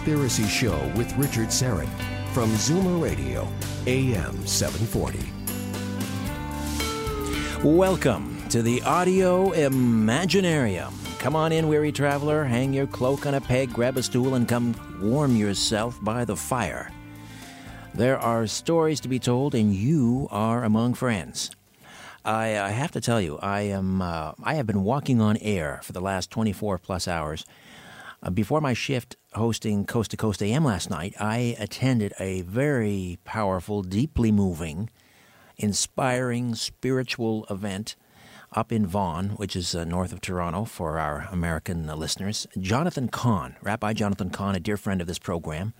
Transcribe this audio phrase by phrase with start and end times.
[0.00, 1.86] Conspiracy Show with Richard Syrett
[2.32, 3.46] from Zoomer Radio,
[3.86, 5.18] AM 740.
[7.62, 10.94] Welcome to the Audio Imaginarium.
[11.18, 14.48] Come on in, weary traveler, hang your cloak on a peg, grab a stool, and
[14.48, 16.90] come warm yourself by the fire.
[17.92, 21.50] There are stories to be told, and you are among friends.
[22.24, 24.00] I, I have to tell you, I am.
[24.00, 27.44] Uh, I have been walking on air for the last 24 plus hours.
[28.22, 33.18] Uh, before my shift hosting Coast to Coast AM last night, I attended a very
[33.24, 34.90] powerful, deeply moving,
[35.56, 37.96] inspiring spiritual event
[38.52, 42.46] up in Vaughan, which is uh, north of Toronto for our American uh, listeners.
[42.58, 45.72] Jonathan Cahn, Rabbi Jonathan Cahn, a dear friend of this program.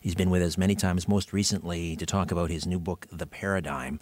[0.00, 3.26] He's been with us many times, most recently to talk about his new book, The
[3.26, 3.98] Paradigm.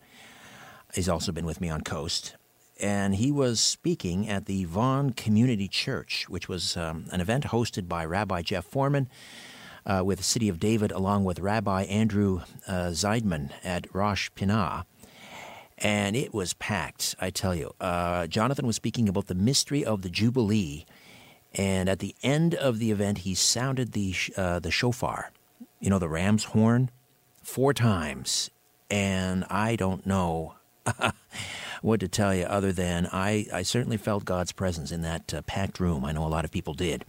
[0.93, 2.37] He's also been with me on Coast.
[2.79, 7.89] And he was speaking at the Vaughan Community Church, which was um, an event hosted
[7.89, 9.09] by Rabbi Jeff Foreman
[9.87, 14.85] uh, with the City of David, along with Rabbi Andrew uh, Zeidman at Rosh Pinah.
[15.79, 17.73] And it was packed, I tell you.
[17.81, 20.85] Uh, Jonathan was speaking about the mystery of the Jubilee.
[21.55, 25.31] And at the end of the event, he sounded the, uh, the shofar,
[25.81, 26.91] you know, the ram's horn,
[27.43, 28.51] four times.
[28.91, 30.55] And I don't know
[31.87, 35.43] what to tell you other than I, I certainly felt God's presence in that uh,
[35.43, 36.05] packed room.
[36.05, 37.05] I know a lot of people did.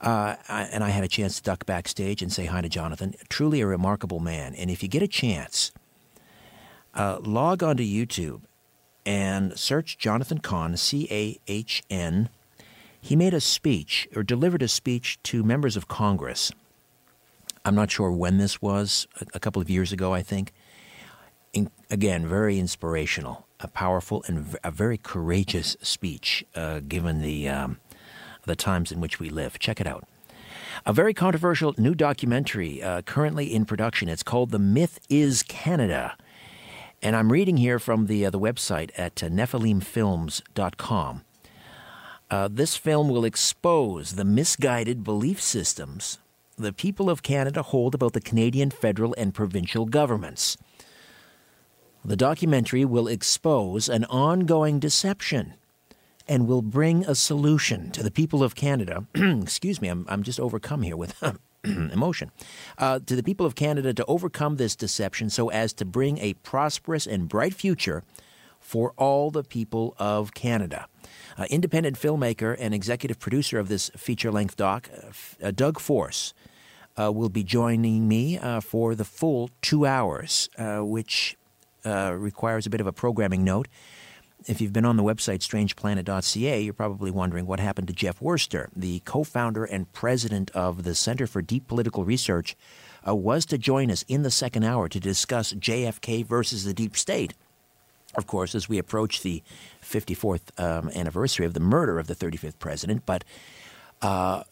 [0.00, 3.14] Uh, I, and I had a chance to duck backstage and say hi to Jonathan.
[3.28, 4.54] Truly a remarkable man.
[4.54, 5.72] And if you get a chance,
[6.94, 8.42] uh, log onto YouTube
[9.04, 12.28] and search Jonathan Cahn, C A H N.
[13.00, 16.52] He made a speech or delivered a speech to members of Congress.
[17.64, 20.52] I'm not sure when this was, a, couple of years ago, I think
[21.52, 27.78] in, again, very inspirational, a powerful and a very courageous speech, uh, given the um,
[28.44, 29.58] the times in which we live.
[29.58, 30.04] Check it out.
[30.84, 34.08] A very controversial new documentary uh, currently in production.
[34.08, 36.16] It's called "The Myth Is Canada,"
[37.02, 41.22] and I'm reading here from the uh, the website at uh, NephilimFilms.com.
[42.30, 46.18] Uh, this film will expose the misguided belief systems
[46.62, 50.56] the people of Canada hold about the Canadian federal and provincial governments.
[52.04, 55.54] The documentary will expose an ongoing deception
[56.26, 59.06] and will bring a solution to the people of Canada.
[59.14, 61.14] Excuse me, I'm, I'm just overcome here with
[61.64, 62.32] emotion.
[62.76, 66.34] Uh, to the people of Canada to overcome this deception so as to bring a
[66.34, 68.02] prosperous and bright future
[68.58, 70.86] for all the people of Canada.
[71.36, 74.88] Uh, independent filmmaker and executive producer of this feature length doc,
[75.42, 76.34] uh, Doug Force,
[77.00, 81.36] uh, will be joining me uh, for the full two hours, uh, which
[81.84, 83.68] uh, requires a bit of a programming note.
[84.46, 88.68] If you've been on the website strangeplanet.ca, you're probably wondering what happened to Jeff Worster,
[88.74, 92.56] the co founder and president of the Center for Deep Political Research,
[93.06, 96.96] uh, was to join us in the second hour to discuss JFK versus the deep
[96.96, 97.34] state.
[98.14, 99.42] Of course, as we approach the
[99.82, 103.24] 54th um, anniversary of the murder of the 35th president, but
[104.02, 104.42] uh,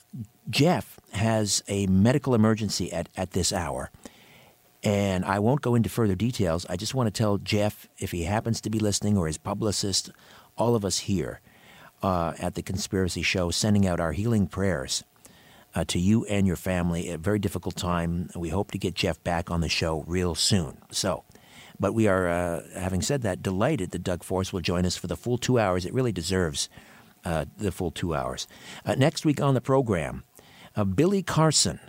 [0.48, 3.90] Jeff has a medical emergency at, at this hour.
[4.82, 6.64] And I won't go into further details.
[6.70, 10.10] I just want to tell Jeff, if he happens to be listening, or his publicist,
[10.56, 11.40] all of us here
[12.02, 15.04] uh, at the Conspiracy Show, sending out our healing prayers
[15.74, 17.10] uh, to you and your family.
[17.10, 18.30] A very difficult time.
[18.34, 20.78] We hope to get Jeff back on the show real soon.
[20.90, 21.24] So,
[21.78, 25.06] But we are, uh, having said that, delighted that Doug Force will join us for
[25.06, 25.86] the full two hours.
[25.86, 26.68] It really deserves
[27.24, 28.46] uh, the full two hours.
[28.84, 30.24] Uh, next week on the program,
[30.76, 31.80] uh, Billy Carson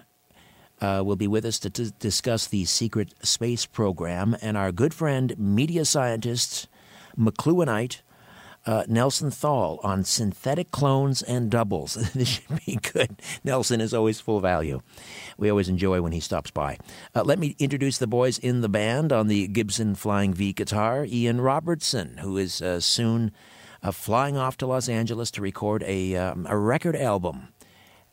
[0.81, 4.93] uh, will be with us to t- discuss the secret space program, and our good
[4.93, 6.67] friend, media scientist,
[7.17, 8.01] McLuhanite,
[8.65, 11.93] uh, Nelson Thall on synthetic clones and doubles.
[12.13, 13.21] this should be good.
[13.43, 14.81] Nelson is always full value.
[15.37, 16.77] We always enjoy when he stops by.
[17.15, 21.05] Uh, let me introduce the boys in the band on the Gibson Flying V guitar.
[21.05, 23.31] Ian Robertson, who is uh, soon
[23.83, 27.47] uh, flying off to Los Angeles to record a, um, a record album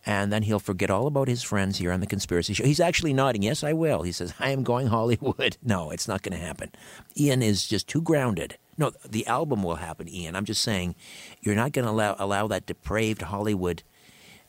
[0.08, 2.64] and then he'll forget all about his friends here on the conspiracy show.
[2.64, 4.02] He's actually nodding, yes, I will.
[4.02, 5.58] He says, I am going Hollywood.
[5.68, 6.72] No, it's not going to happen.
[7.14, 8.56] Ian is just too grounded.
[8.78, 10.34] No, the album will happen, Ian.
[10.34, 10.94] I'm just saying
[11.42, 13.82] you're not going to allow, allow that depraved Hollywood,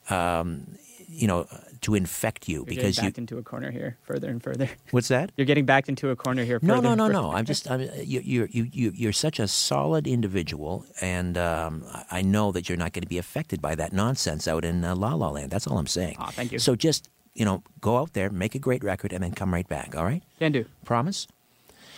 [0.09, 0.77] um,
[1.09, 1.45] you know,
[1.81, 3.09] to infect you because You're because getting you.
[3.09, 4.69] backed into a corner here, further and further.
[4.91, 5.31] What's that?
[5.37, 6.59] You're getting backed into a corner here.
[6.61, 7.31] No, no, no, no.
[7.31, 12.21] I'm just, I'm, you, you, you, you, you're such a solid individual, and um, I
[12.21, 15.13] know that you're not going to be affected by that nonsense out in uh, La
[15.13, 15.51] La Land.
[15.51, 16.17] That's all I'm saying.
[16.19, 16.59] Aw, thank you.
[16.59, 19.67] So just, you know, go out there, make a great record, and then come right
[19.67, 19.95] back.
[19.95, 20.23] All right?
[20.39, 20.65] Can do.
[20.85, 21.27] Promise?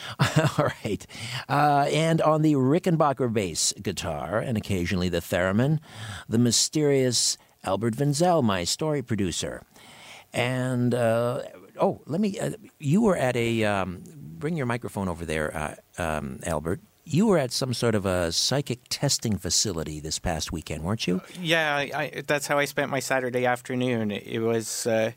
[0.58, 1.06] All right.
[1.48, 5.80] Uh, and on the Rickenbacker bass guitar and occasionally the theremin,
[6.28, 9.62] the mysterious Albert Vinzel, my story producer.
[10.34, 11.42] And, uh,
[11.80, 15.76] oh, let me, uh, you were at a, um, bring your microphone over there, uh,
[16.02, 16.82] um, Albert.
[17.04, 21.22] You were at some sort of a psychic testing facility this past weekend, weren't you?
[21.42, 24.12] Yeah, I, I, that's how I spent my Saturday afternoon.
[24.12, 25.12] It was uh,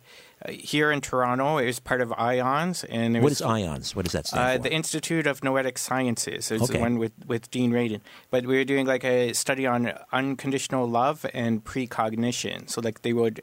[0.48, 1.58] here in Toronto.
[1.58, 3.94] It was part of IONS, and it What is IONS?
[3.94, 4.62] What does that stand uh, for?
[4.68, 6.50] the Institute of Noetic Sciences.
[6.50, 6.72] It's Okay.
[6.72, 8.00] the one with, with Dean Radin.
[8.30, 12.66] But we were doing like a study on unconditional love and precognition.
[12.66, 13.42] So like they would.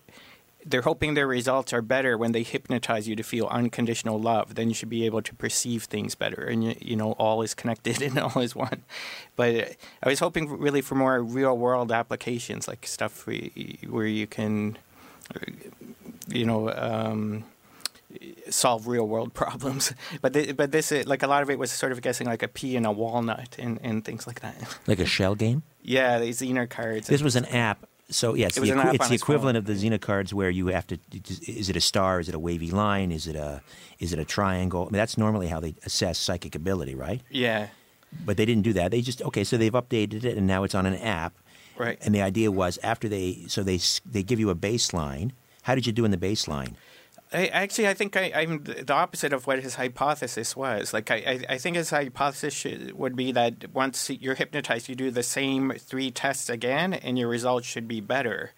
[0.65, 4.55] They're hoping their results are better when they hypnotize you to feel unconditional love.
[4.55, 7.53] Then you should be able to perceive things better, and you, you know all is
[7.53, 8.83] connected and all is one.
[9.35, 9.65] But uh,
[10.03, 14.77] I was hoping really for more real world applications, like stuff where you, can,
[15.33, 15.39] uh,
[16.27, 17.43] you know, um,
[18.49, 19.93] solve real world problems.
[20.21, 22.43] But th- but this is, like a lot of it was sort of guessing like
[22.43, 24.77] a pea and a walnut and, and things like that.
[24.87, 25.63] like a shell game?
[25.81, 27.07] Yeah, these Zener cards.
[27.07, 27.87] This was an app.
[28.11, 29.15] So yes, It was the, it's the his phone.
[29.15, 30.97] equivalent of the Zener cards where you have to.
[31.47, 32.19] Is it a star?
[32.19, 33.11] Is it a wavy line?
[33.11, 33.61] Is it a
[33.99, 34.81] is it a triangle?
[34.83, 37.21] I mean, that's normally how they assess psychic ability, right?
[37.29, 37.67] yeah.
[38.25, 38.91] But they didn't do that.
[38.91, 39.45] They just okay.
[39.45, 41.33] So they've updated it, and now it's on an app.
[41.77, 41.97] Right.
[42.01, 45.31] And the idea was after they so they they give you a baseline.
[45.63, 46.73] How did you do in the baseline?
[47.33, 50.93] I, actually, I think I, I'm the opposite of what his hypothesis was.
[50.93, 55.23] Like, I, I, think his hypothesis would be that once you're hypnotized, you do the
[55.23, 58.51] same three tests again, and your results should be better.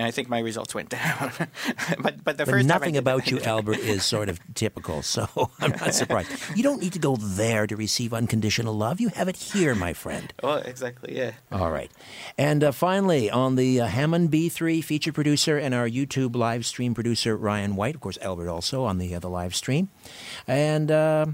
[0.00, 1.30] And I think my results went down.
[2.00, 5.02] but but the But first nothing about you, Albert, is sort of typical.
[5.10, 6.30] So I'm not surprised.
[6.56, 8.98] You don't need to go there to receive unconditional love.
[8.98, 10.32] You have it here, my friend.
[10.42, 11.16] Well, exactly.
[11.16, 11.32] Yeah.
[11.52, 11.90] All right.
[12.38, 16.94] And uh, finally, on the uh, Hammond B3 feature producer and our YouTube live stream
[16.94, 17.94] producer, Ryan White.
[17.94, 19.90] Of course, Albert also on the, uh, the live stream.
[20.46, 21.26] And uh,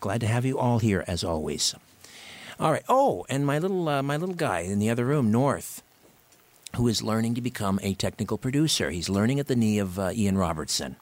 [0.00, 1.74] glad to have you all here, as always.
[2.58, 2.84] All right.
[2.88, 5.82] Oh, and my little, uh, my little guy in the other room, North,
[6.76, 8.90] who is learning to become a technical producer.
[8.90, 10.96] He's learning at the knee of uh, Ian Robertson.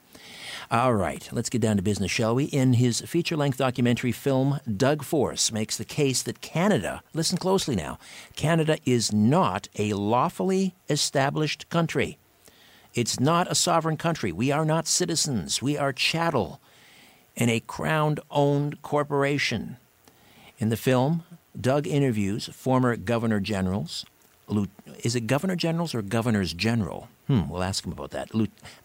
[0.70, 2.44] All right, let's get down to business, shall we?
[2.44, 7.74] In his feature length documentary film, Doug Force makes the case that Canada, listen closely
[7.74, 7.98] now,
[8.36, 12.18] Canada is not a lawfully established country.
[12.94, 14.30] It's not a sovereign country.
[14.30, 15.60] We are not citizens.
[15.60, 16.60] We are chattel
[17.34, 19.76] in a crown owned corporation.
[20.58, 21.24] In the film,
[21.58, 24.04] Doug interviews former governor generals.
[25.02, 27.08] Is it governor generals or governors general?
[27.26, 28.30] Hmm, we'll ask him about that.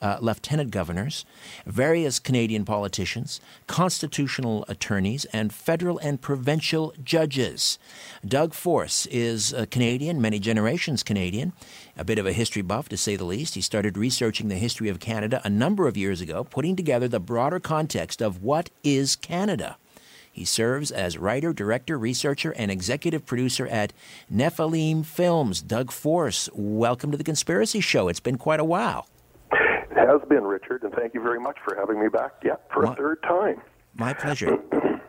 [0.01, 1.25] Uh, lieutenant governors,
[1.65, 7.79] various Canadian politicians, constitutional attorneys, and federal and provincial judges.
[8.23, 11.53] Doug Force is a Canadian, many generations Canadian,
[11.97, 13.55] a bit of a history buff to say the least.
[13.55, 17.19] He started researching the history of Canada a number of years ago, putting together the
[17.19, 19.77] broader context of what is Canada.
[20.35, 23.93] He serves as writer, director, researcher, and executive producer at
[24.29, 25.61] Nephilim Films.
[25.61, 28.09] Doug Force, welcome to the Conspiracy Show.
[28.09, 29.07] It's been quite a while.
[29.53, 32.81] It has been, Richard, and thank you very much for having me back yet for
[32.83, 33.61] My- a third time.
[33.93, 34.57] My pleasure.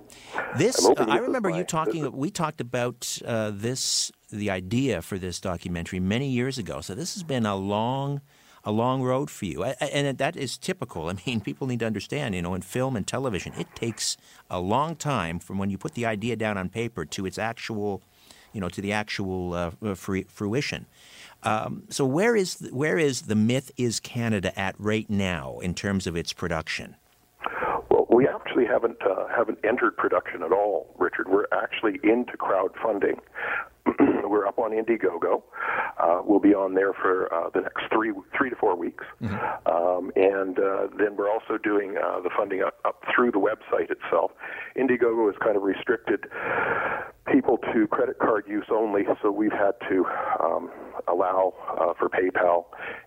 [0.56, 2.02] This, uh, I remember you talking.
[2.02, 2.14] visit.
[2.14, 6.80] We talked about uh, this, the idea for this documentary many years ago.
[6.80, 8.21] So this has been a long,
[8.66, 11.08] a long road for you, and that is typical.
[11.08, 12.35] I mean, people need to understand.
[12.35, 14.18] You know, in film and television, it takes
[14.50, 18.02] a long time from when you put the idea down on paper to its actual,
[18.52, 20.87] you know, to the actual uh, fruition.
[21.42, 26.06] Um, so where is where is the myth is Canada at right now in terms
[26.06, 26.96] of its production?
[27.88, 31.28] Well, we actually actually haven't uh, haven't entered production at all, Richard.
[31.28, 33.18] We're actually into crowdfunding.
[34.28, 35.42] We're up on Indiegogo.
[35.99, 39.35] Uh, we'll be on there for uh, the next three three to four weeks, mm-hmm.
[39.66, 43.90] um, and uh, then we're also doing uh, the funding up, up through the website
[43.90, 44.30] itself.
[44.76, 46.26] Indiegogo is kind of restricted
[47.33, 50.04] people to credit card use only, so we've had to
[50.42, 50.71] um,
[51.09, 52.66] allow uh, for PayPal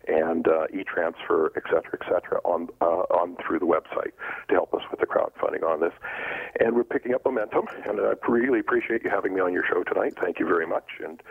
[0.10, 4.12] and uh, e-transfer, et cetera, et cetera, on uh, on through the website
[4.48, 5.94] to help us with the crowdfunding on this.
[6.60, 9.84] And we're picking up momentum, and I really appreciate you having me on your show
[9.84, 10.16] tonight.
[10.20, 10.88] Thank you very much.
[11.04, 11.22] And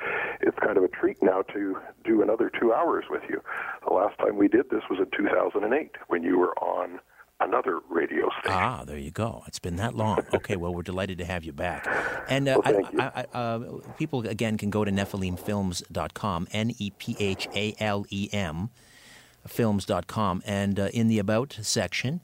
[0.41, 3.43] it's kind of a treat now to do another two hours with you.
[3.87, 7.01] The last time we did this was in 2008 when you were on
[7.41, 8.51] another radio station.
[8.51, 9.43] Ah, there you go.
[9.47, 10.19] It's been that long.
[10.39, 11.87] Okay, well, we're delighted to have you back.
[12.29, 17.17] And uh, well, I, I, uh, people, again, can go to nephilimfilms.com, N E P
[17.19, 18.71] H A L E M,
[19.47, 22.21] films.com, and uh, in the About section,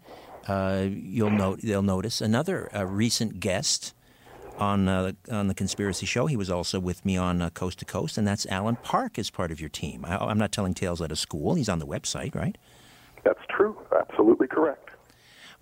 [0.47, 3.95] uh, you'll note they'll notice another uh, recent guest
[4.59, 6.27] on uh, on the Conspiracy Show.
[6.27, 9.31] He was also with me on uh, Coast to Coast, and that's Alan Park as
[9.31, 10.05] part of your team.
[10.05, 11.55] I, am not telling tales out of school.
[11.55, 12.57] He's on the website, right?
[13.25, 13.77] That's true.
[13.99, 14.91] Absolutely correct.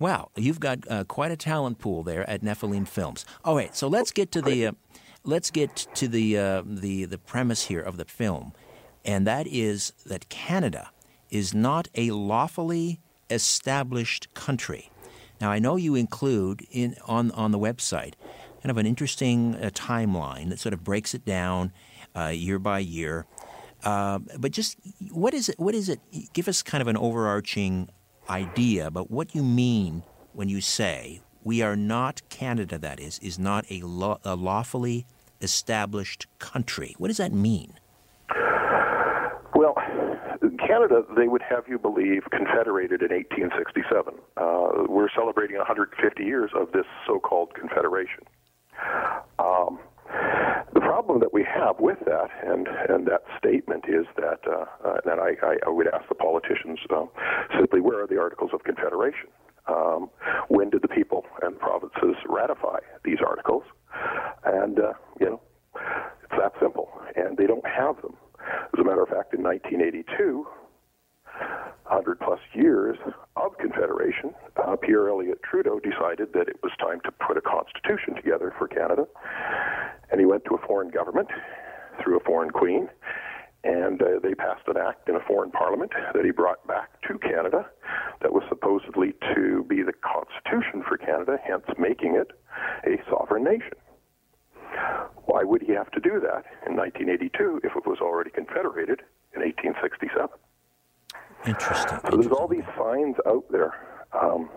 [0.03, 3.25] Wow, you've got uh, quite a talent pool there at Nephilim Films.
[3.45, 4.71] All right, so let's get to the uh,
[5.23, 8.51] let's get to the uh, the the premise here of the film,
[9.05, 10.91] and that is that Canada
[11.29, 14.91] is not a lawfully established country.
[15.39, 18.15] Now, I know you include in on on the website
[18.61, 21.71] kind of an interesting uh, timeline that sort of breaks it down
[22.13, 23.25] uh, year by year.
[23.85, 24.77] Uh, but just
[25.11, 25.57] what is it?
[25.57, 26.01] What is it?
[26.33, 27.87] Give us kind of an overarching
[28.29, 30.03] idea but what you mean
[30.33, 32.77] when you say we are not Canada.
[32.77, 35.05] That is is not a, law, a lawfully
[35.41, 36.95] established country.
[36.97, 37.73] What does that mean?
[39.55, 39.75] Well,
[40.65, 44.15] Canada, they would have you believe, confederated in 1867.
[44.37, 48.23] Uh, we're celebrating 150 years of this so-called confederation.
[49.37, 49.79] Um,
[50.73, 54.99] the problem that we have with that and and that statement is that uh, uh,
[55.05, 57.09] I, I would ask the politicians um,
[57.57, 59.29] simply where are the Articles of Confederation?
[59.67, 60.09] Um,
[60.49, 63.63] when did the people and provinces ratify these articles?
[64.45, 65.41] And uh, you know,
[66.23, 66.89] it's that simple.
[67.15, 68.15] And they don't have them.
[68.73, 70.45] As a matter of fact, in 1982,
[71.39, 72.97] 100 plus years
[73.35, 78.15] of Confederation, uh, Pierre Elliott Trudeau decided that it was time to put a constitution
[78.15, 79.05] together for Canada.
[80.11, 81.29] And he went to a foreign government
[82.01, 82.89] through a foreign queen,
[83.63, 87.17] and uh, they passed an act in a foreign parliament that he brought back to
[87.19, 87.65] Canada
[88.21, 92.31] that was supposedly to be the constitution for Canada, hence making it
[92.85, 93.77] a sovereign nation.
[95.25, 99.01] Why would he have to do that in 1982 if it was already confederated
[99.33, 100.27] in 1867?
[101.45, 101.99] Interesting.
[102.09, 103.73] So there's all these signs out there,
[104.13, 104.49] um,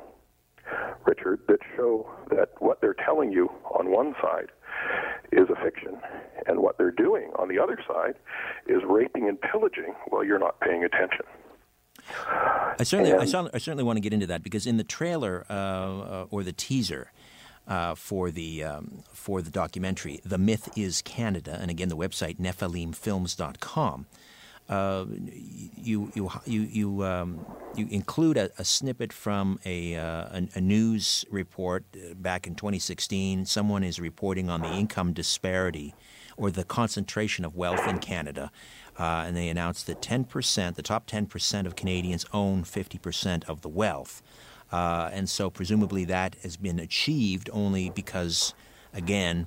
[1.04, 4.50] Richard, that show that what they're telling you on one side
[5.32, 5.98] is a fiction,
[6.46, 8.14] and what they're doing on the other side
[8.66, 11.24] is raping and pillaging while you're not paying attention.
[12.78, 14.84] I certainly, and, I, certainly I certainly want to get into that because in the
[14.84, 17.10] trailer uh, uh, or the teaser,
[17.66, 20.20] uh, for the um, for the documentary.
[20.24, 24.06] The myth is Canada, and again, the website nephilimfilms.com
[24.68, 27.44] you you you you, um,
[27.76, 32.54] you include a, a, snippet from a, uh, a, a news report uh, back in
[32.54, 33.46] 2016.
[33.46, 35.94] Someone is reporting on the income disparity
[36.36, 38.50] or the concentration of wealth in Canada,
[38.98, 43.68] uh, and they announced that 10%, the top 10% of Canadians own 50% of the
[43.68, 44.22] wealth,
[44.72, 48.52] uh, and so presumably that has been achieved only because,
[48.92, 49.46] again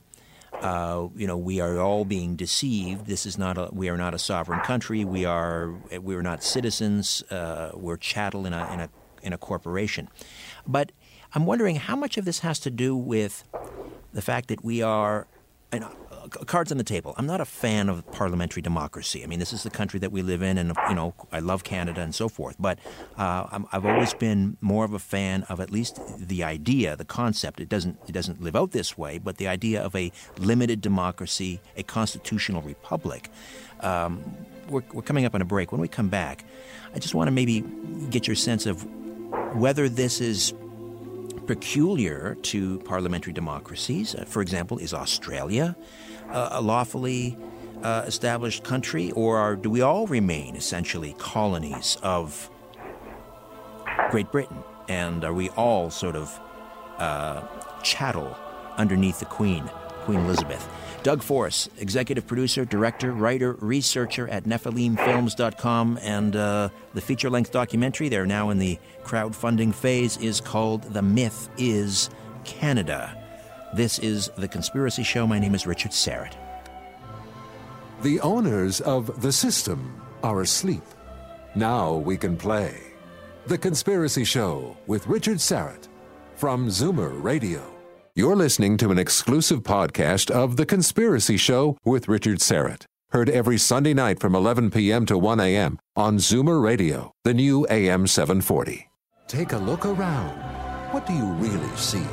[0.62, 3.06] uh, you know, we are all being deceived.
[3.06, 5.06] This is not a, we are not a sovereign country.
[5.06, 7.24] We are, we are not citizens.
[7.32, 8.90] Uh, we're chattel in a, in a,
[9.24, 10.10] in a corporation.
[10.68, 10.92] But
[11.34, 13.44] I'm wondering how much of this has to do with
[14.14, 15.28] the fact that we are,
[15.80, 15.92] know,
[16.30, 17.14] cards on the table.
[17.18, 19.24] I'm not a fan of parliamentary democracy.
[19.24, 21.64] I mean, this is the country that we live in, and you know, I love
[21.64, 22.56] Canada and so forth.
[22.60, 22.80] But
[23.18, 27.06] uh, i have always been more of a fan of at least the idea, the
[27.06, 27.60] concept.
[27.60, 31.60] It doesn't it doesn't live out this way, but the idea of a limited democracy,
[31.76, 33.30] a constitutional republic.
[33.82, 34.24] Um,
[34.70, 35.72] we're, we're coming up on a break.
[35.72, 36.46] When we come back,
[36.94, 37.64] I just want to maybe
[38.10, 38.86] get your sense of
[39.56, 40.54] whether this is
[41.50, 44.14] peculiar to parliamentary democracies.
[44.14, 45.76] Uh, for example, is Australia
[46.32, 47.38] a lawfully
[47.84, 52.50] uh, established country, or are, do we all remain essentially colonies of
[54.10, 54.64] Great Britain?
[54.88, 56.40] And are we all sort of
[56.98, 57.44] uh,
[57.84, 58.36] chattel
[58.78, 59.70] underneath the Queen,
[60.04, 60.68] Queen Elizabeth?
[61.02, 68.10] Doug Force, executive producer, director, writer, researcher at NephilimFilms.com, and uh, the feature length documentary,
[68.10, 72.10] they're now in the crowdfunding phase, is called The Myth Is
[72.44, 73.19] Canada.
[73.74, 75.28] This is The Conspiracy Show.
[75.28, 76.34] My name is Richard Syrett.
[78.02, 80.84] The owners of the system are asleep.
[81.54, 82.82] Now we can play.
[83.46, 85.88] The Conspiracy Show with Richard Syrett
[86.36, 87.62] from Zoomer Radio.
[88.16, 92.86] You're listening to an exclusive podcast of The Conspiracy Show with Richard Syrett.
[93.12, 95.06] Heard every Sunday night from 11 p.m.
[95.06, 95.78] to 1 a.m.
[95.96, 98.90] on Zoomer Radio, the new AM 740.
[99.28, 100.38] Take a look around.
[100.92, 102.06] What do you really see?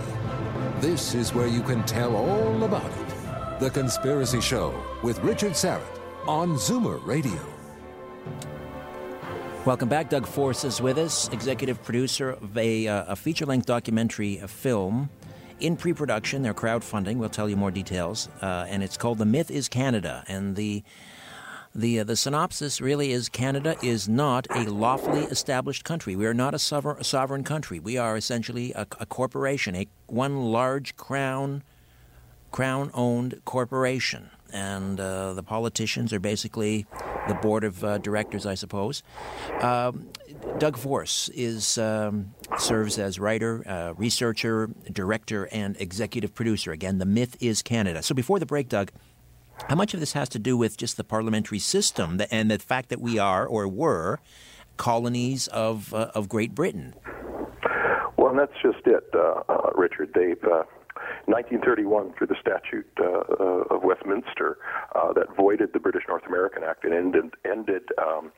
[0.81, 3.61] This is where you can tell all about it.
[3.61, 5.81] The Conspiracy Show with Richard Syrett
[6.29, 7.41] on Zoomer Radio.
[9.65, 10.11] Welcome back.
[10.11, 14.49] Doug Force is with us, executive producer of a, uh, a feature length documentary a
[14.49, 15.09] film
[15.61, 16.43] in pre production.
[16.43, 17.17] They're crowdfunding.
[17.17, 18.29] We'll tell you more details.
[18.43, 20.25] Uh, and it's called The Myth is Canada.
[20.29, 20.85] And the
[21.77, 26.17] the, uh, the synopsis really is Canada is not a lawfully established country.
[26.17, 27.79] We are not a, sover- a sovereign country.
[27.79, 31.63] We are essentially a, a corporation, a one large crown
[32.51, 34.31] crown owned corporation.
[34.53, 36.87] And uh, the politicians are basically
[37.29, 39.03] the board of uh, directors, I suppose.
[39.61, 40.09] Um,
[40.59, 46.73] Doug Force is um, serves as writer, uh, researcher, director, and executive producer.
[46.73, 48.03] Again, the myth is Canada.
[48.03, 48.93] So before the break, Doug,
[49.69, 52.89] how much of this has to do with just the parliamentary system and the fact
[52.91, 54.21] that we are or were
[54.77, 56.95] colonies of uh, of Great Britain?
[58.17, 60.11] Well, and that's just it, uh, uh, Richard.
[60.15, 60.43] They've.
[61.27, 64.59] 1931, through the Statute uh, uh, of Westminster,
[64.95, 68.33] uh, that voided the British North American Act and ended, ended um,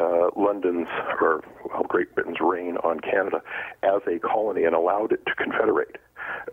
[0.00, 0.88] uh, London's
[1.20, 3.42] or well, Great Britain's reign on Canada
[3.82, 5.96] as a colony and allowed it to confederate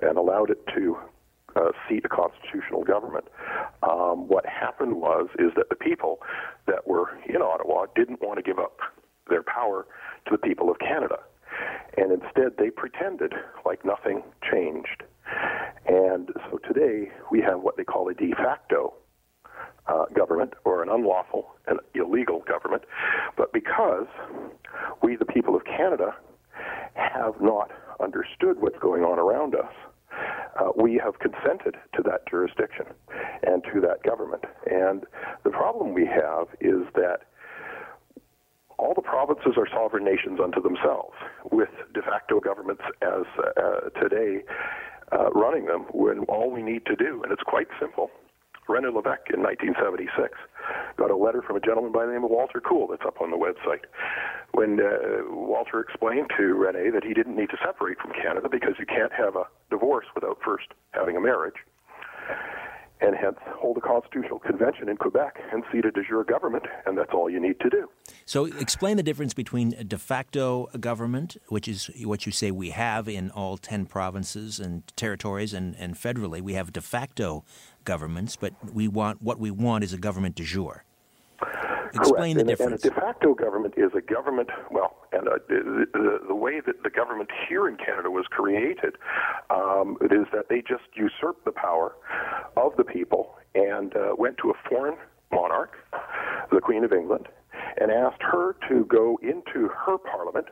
[0.02, 0.98] and allowed it to
[1.56, 3.26] uh, seat a constitutional government.
[3.84, 6.20] Um, what happened was is that the people
[6.68, 8.80] that were in Ottawa didn't want to give up
[9.30, 9.86] their power
[10.26, 11.18] to the people of Canada,
[11.98, 13.34] and instead they pretended
[13.66, 15.04] like nothing changed.
[15.88, 18.94] And so today we have what they call a de facto
[19.88, 22.84] uh, government or an unlawful and illegal government.
[23.38, 24.08] But because
[25.04, 26.16] we, the people of Canada,
[26.96, 29.72] have not understood what's going on around us,
[30.60, 32.86] uh, we have consented to that jurisdiction
[33.44, 34.44] and to that government.
[34.70, 35.06] And
[35.44, 37.22] the problem we have is that
[38.78, 41.16] all the provinces are sovereign nations unto themselves,
[41.52, 44.44] with de facto governments as uh, today
[45.12, 48.10] uh, running them when all we need to do, and it's quite simple.
[48.68, 50.34] Rene Levesque in 1976
[50.98, 53.30] got a letter from a gentleman by the name of Walter Cool that's up on
[53.30, 53.86] the website.
[54.54, 58.74] When uh, Walter explained to Rene that he didn't need to separate from Canada because
[58.80, 61.62] you can't have a divorce without first having a marriage,
[63.02, 66.98] and hence hold a constitutional convention in Quebec and seat a de jure government, and
[66.98, 67.90] that's all you need to do.
[68.26, 73.08] So, explain the difference between de facto government, which is what you say we have
[73.10, 77.44] in all 10 provinces and territories, and, and federally, we have de facto
[77.86, 80.84] governments, but we want what we want is a government de jure.
[81.94, 82.36] Explain Correct.
[82.36, 82.84] the and, difference.
[82.84, 86.60] And a de facto government is a government, well, and uh, the, the, the way
[86.60, 88.98] that the government here in Canada was created
[89.50, 91.96] um, it is that they just usurped the power
[92.58, 94.98] of the people and uh, went to a foreign
[95.32, 95.74] monarch,
[96.52, 97.28] the Queen of England,
[97.80, 100.48] and asked her to go into her parliament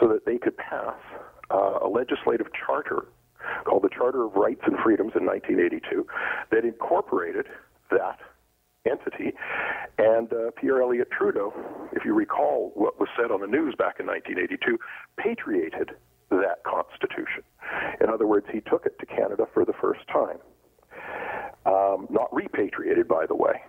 [0.00, 0.94] so that they could pass
[1.50, 3.06] uh, a legislative charter
[3.64, 6.06] called the Charter of Rights and Freedoms in 1982
[6.50, 7.46] that incorporated
[7.90, 8.18] that
[8.86, 9.32] entity.
[9.98, 11.52] And uh, Pierre Elliott Trudeau,
[11.92, 14.78] if you recall what was said on the news back in 1982,
[15.16, 15.92] patriated
[16.30, 17.42] that constitution.
[18.00, 20.38] In other words, he took it to Canada for the first time.
[21.66, 23.62] Um, not repatriated, by the way.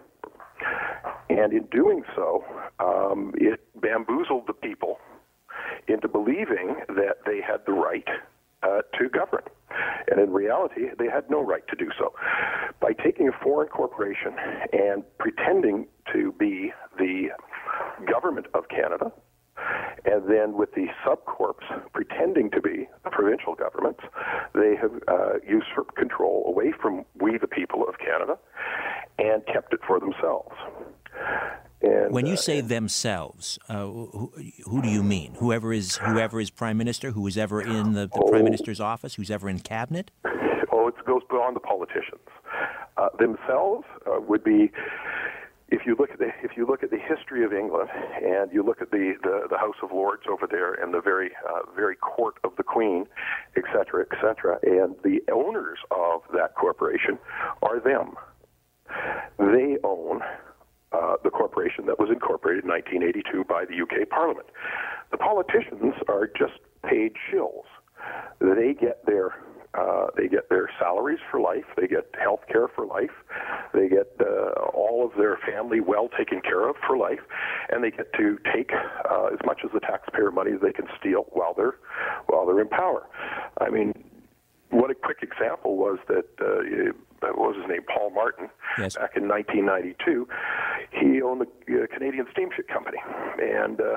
[1.30, 2.44] And in doing so,
[2.80, 4.98] um, it bamboozled the people
[5.88, 8.08] into believing that they had the right
[8.64, 9.44] uh, to govern.
[10.10, 12.14] And in reality, they had no right to do so.
[12.80, 14.36] By taking a foreign corporation
[14.72, 17.30] and pretending to be the
[18.12, 19.12] government of Canada,
[20.06, 24.02] and then with the subcorps pretending to be the provincial governments,
[24.54, 28.38] they have uh, usurped control away from we, the people of Canada,
[29.18, 30.56] and kept it for themselves.
[31.82, 34.32] And, when you uh, say themselves, uh, who,
[34.66, 35.34] who, do you mean?
[35.36, 38.30] Whoever is whoever is prime minister, who is ever in the, the Oh.
[38.30, 40.10] prime minister's office, who's ever in cabinet?
[40.72, 42.22] oh, it goes beyond the politicians.
[42.98, 44.72] Uh, themselves uh, would be,
[45.70, 47.90] if you look at the if you look at the history of England
[48.24, 51.32] and you look at the, the, the House of Lords over there and the very
[51.50, 53.08] uh, very court of the Queen,
[53.58, 57.18] et cetera, et cetera, and the owners of that corporation
[57.62, 58.16] are them.
[59.40, 60.22] They own
[60.94, 64.48] uh, the corporation that was incorporated in 1982 by the UK Parliament.
[65.12, 67.66] The politicians are just paid shills.
[68.40, 69.36] They get their
[69.76, 71.66] Uh, they get their salaries for life.
[71.76, 73.16] They get health care for life.
[73.74, 77.24] They get uh, all of their family well taken care of for life,
[77.70, 78.70] and they get to take
[79.10, 81.78] uh, as much of the taxpayer money as they can steal while they're
[82.28, 83.08] while they're in power.
[83.66, 83.94] I mean,
[84.74, 88.96] what a quick example was that uh, what was his name, Paul Martin, Yes.
[88.96, 90.28] back in 1992.
[90.92, 92.98] He owned the uh, Canadian Steamship Company,
[93.42, 93.96] and uh,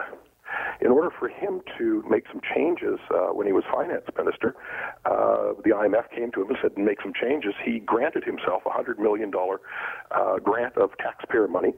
[0.80, 4.54] in order for him to make some changes uh, when he was finance minister,
[5.06, 8.70] uh, the IMF came to him and said, "Make some changes." He granted himself a
[8.70, 9.60] hundred million dollar
[10.12, 11.72] uh, grant of taxpayer money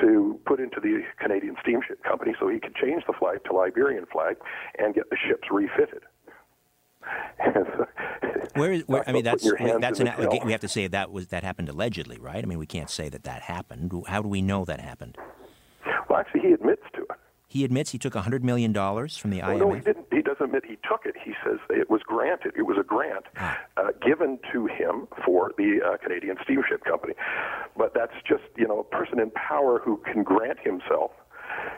[0.00, 4.06] to put into the Canadian Steamship Company, so he could change the flag to Liberian
[4.12, 4.36] flag
[4.78, 6.02] and get the ships refitted.
[8.54, 8.82] Where is?
[8.86, 10.06] Where, I mean, that's about putting your that's an.
[10.06, 10.40] till.
[10.44, 12.42] We have to say that was that happened allegedly, right?
[12.42, 13.92] I mean, we can't say that that happened.
[14.06, 15.16] How do we know that happened?
[16.08, 17.08] Well, actually, he admits to it.
[17.48, 19.58] He admits he took hundred million dollars from the Well, IMF.
[19.60, 20.06] no, he didn't.
[20.12, 21.14] He doesn't admit he took it.
[21.24, 22.52] He says it was granted.
[22.56, 23.58] It was a grant Ah.
[23.76, 27.14] uh, given to him for the uh, Canadian Steamship Company.
[27.76, 31.10] But that's just you know a person in power who can grant himself.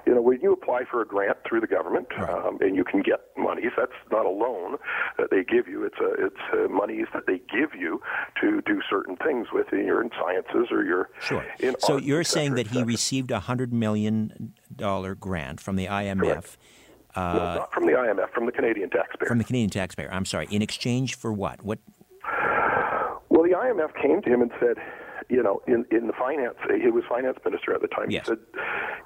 [0.07, 3.03] You know, when you apply for a grant through the government um, and you can
[3.03, 4.77] get monies, that's not a loan
[5.19, 5.85] that they give you.
[5.85, 8.01] It's a, it's uh, monies that they give you
[8.41, 11.45] to do certain things with in your in sciences or your Sure.
[11.59, 15.87] in So art, you're saying that he received a hundred million dollar grant from the
[15.87, 16.57] IMF Correct.
[17.17, 19.27] Well, not from the IMF, from the Canadian taxpayer.
[19.27, 20.11] uh, from the Canadian taxpayer.
[20.13, 20.47] I'm sorry.
[20.51, 21.63] In exchange for what?
[21.65, 21.79] What?
[23.29, 24.77] Well, the IMF came to him and said,
[25.29, 28.11] you know, in, in the finance, he was finance minister at the time.
[28.11, 28.27] Yes.
[28.27, 28.39] He said,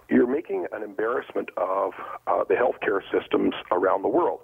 [0.09, 1.93] "You're making an embarrassment of
[2.27, 4.41] uh, the healthcare systems around the world."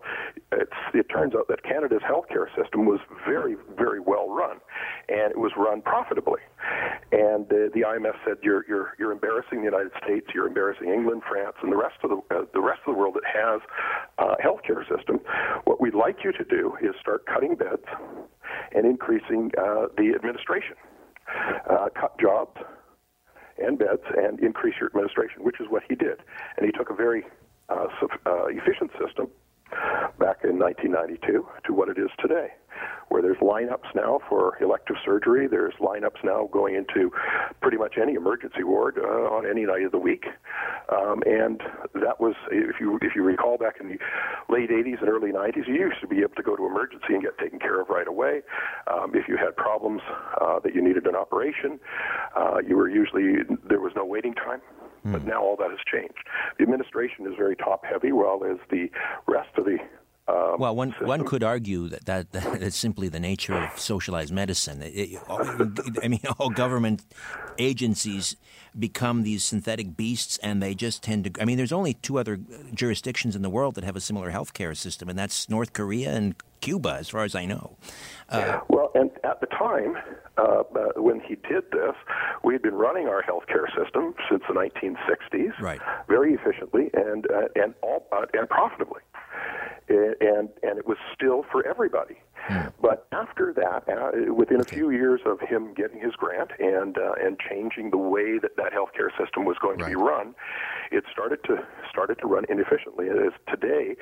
[0.52, 4.58] It's, it turns out that Canada's healthcare system was very, very well run,
[5.08, 6.40] and it was run profitably.
[7.12, 10.28] And uh, the IMF said, "You're you're you're embarrassing the United States.
[10.34, 13.14] You're embarrassing England, France, and the rest of the uh, the rest of the world
[13.14, 13.60] that has
[14.18, 15.20] uh, healthcare system.
[15.64, 17.84] What we'd like you to do is start cutting beds
[18.74, 20.76] and increasing uh, the administration."
[21.70, 22.56] Uh, cut jobs
[23.58, 26.20] and beds and increase your administration, which is what he did.
[26.56, 27.24] And he took a very
[27.68, 27.86] uh,
[28.26, 29.28] uh, efficient system
[30.18, 32.48] back in 1992 to what it is today,
[33.08, 35.46] where there's lineups now for elective surgery.
[35.46, 37.10] There's lineups now going into
[37.60, 40.24] pretty much any emergency ward uh, on any night of the week.
[40.92, 41.60] Um, and
[41.94, 43.98] that was, if you if you recall, back in the
[44.48, 47.22] late 80s and early 90s, you used to be able to go to emergency and
[47.22, 48.42] get taken care of right away.
[48.86, 50.02] Um, if you had problems
[50.40, 51.80] uh, that you needed an operation,
[52.36, 54.60] uh, you were usually there was no waiting time.
[55.12, 56.18] But now all that has changed.
[56.58, 58.90] The administration is very top heavy, while as the
[59.26, 59.78] rest of the
[60.28, 64.32] um, Well, one one could argue that, that that is simply the nature of socialized
[64.32, 64.82] medicine.
[64.82, 65.20] It- it-
[66.04, 67.04] I mean, all government
[67.58, 68.36] agencies
[68.78, 71.40] become these synthetic beasts, and they just tend to.
[71.42, 72.38] I mean, there's only two other
[72.74, 76.34] jurisdictions in the world that have a similar healthcare system, and that's North Korea and
[76.60, 77.76] Cuba, as far as I know.
[78.68, 79.96] Well, and at the time
[80.36, 80.62] uh, uh,
[81.00, 81.94] when he did this,
[82.44, 85.80] we had been running our healthcare system since the 1960s, Right.
[86.08, 89.00] very efficiently and uh, and all uh, and profitably,
[89.90, 92.16] A- and and it was still for everybody.
[92.80, 97.14] But after that, uh, within a few years of him getting his grant and uh,
[97.20, 100.34] and changing the way that that healthcare system was going to be run,
[100.92, 103.06] it started to started to run inefficiently.
[103.06, 103.96] It is today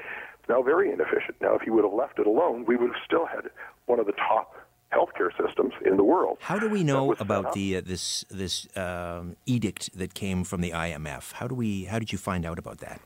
[0.46, 1.36] now very inefficient.
[1.40, 3.48] Now, if he would have left it alone, we would have still had
[3.86, 4.54] one of the top
[4.94, 6.38] healthcare systems in the world.
[6.40, 10.70] How do we know about the uh, this this um, edict that came from the
[10.70, 11.32] IMF?
[11.32, 11.84] How do we?
[11.84, 13.00] How did you find out about that?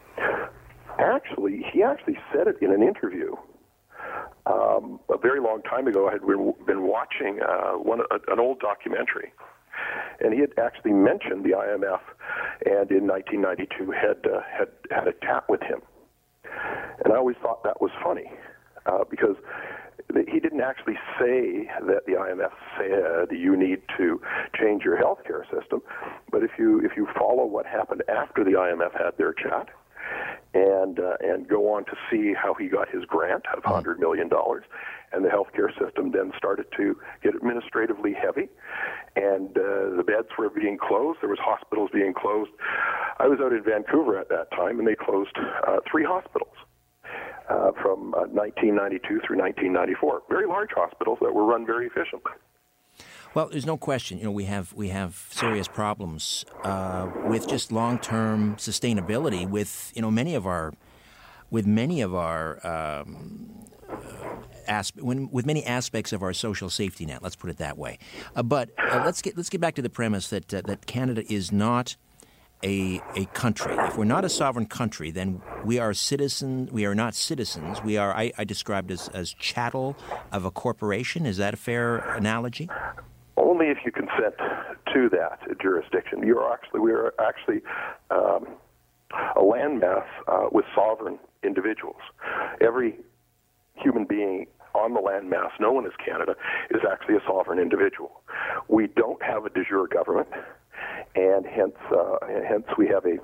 [0.98, 3.35] Actually, he actually said it in an interview.
[4.46, 6.22] Um, a very long time ago, I had
[6.66, 9.33] been watching uh, one an old documentary,
[10.20, 12.01] and he had actually mentioned the IMF,
[12.64, 15.81] and in 1992 had uh, had had a chat with him,
[17.05, 18.33] and I always thought that was funny
[18.87, 19.37] uh, because
[20.29, 24.21] he didn't actually say that the IMF said you need to
[24.59, 25.83] change your healthcare system,
[26.31, 29.68] but if you if you follow what happened after the IMF had their chat,
[30.55, 34.29] and uh, and go on to see how he got his grant of hundred million
[34.29, 34.64] dollars,
[35.12, 38.49] and the healthcare system then started to get administratively heavy,
[39.16, 41.18] and uh, the beds were being closed.
[41.21, 42.51] There was hospitals being closed.
[43.18, 46.55] I was out in Vancouver at that time, and they closed uh, three hospitals.
[47.49, 52.33] Uh, from uh, 1992 through 1994, very large hospitals that were run very efficiently.
[53.33, 54.18] Well, there's no question.
[54.18, 59.49] You know, we have we have serious problems uh, with just long-term sustainability.
[59.49, 60.75] With you know many of our
[61.51, 63.97] with many of our um, uh,
[64.66, 67.23] asp- when, with many aspects of our social safety net.
[67.23, 67.99] Let's put it that way.
[68.35, 71.25] Uh, but uh, let's get let's get back to the premise that uh, that Canada
[71.33, 71.97] is not
[72.62, 73.75] a, a country.
[73.77, 76.71] If we're not a sovereign country, then we are citizens.
[76.71, 77.83] We are not citizens.
[77.83, 78.12] We are.
[78.14, 79.97] I, I described as as chattel
[80.33, 81.27] of a corporation.
[81.27, 82.68] Is that a fair analogy?
[83.37, 84.35] Only if you consent
[84.94, 86.23] to that jurisdiction.
[86.27, 87.61] You're actually we are actually
[88.11, 88.49] um,
[89.37, 92.01] a landmass uh, with sovereign individuals.
[92.61, 92.97] Every
[93.75, 96.35] human being on the landmass known as Canada
[96.71, 98.23] is actually a sovereign individual.
[98.68, 100.29] We don't have a de jure government
[101.14, 103.19] and hence uh, hence we have a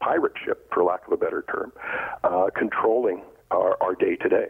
[0.00, 1.72] pirate ship, for lack of a better term,
[2.24, 4.46] uh, controlling our day to day.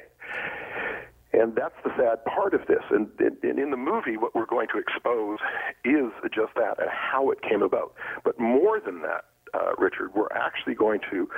[1.32, 2.82] And that's the sad part of this.
[2.90, 5.38] And, and, in the movie, what we're going to expose
[5.84, 7.94] is just that and how it came about.
[8.24, 11.28] But more than that, uh, Richard, we're actually going to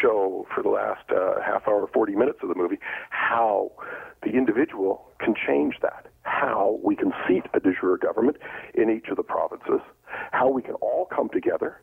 [0.00, 2.78] show for the last uh, half hour, 40 minutes of the movie,
[3.10, 3.72] how
[4.22, 8.36] the individual can change that, how we can seat a de jure government
[8.74, 9.80] in each of the provinces,
[10.32, 11.80] how we can all come together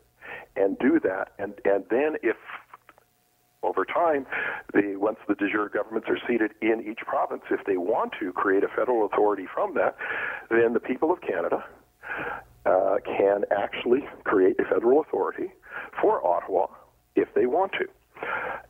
[0.56, 2.38] and do that, and, and then if
[3.64, 4.28] over time,
[4.74, 8.32] the, once the de jure governments are seated in each province, if they want to
[8.32, 9.98] create a federal authority from that,
[10.50, 11.66] then the people of Canada
[12.66, 15.52] uh, can actually create a federal authority
[16.00, 16.68] for Ottawa
[17.16, 17.86] if they want to.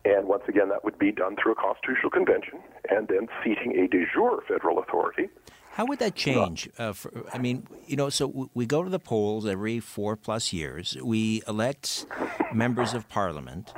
[0.05, 2.59] And once again, that would be done through a constitutional convention
[2.89, 5.29] and then seating a de jure federal authority.
[5.75, 6.69] How would that change?
[6.77, 10.53] Uh, for, I mean, you know, so we go to the polls every four plus
[10.53, 10.95] years.
[11.03, 12.05] We elect
[12.53, 13.73] members of parliament.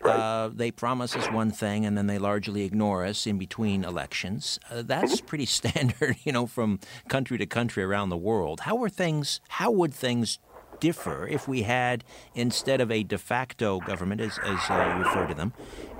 [0.00, 4.60] Uh, they promise us one thing and then they largely ignore us in between elections.
[4.70, 8.60] Uh, that's pretty standard, you know, from country to country around the world.
[8.60, 9.40] How are things?
[9.48, 10.38] How would things
[10.78, 15.26] differ if we had instead of a de facto government, as, as uh, you refer
[15.26, 15.52] to them,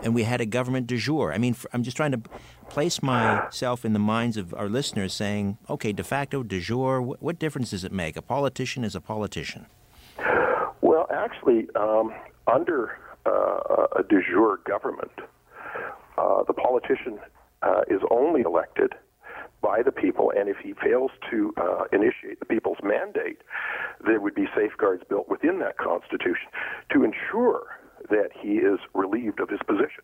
[0.02, 1.32] and we had a government de jure?
[1.32, 2.20] I mean, for, I'm just trying to
[2.70, 7.02] place myself in the minds of our listeners, saying, okay, de facto, de jure.
[7.02, 8.16] What, what difference does it make?
[8.16, 9.66] A politician is a politician.
[10.80, 12.14] Well, actually, um,
[12.46, 15.12] under uh, a de jure government,
[16.16, 17.18] uh, the politician
[17.62, 18.94] uh, is only elected
[19.60, 23.42] by the people, and if he fails to uh, initiate the people's mandate,
[24.06, 26.48] there would be safeguards built within that Constitution
[26.92, 27.62] to ensure
[28.08, 30.02] that he is relieved of his position.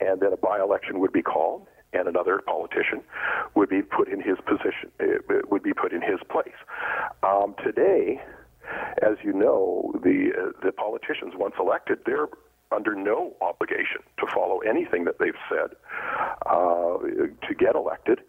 [0.00, 3.02] And then a by election would be called, and another politician
[3.54, 6.58] would be put in his position, uh, would be put in his place.
[7.22, 8.20] Um, today,
[9.02, 12.28] as you know, the uh, the politicians once elected, they're
[12.72, 15.76] under no obligation to follow anything that they've said
[16.46, 16.98] uh,
[17.48, 18.20] to get elected,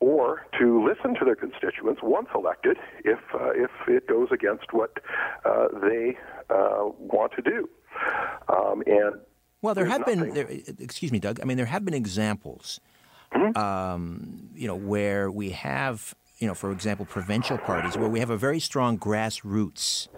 [0.00, 4.98] or to listen to their constituents once elected if uh, if it goes against what
[5.44, 6.16] uh, they
[6.50, 7.68] uh, want to do.
[8.48, 9.20] Um, and
[9.60, 10.20] well, there have nothing.
[10.20, 10.34] been.
[10.34, 11.40] There, excuse me, Doug.
[11.40, 12.80] I mean, there have been examples.
[13.34, 13.58] Mm-hmm.
[13.58, 18.30] Um, you know, where we have you know, for example, provincial parties, where we have
[18.30, 20.08] a very strong grassroots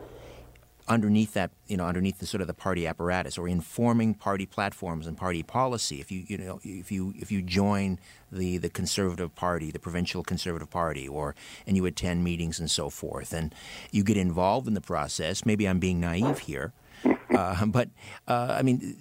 [0.88, 5.06] underneath that, you know, underneath the sort of the party apparatus, or informing party platforms
[5.06, 6.00] and party policy.
[6.00, 7.98] If you, you know, if you if you join
[8.32, 11.34] the the Conservative Party, the provincial Conservative Party, or
[11.66, 13.54] and you attend meetings and so forth, and
[13.90, 15.44] you get involved in the process.
[15.44, 16.72] Maybe I'm being naive here,
[17.34, 17.88] uh, but
[18.26, 18.96] uh, I mean.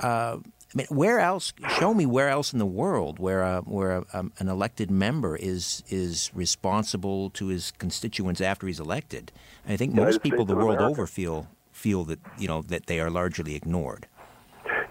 [0.00, 0.38] Uh,
[0.74, 1.54] I mean, where else?
[1.78, 5.34] Show me where else in the world where a, where a, um, an elected member
[5.34, 9.32] is is responsible to his constituents after he's elected.
[9.64, 10.90] And I think United most people States the world America.
[10.90, 14.06] over feel feel that you know that they are largely ignored.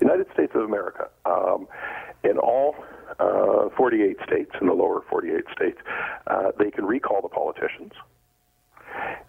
[0.01, 1.67] United States of America, um,
[2.23, 2.75] in all
[3.19, 5.79] uh, 48 states, in the lower 48 states,
[6.27, 7.93] uh, they can recall the politicians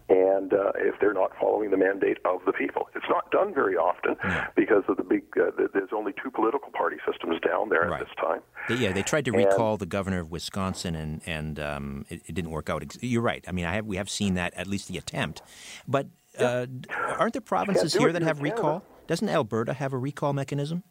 [0.08, 2.88] and uh, if they're not following the mandate of the people.
[2.94, 4.16] It's not done very often
[4.56, 5.24] because of the big.
[5.36, 8.00] Uh, there's only two political party systems down there right.
[8.00, 8.40] at this time.
[8.78, 12.34] Yeah, they tried to recall and, the governor of Wisconsin, and and um, it, it,
[12.34, 12.84] didn't work out.
[13.02, 13.44] You're right.
[13.46, 15.42] I mean, I have we have seen that at least the attempt,
[15.86, 16.66] but uh,
[17.18, 18.82] aren't there provinces here that have recall?
[19.06, 20.82] Doesn't Alberta have a recall mechanism?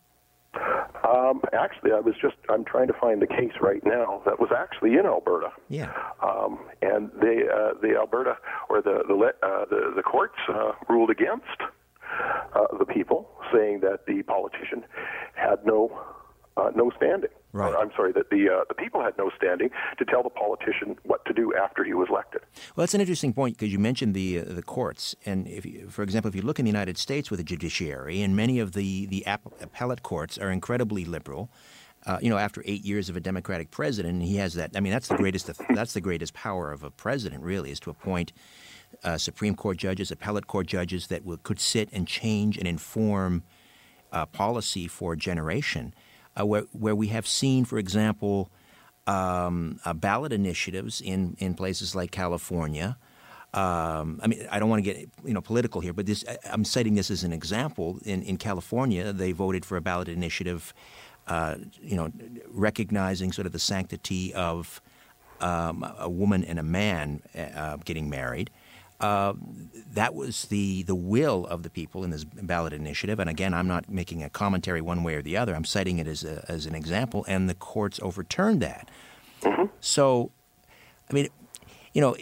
[1.08, 4.50] Um, actually, I was just I'm trying to find the case right now that was
[4.56, 5.52] actually in Alberta.
[5.70, 5.94] Yeah.
[6.22, 8.38] Um, and they uh, the Alberta
[8.70, 11.62] or the the uh, the, the courts uh, ruled against
[12.56, 14.84] uh, the people, saying that the politician
[15.36, 15.92] had no
[16.58, 17.30] uh, no standing.
[17.54, 17.74] Right.
[17.74, 21.24] I'm sorry that the uh, the people had no standing to tell the politician what
[21.26, 22.42] to do after he was elected.
[22.76, 25.88] Well, that's an interesting point because you mentioned the uh, the courts, and if you,
[25.90, 28.74] for example, if you look in the United States with the judiciary, and many of
[28.74, 31.50] the the appellate courts are incredibly liberal.
[32.06, 34.72] Uh, you know, after eight years of a Democratic president, he has that.
[34.76, 35.50] I mean, that's the greatest.
[35.74, 38.34] That's the greatest power of a president, really, is to appoint
[39.04, 43.44] uh, Supreme Court judges, appellate court judges that will, could sit and change and inform
[44.12, 45.94] uh, policy for a generation
[46.40, 48.50] uh, where, where we have seen, for example,
[49.08, 52.98] um, uh, ballot initiatives in, in places like California
[53.54, 56.24] Um, I mean, I don't want to get you know political here, but this
[56.54, 58.00] I'm citing this as an example.
[58.06, 60.74] In in California, they voted for a ballot initiative,
[61.28, 62.12] uh, you know,
[62.52, 64.82] recognizing sort of the sanctity of
[65.42, 68.52] um, a woman and a man uh, getting married.
[69.00, 69.34] Uh,
[69.94, 73.20] that was the, the will of the people in this ballot initiative.
[73.20, 75.54] And again, I'm not making a commentary one way or the other.
[75.56, 78.90] I'm citing it as, a, as an example, and the courts overturned that.
[79.42, 79.66] Mm-hmm.
[79.82, 80.32] So,
[81.10, 81.28] I mean,
[81.94, 82.16] you know,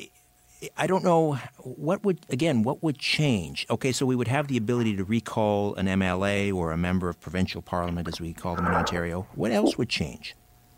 [0.77, 3.65] I don't know what would again what would change.
[3.69, 7.19] Okay, so we would have the ability to recall an MLA or a member of
[7.19, 9.27] provincial parliament, as we call them in Ontario.
[9.35, 10.35] What else would change?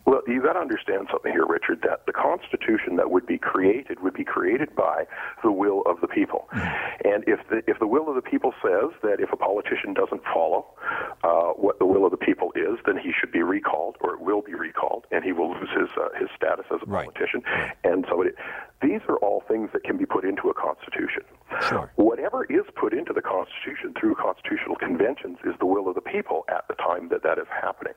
[0.07, 1.81] Well, you got to understand something here, Richard.
[1.83, 5.05] That the Constitution that would be created would be created by
[5.43, 7.07] the will of the people, mm-hmm.
[7.13, 10.23] and if the if the will of the people says that if a politician doesn't
[10.33, 10.65] follow
[11.25, 14.21] uh, what the will of the people is, then he should be recalled, or it
[14.21, 17.03] will be recalled, and he will lose his uh, his status as a right.
[17.11, 17.43] politician.
[17.83, 18.35] And so, it,
[18.81, 21.23] these are all things that can be put into a constitution.
[21.69, 21.91] Sure.
[21.95, 26.43] Whatever is put into the Constitution through constitutional conventions is the will of the people
[26.49, 27.93] at the time that that is happening.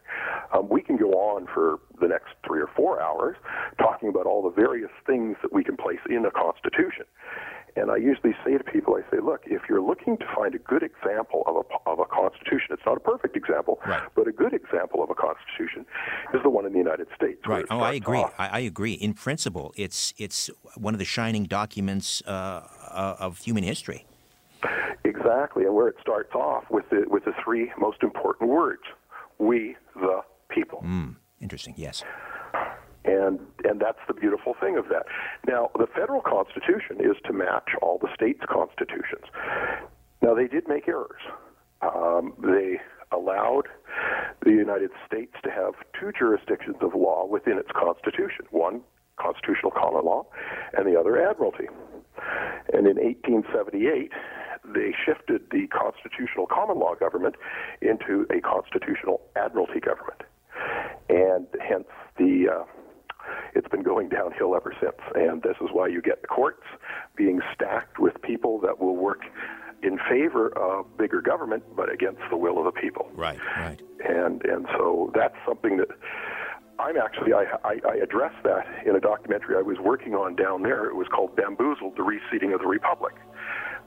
[0.55, 3.37] Um, we can go on for the next three or four hours
[3.79, 7.05] talking about all the various things that we can place in a Constitution.
[7.77, 10.59] And I usually say to people, I say, look, if you're looking to find a
[10.59, 14.03] good example of a, of a constitution, it's not a perfect example, right.
[14.15, 15.87] but a good example of a constitution
[16.35, 17.41] is the one in the United States.
[17.47, 17.65] Right.
[17.71, 18.25] Oh, I agree.
[18.39, 18.95] I, I, agree.
[18.95, 24.07] In principle, it's it's one of the shining documents uh, uh, of human history.
[25.05, 28.83] Exactly, and where it starts off with the with the three most important words:
[29.39, 31.75] "We the people." Mm, interesting.
[31.77, 32.03] Yes.
[33.05, 35.07] And and that's the beautiful thing of that.
[35.47, 39.25] Now, the federal constitution is to match all the states' constitutions.
[40.23, 41.23] Now, they did make errors.
[41.81, 42.79] Um, they
[43.11, 43.69] allowed
[44.45, 48.45] the United States to have two jurisdictions of law within its constitution.
[48.51, 48.83] One
[49.21, 50.27] constitutional common law,
[50.73, 51.69] and the other admiralty.
[52.73, 54.13] And in 1878,
[54.65, 57.37] they shifted the constitutional common law government
[57.83, 60.23] into a constitutional admiralty government.
[61.09, 62.65] And hence the uh,
[63.55, 64.97] it's been going downhill ever since.
[65.15, 66.63] And this is why you get the courts
[67.17, 69.23] being stacked with people that will work
[69.83, 73.09] in favor of bigger government, but against the will of the people.
[73.15, 73.81] Right, right.
[74.07, 75.89] And and so that's something that
[76.79, 80.63] I'm actually I, I, I addressed that in a documentary I was working on down
[80.63, 80.87] there.
[80.87, 83.15] It was called Bamboozled: The Reseating of the Republic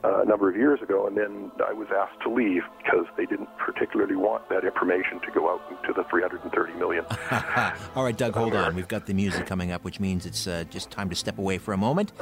[0.04, 3.24] uh, a number of years ago, and then I was asked to leave because they
[3.24, 7.06] didn't particularly want that information to go out to the 330 million.
[7.96, 8.74] All right, Doug, hold on.
[8.74, 11.58] We've got the music coming up, which means it's uh, just time to step away
[11.58, 12.12] for a moment,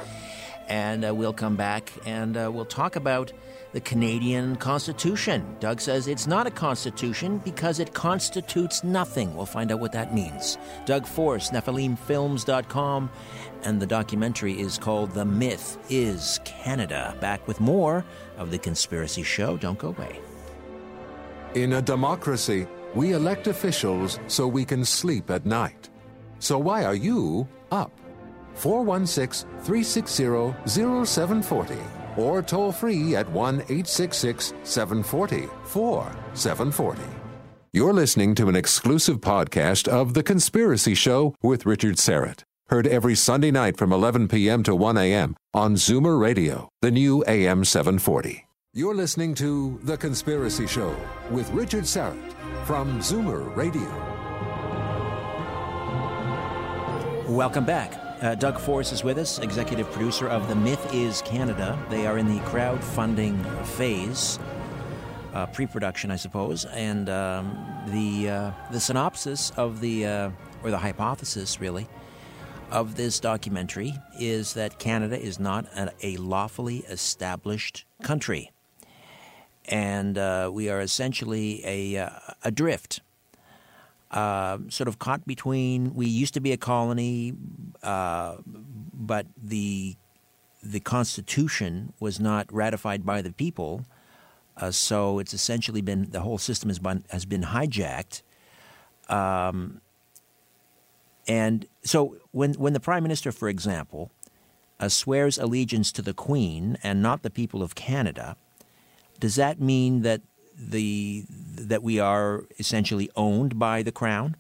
[0.69, 3.33] and uh, we'll come back and uh, we'll talk about
[3.73, 5.57] the Canadian Constitution.
[5.59, 9.35] Doug says it's not a constitution because it constitutes nothing.
[9.35, 10.59] We'll find out what that means.
[10.85, 13.11] Doug Force, NephilimFilms.com,
[13.65, 17.17] and the documentary is called The Myth is Canada.
[17.21, 18.05] Back with more
[18.37, 19.57] of The Conspiracy Show.
[19.57, 20.21] Don't go away.
[21.55, 25.89] In a democracy, we elect officials so we can sleep at night.
[26.39, 27.93] So why are you up?
[28.55, 30.55] 416 360
[31.07, 31.77] 0740
[32.17, 37.03] or toll free at 1 866 740 4740.
[37.75, 42.43] You're listening to an exclusive podcast of The Conspiracy Show with Richard Syrett.
[42.69, 44.63] Heard every Sunday night from 11 p.m.
[44.65, 45.37] to 1 a.m.
[45.55, 48.47] on Zoomer Radio, the new AM 740.
[48.75, 50.95] You're listening to The Conspiracy Show
[51.31, 52.33] with Richard Syrett
[52.67, 53.89] from Zoomer Radio.
[57.35, 58.02] Welcome back.
[58.23, 61.77] Uh, Doug Force is with us, executive producer of The Myth is Canada.
[61.91, 64.39] They are in the crowdfunding phase,
[65.35, 66.65] uh, pre production, I suppose.
[66.67, 67.59] And um,
[67.89, 70.31] the, uh, the synopsis of the, uh,
[70.63, 71.89] or the hypothesis, really,
[72.71, 78.53] of this documentary is that Canada is not a, a lawfully established country.
[79.65, 82.11] And uh, we are essentially a, uh,
[82.45, 83.01] adrift
[84.13, 85.95] uh, sort of caught between.
[85.95, 87.35] We used to be a colony,
[87.83, 89.97] uh, but the
[90.63, 93.85] the Constitution was not ratified by the people,
[94.57, 98.23] uh, so it's essentially been the whole system has been has been hijacked.
[99.09, 99.81] Um,
[101.27, 104.11] and so when when the prime minister, for example,
[104.79, 108.37] uh, swears allegiance to the Queen and not the people of Canada,
[109.19, 110.21] does that mean that
[110.71, 111.25] the
[111.57, 114.37] that we are essentially owned by the crown?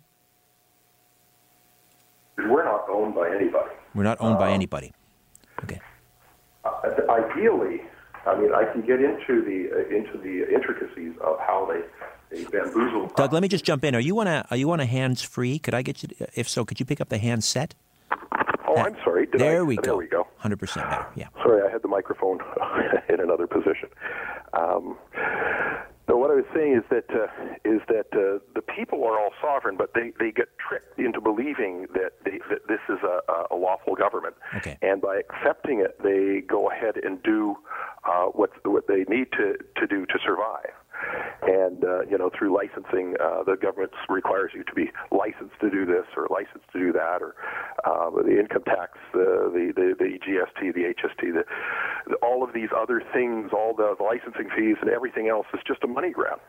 [2.38, 3.70] We're not owned by anybody.
[3.94, 4.92] We're not owned by um, anybody.
[5.64, 5.80] Okay.
[6.64, 6.70] Uh,
[7.10, 7.82] ideally,
[8.26, 11.82] I mean, I can get into the uh, into the intricacies of how they.
[12.36, 13.12] they bamboozle.
[13.16, 13.94] Doug, let me just jump in.
[13.94, 15.58] Are you on a are you on a hands free?
[15.58, 16.08] Could I get you?
[16.08, 17.74] To, if so, could you pick up the handset?
[18.74, 19.26] Oh, I'm sorry.
[19.26, 19.96] Did there I, we there go.
[19.96, 20.26] we go.
[20.42, 21.06] 100% better.
[21.14, 21.28] Yeah.
[21.42, 22.38] Sorry, I had the microphone
[23.08, 23.88] in another position.
[24.54, 24.96] Um,
[26.06, 27.26] what I was saying is that uh,
[27.64, 31.86] is that uh, the people are all sovereign, but they, they get tricked into believing
[31.94, 33.20] that they, that this is a,
[33.54, 34.78] a lawful government, Okay.
[34.82, 37.56] and by accepting it, they go ahead and do
[38.04, 40.72] uh, what what they need to to do to survive.
[41.42, 45.70] And uh, you know, through licensing, uh, the government requires you to be licensed to
[45.70, 47.34] do this or licensed to do that, or
[47.84, 51.44] uh, the income tax, uh, the, the the GST, the HST, the,
[52.06, 55.82] the all of these other things, all the, licensing fees and everything else is just
[55.84, 56.40] a money grab.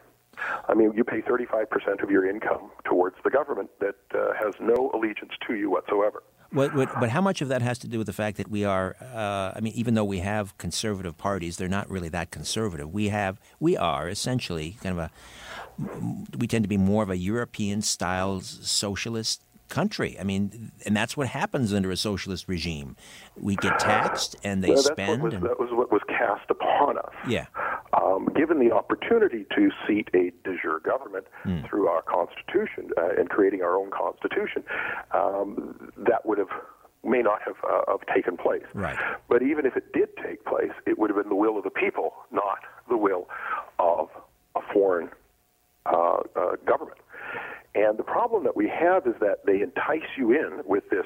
[0.68, 4.92] I mean, you pay 35% of your income towards the government that uh, has no
[4.94, 6.24] allegiance to you whatsoever.
[6.54, 8.64] What, what, but how much of that has to do with the fact that we
[8.64, 8.96] are?
[9.02, 12.94] Uh, I mean, even though we have conservative parties, they're not really that conservative.
[12.94, 15.12] We have, we are essentially kind of a.
[16.38, 20.16] We tend to be more of a European-style socialist country.
[20.20, 22.96] I mean, and that's what happens under a socialist regime.
[23.36, 25.24] We get taxed, and they Well, spend.
[25.24, 27.14] Was, and, that was what was cast upon us.
[27.28, 27.48] yeah,
[28.02, 31.62] um, given the opportunity to seat a de jure government Hmm.
[31.68, 34.64] through our constitution uh, and creating our own constitution,
[35.12, 36.50] um, that would have
[37.04, 38.64] may not have, uh, have taken place.
[38.74, 38.98] Right.
[39.28, 41.70] But even if it did take place, it would have been the will of the
[41.70, 43.28] people, not the will
[43.78, 44.08] of
[44.56, 45.10] a foreign
[45.86, 47.00] uh, uh, government.
[47.76, 51.06] And the problem that we have is that they entice you in with this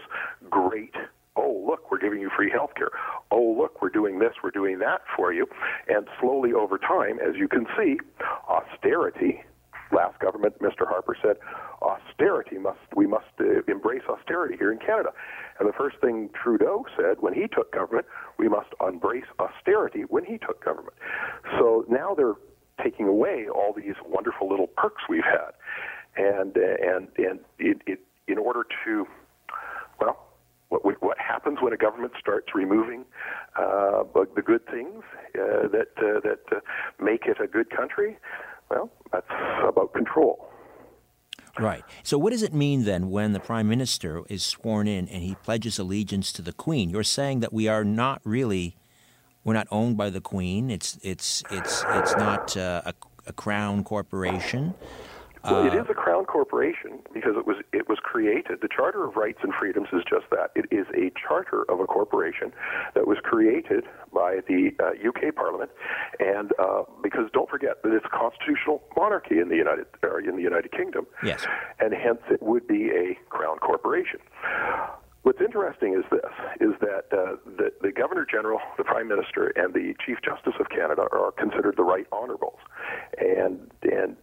[0.50, 0.94] great,
[1.38, 2.92] oh, look, we're giving you free health care.
[3.32, 5.48] Oh, look, we're doing this, we're doing that for you.
[5.88, 7.98] And slowly over time, as you can see,
[8.50, 9.44] austerity,
[9.92, 10.88] last government, Mr.
[10.88, 11.38] Harper said,
[11.82, 15.10] austerity must, we must uh, embrace austerity here in Canada.
[15.60, 18.08] And the first thing Trudeau said when he took government,
[18.38, 20.96] we must embrace austerity when he took government.
[21.58, 22.36] So now they're
[22.84, 25.54] taking away all these wonderful little perks we've had
[26.18, 29.08] and uh, and and it, it in order to
[30.02, 30.27] well
[30.70, 33.06] what what happens when a government starts removing
[33.58, 35.04] uh, the good things
[35.36, 36.60] uh, that uh, that uh,
[37.00, 38.18] make it a good country
[38.70, 39.28] well that's
[39.68, 40.50] about control
[41.60, 41.84] right.
[42.04, 45.36] So, what does it mean then when the prime minister is sworn in and he
[45.36, 46.90] pledges allegiance to the Queen?
[46.90, 48.76] You're saying that we are not really,
[49.44, 50.70] we're not owned by the Queen.
[50.70, 52.94] It's it's it's it's not uh, a,
[53.28, 54.74] a crown corporation.
[55.50, 58.60] Well, it is a crown corporation because it was it was created.
[58.62, 60.52] The Charter of Rights and Freedoms is just that.
[60.56, 62.52] It is a charter of a corporation
[62.96, 65.72] that was created by the uh, UK Parliament,
[66.20, 70.36] and uh, because don't forget that it's a constitutional monarchy in the United or in
[70.36, 71.46] the United Kingdom, Yes.
[71.80, 74.20] and hence it would be a crown corporation.
[75.24, 76.32] What's interesting is this:
[76.62, 80.70] is that uh, the, the Governor General, the Prime Minister, and the Chief Justice of
[80.70, 82.60] Canada are considered the Right Honourables,
[83.18, 84.16] and and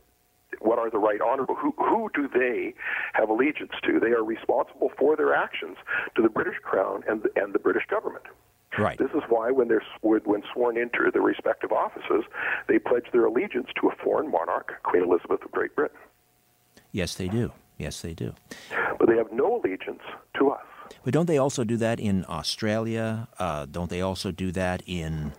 [0.60, 1.54] what are the right honorable?
[1.54, 2.74] Who, who do they
[3.14, 4.00] have allegiance to?
[4.00, 5.76] They are responsible for their actions
[6.16, 8.24] to the British Crown and the, and the British government.
[8.78, 8.98] Right.
[8.98, 12.24] This is why when they're when sworn into their respective offices,
[12.66, 15.98] they pledge their allegiance to a foreign monarch, Queen Elizabeth of Great Britain.
[16.90, 17.52] Yes, they do.
[17.78, 18.34] Yes, they do.
[18.98, 20.02] But they have no allegiance
[20.38, 20.64] to us.
[21.02, 23.28] But don't they also do that in Australia?
[23.38, 25.32] Uh, don't they also do that in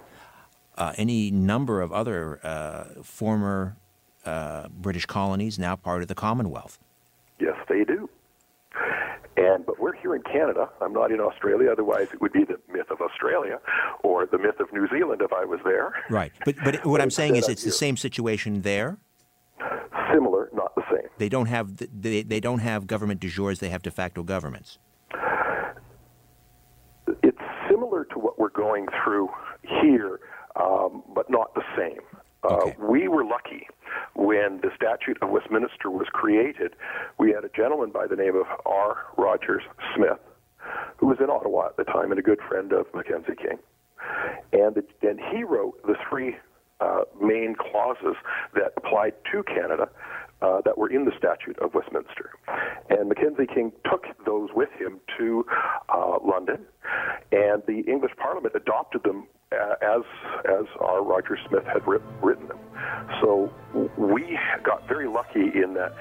[0.77, 3.77] uh, any number of other uh, former
[4.25, 6.79] uh, British colonies, now part of the Commonwealth?
[7.39, 8.09] Yes, they do.
[9.37, 10.69] And but we're here in Canada.
[10.81, 11.69] I'm not in Australia.
[11.71, 13.59] Otherwise, it would be the myth of Australia
[14.01, 15.93] or the myth of New Zealand if I was there.
[16.09, 16.31] Right.
[16.45, 18.97] But but what I'm saying is, it's I'm the same situation there.
[20.13, 21.09] Similar, not the same.
[21.17, 23.59] They don't have they, they don't have government de jures.
[23.59, 24.77] They have de facto governments.
[27.23, 27.37] it's
[27.69, 29.29] similar to what we're going through
[29.81, 30.19] here,
[30.55, 31.99] um, but not the same.
[32.43, 32.75] Uh, Okay.
[32.79, 33.67] We were lucky
[34.15, 36.75] when the Statute of Westminster was created.
[37.19, 38.97] We had a gentleman by the name of R.
[39.17, 39.63] Rogers
[39.95, 40.19] Smith,
[40.97, 43.59] who was in Ottawa at the time and a good friend of Mackenzie King,
[44.53, 46.35] and and he wrote the three
[46.79, 48.15] uh, main clauses
[48.53, 49.89] that applied to Canada
[50.41, 52.31] uh, that were in the Statute of Westminster.
[52.89, 55.45] And Mackenzie King took those with him to
[55.89, 56.65] uh, London,
[57.31, 60.03] and the English Parliament adopted them uh, as
[60.45, 62.34] as our Roger Smith had written
[65.61, 65.93] in that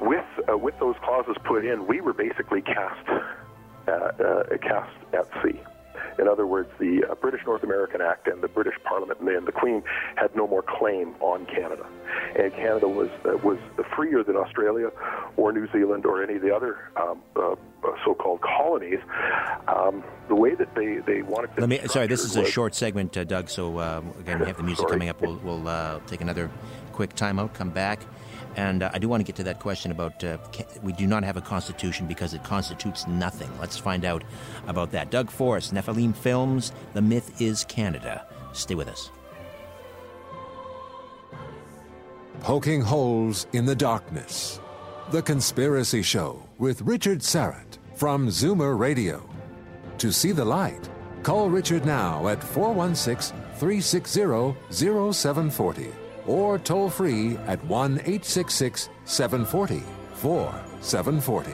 [0.00, 3.08] with uh, with those clauses put in, we were basically cast
[3.88, 5.60] uh, uh, cast at sea.
[6.18, 9.36] In other words, the uh, British North American Act and the British Parliament and the,
[9.36, 9.82] and the Queen
[10.16, 11.86] had no more claim on Canada,
[12.38, 13.58] and Canada was uh, was
[13.94, 14.90] freer than Australia
[15.36, 17.56] or New Zealand or any of the other um, uh, uh,
[18.04, 18.98] so-called colonies,
[19.68, 21.50] um, the way that they they wanted.
[21.58, 21.80] Let me.
[21.86, 23.48] Sorry, this is a was- short segment, uh, Doug.
[23.48, 24.92] So uh, again, we have the music Sorry.
[24.92, 25.20] coming up.
[25.20, 26.50] We'll, we'll uh, take another
[26.96, 27.52] quick timeout.
[27.54, 28.00] Come back.
[28.56, 31.06] And uh, I do want to get to that question about uh, ca- we do
[31.06, 33.50] not have a constitution because it constitutes nothing.
[33.60, 34.24] Let's find out
[34.66, 35.10] about that.
[35.10, 38.26] Doug Forrest, Nephilim Films, The Myth is Canada.
[38.54, 39.10] Stay with us.
[42.40, 44.58] Poking holes in the darkness.
[45.10, 49.28] The Conspiracy Show with Richard Syrett from Zoomer Radio.
[49.98, 50.88] To see the light,
[51.22, 59.82] call Richard now at 416 360 0740 or toll free at 1 866 740
[60.14, 61.52] 4740.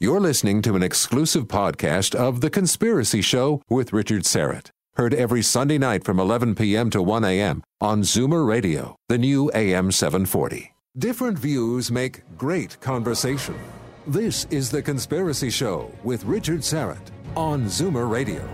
[0.00, 4.70] You're listening to an exclusive podcast of The Conspiracy Show with Richard Syrett.
[4.96, 6.90] Heard every Sunday night from 11 p.m.
[6.90, 7.62] to 1 a.m.
[7.80, 10.74] on Zoomer Radio, the new AM 740.
[10.98, 13.54] Different views make great conversation.
[14.08, 18.46] This is The Conspiracy Show with Richard Syrett on Zoomer Radio.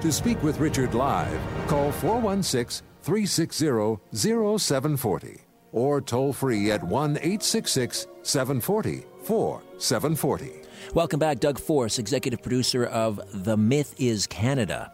[0.00, 1.38] To speak with Richard live,
[1.68, 5.40] call 416 360 0740
[5.70, 10.52] or toll free at 1 866 740 4740.
[10.92, 14.92] Welcome back, Doug Force, executive producer of The Myth is Canada.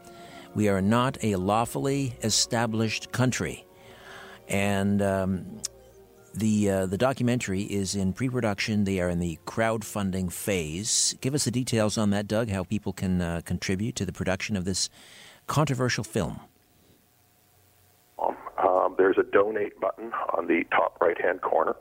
[0.55, 3.65] We are not a lawfully established country.
[4.47, 5.63] And um,
[6.35, 8.85] the, uh, the documentary is in pre production.
[8.85, 11.17] They are in the crowdfunding phase.
[11.23, 14.55] Give us the details on that, Doug, how people can uh, contribute to the production
[14.55, 14.91] of this
[15.47, 16.41] controversial film.
[19.03, 21.75] Um, there's a donate button on the top right hand corner,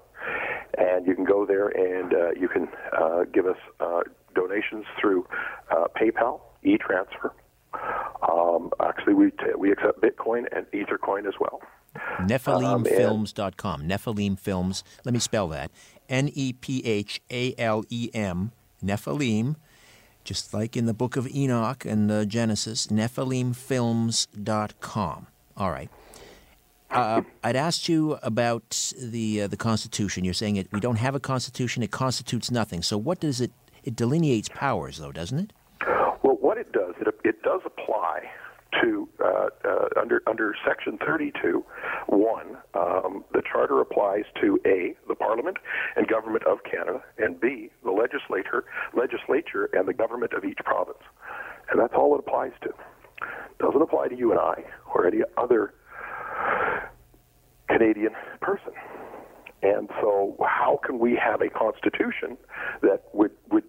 [0.77, 2.67] and you can go there and uh, you can
[2.97, 4.01] uh, give us uh,
[4.35, 5.27] donations through
[5.69, 7.33] uh, PayPal, e transfer.
[8.29, 11.61] Um, actually, we, t- we accept Bitcoin and Ethercoin as well.
[12.19, 13.81] NephilimFilms.com.
[13.83, 14.83] Nephilim Films.
[15.03, 15.71] Let me spell that.
[16.09, 18.51] N E P H A L E M.
[18.83, 19.55] Nephilim.
[20.23, 22.85] Just like in the book of Enoch and uh, Genesis.
[22.87, 25.27] NephilimFilms.com.
[25.57, 25.89] All right.
[26.91, 30.25] Uh, I'd asked you about the uh, the Constitution.
[30.25, 30.67] You're saying it.
[30.71, 31.83] We don't have a Constitution.
[31.83, 32.81] It constitutes nothing.
[32.81, 33.51] So what does it?
[33.83, 35.53] It delineates powers, though, doesn't it?
[36.23, 38.29] Well, what it does, it, it does apply
[38.81, 41.63] to uh, uh, under under Section 32,
[42.07, 45.57] one, um, the Charter applies to a the Parliament
[45.95, 48.65] and Government of Canada, and b the legislature,
[48.95, 51.01] legislature and the government of each province,
[51.69, 52.69] and that's all it applies to.
[53.59, 54.63] Doesn't apply to you and I
[54.93, 55.73] or any other
[57.67, 58.73] Canadian person.
[59.63, 62.37] And so, how can we have a constitution
[62.81, 63.63] that would would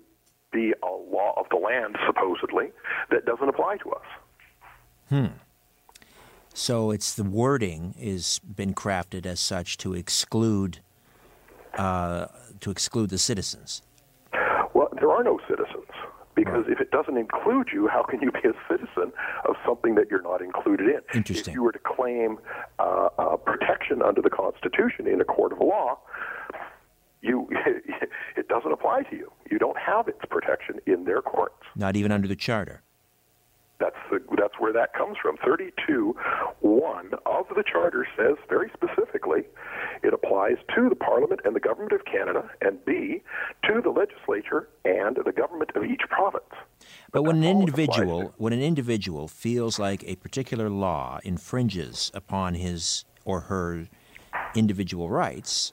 [0.50, 2.70] be a law of the land, supposedly,
[3.10, 4.06] that doesn't apply to us?
[5.08, 5.26] Hmm.
[6.54, 10.78] So it's the wording is been crafted as such to exclude
[11.76, 12.26] uh,
[12.60, 13.82] to exclude the citizens.
[14.74, 15.88] Well, there are no citizens
[16.34, 19.12] because if it doesn't include you, how can you be a citizen
[19.48, 21.00] of something that you're not included in?
[21.14, 21.52] Interesting.
[21.52, 22.38] If you were to claim
[22.80, 25.98] uh, uh, protection under the Constitution in a court of law,
[27.22, 27.48] you
[28.36, 29.30] it doesn't apply to you.
[29.48, 31.62] You don't have its protection in their courts.
[31.76, 32.82] Not even under the charter.
[33.78, 35.36] That's the, that's where that comes from.
[35.44, 36.14] 32
[36.60, 39.42] 1 of the Charter says very specifically
[40.02, 43.22] it applies to the Parliament and the Government of Canada, and B,
[43.64, 46.44] to the legislature and the government of each province.
[47.12, 50.68] But when an that's all it applies individual when an individual feels like a particular
[50.68, 53.88] law infringes upon his or her
[54.54, 55.72] individual rights,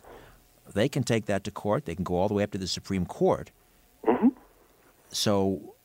[0.74, 1.86] they can take that to court.
[1.86, 3.52] They can go all the way up to the Supreme Court.
[4.06, 4.30] Mm-hmm.
[5.10, 5.76] So,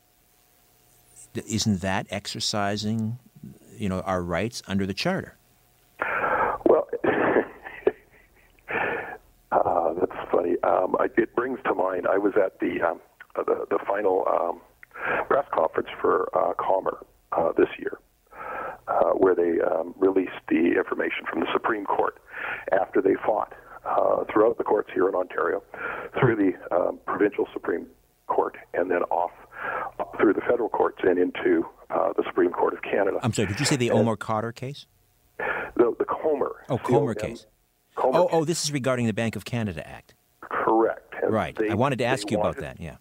[1.33, 3.17] isn't that exercising,
[3.77, 5.37] you know, our rights under the charter?
[6.67, 6.87] Well,
[9.51, 10.54] uh, that's funny.
[10.65, 12.07] Um, I, it brings to mind.
[12.11, 12.99] I was at the um,
[13.35, 14.61] the, the final um,
[15.27, 17.99] press conference for uh, Comer uh, this year,
[18.87, 22.17] uh, where they um, released the information from the Supreme Court
[22.71, 23.53] after they fought
[23.85, 25.61] uh, throughout the courts here in Ontario,
[26.19, 27.85] through the um, provincial Supreme
[28.27, 29.31] Court, and then off
[30.17, 33.19] through the federal courts and into uh, the Supreme Court of Canada.
[33.21, 33.47] I'm sorry.
[33.49, 34.87] Did you say the Omar Khadr case?
[35.37, 36.63] the, the Comer.
[36.69, 37.45] Oh, Comer C-O-M- case.
[37.95, 38.29] Comer Oh, case.
[38.33, 40.14] oh, this is regarding the Bank of Canada Act.
[41.31, 41.55] Right.
[41.55, 42.79] they- I wanted to ask you about that.
[42.79, 42.97] Yeah.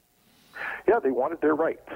[0.89, 1.89] Yeah, they wanted their rights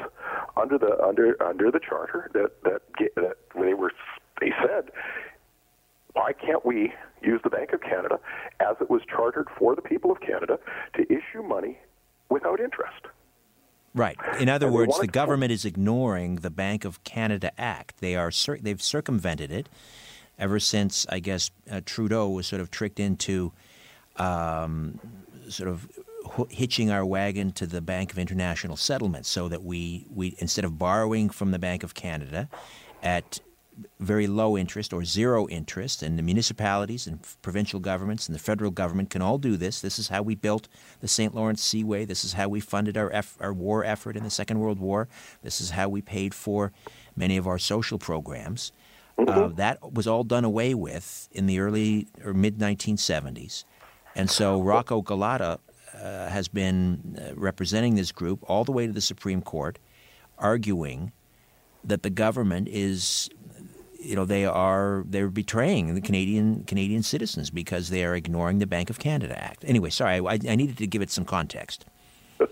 [0.57, 2.83] under the under under the charter that that,
[3.17, 3.93] that they were
[4.41, 4.91] they said
[6.15, 8.19] why can't we use the Bank of Canada
[8.61, 10.59] as it was chartered for the people of Canada
[10.95, 11.79] to issue money
[12.29, 13.07] without interest?
[13.95, 14.17] Right.
[14.41, 17.99] In other And words, the to- government is ignoring the Bank of Canada Act.
[18.01, 19.69] They are cir- they've circumvented it
[20.39, 23.53] ever since I guess uh, Trudeau was sort of tricked into
[24.17, 24.99] um,
[25.49, 25.89] sort of
[26.51, 30.79] hitching our wagon to the Bank of International Settlements so that we, we instead of
[30.79, 32.49] borrowing from the Bank of Canada
[33.03, 33.41] at
[34.01, 38.71] very low interest or zero interest, and the municipalities and provincial governments and the federal
[38.71, 39.81] government can all do this.
[39.81, 40.69] This is how we built
[41.01, 41.35] the St.
[41.35, 42.05] Lawrence Seaway.
[42.05, 45.09] This is how we funded our, eff- our war effort in the Second World War.
[45.43, 46.73] This is how we paid for
[47.17, 48.73] many of our social programs.
[49.17, 53.65] Uh, that was all done away with in the early or mid 1970s.
[54.15, 55.59] And so Rocco Galati
[55.95, 59.79] uh, has been uh, representing this group all the way to the Supreme Court,
[60.39, 61.13] arguing
[61.85, 63.29] that the government is,
[63.99, 68.67] you know, they are they're betraying the Canadian Canadian citizens because they are ignoring the
[68.67, 69.65] Bank of Canada Act.
[69.67, 71.85] Anyway, sorry, I, I needed to give it some context.
[72.39, 72.49] Well,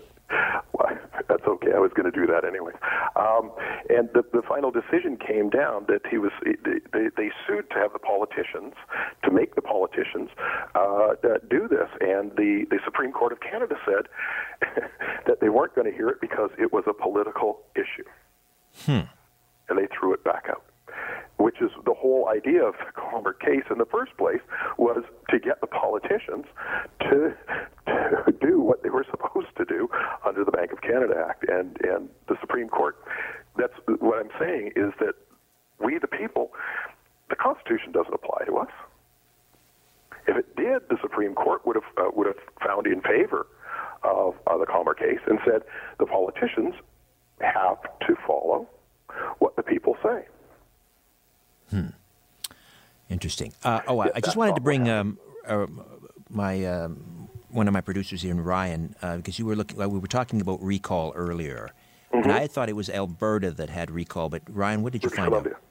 [1.29, 1.71] that's okay.
[1.75, 2.73] I was going to do that anyway.
[3.15, 3.51] Um,
[3.89, 7.93] and the, the final decision came down that he was they, they sued to have
[7.93, 8.73] the politicians
[9.23, 10.29] to make the politicians
[11.37, 14.07] uh, do this, and the the Supreme Court of Canada said
[15.27, 18.07] that they weren't going to hear it because it was a political issue,
[18.85, 19.07] Hmm.
[19.69, 20.63] and they threw it back out.
[21.37, 24.41] Which is the whole idea of the Comer case in the first place
[24.77, 26.45] was to get the politicians
[27.01, 27.33] to,
[27.85, 29.87] to do what they were supposed to do
[30.25, 32.95] under the Bank of Canada Act and and the Supreme Court.
[33.57, 35.13] That's what I'm saying is that
[35.79, 36.51] we the people,
[37.29, 38.71] the Constitution doesn't apply to us.
[40.27, 43.45] If it did, the Supreme Court would have uh, would have found in favor
[44.03, 45.61] of uh, the Comer case and said
[45.99, 46.73] the politicians
[47.41, 47.77] have
[48.07, 48.67] to follow
[49.37, 50.25] what the people say.
[53.09, 53.53] Interesting.
[53.63, 55.67] Uh, oh, I, I just wanted to bring um, uh,
[56.29, 59.77] my um, one of my producers here, Ryan, uh, because you were looking.
[59.77, 61.71] we were talking about recall earlier,
[62.11, 64.29] and I thought it was Alberta that had recall.
[64.29, 65.53] But Ryan, what did you British find Columbia.
[65.53, 65.61] out?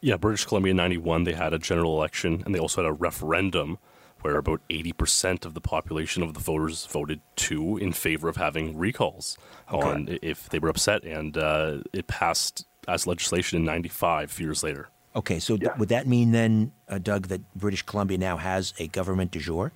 [0.00, 2.92] Yeah, British Columbia in 91, they had a general election and they also had a
[2.92, 3.78] referendum
[4.20, 8.76] where about 80% of the population of the voters voted to in favor of having
[8.76, 11.04] recalls on if they were upset.
[11.04, 14.88] And uh, it passed as legislation in 95 years later.
[15.16, 18.88] Okay, so th- would that mean then, uh, Doug, that British Columbia now has a
[18.88, 19.72] government du jour?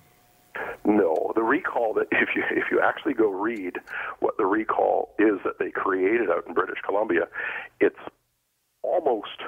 [0.83, 3.77] No, the recall that if you if you actually go read
[4.19, 7.27] what the recall is that they created out in British Columbia,
[7.79, 7.99] it's
[8.81, 9.43] almost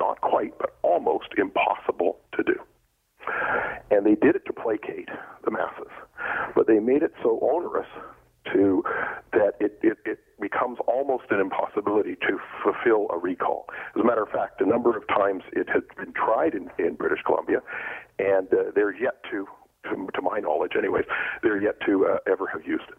[0.00, 2.54] not quite, but almost impossible to do.
[3.90, 5.08] And they did it to placate
[5.44, 5.92] the masses,
[6.54, 7.88] but they made it so onerous
[8.52, 8.82] to
[9.32, 10.18] that it, it, it
[10.58, 13.66] becomes almost an impossibility to fulfill a recall.
[13.94, 16.94] As a matter of fact, a number of times it has been tried in, in
[16.94, 17.58] British Columbia,
[18.18, 19.46] and uh, they're yet to,
[19.84, 21.04] to, to my knowledge, anyways,
[21.42, 22.98] they're yet to uh, ever have used it.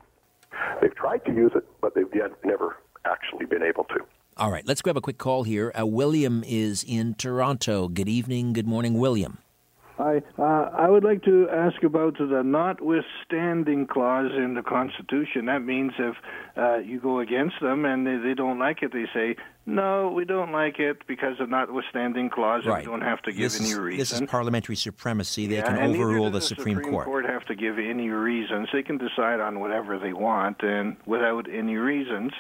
[0.81, 3.99] They've tried to use it, but they've yet never actually been able to.
[4.37, 5.73] All right, let's grab a quick call here.
[5.77, 7.87] Uh, William is in Toronto.
[7.87, 8.53] Good evening.
[8.53, 9.39] Good morning, William.
[9.99, 10.21] Hi.
[10.37, 10.43] Uh,
[10.77, 15.47] I would like to ask about the notwithstanding clause in the Constitution.
[15.47, 16.15] That means if
[16.55, 19.35] uh, you go against them and they, they don't like it, they say,
[19.65, 22.79] no, we don't like it because of notwithstanding clause, Right.
[22.79, 23.99] we don't have to give this any is, reason.
[23.99, 25.47] This is parliamentary supremacy.
[25.47, 27.03] They Yeah, can overrule does the Supreme, Court.
[27.05, 27.25] Court.
[27.25, 28.69] have to give any reasons.
[28.71, 32.31] They can decide on whatever they want and without any reasons.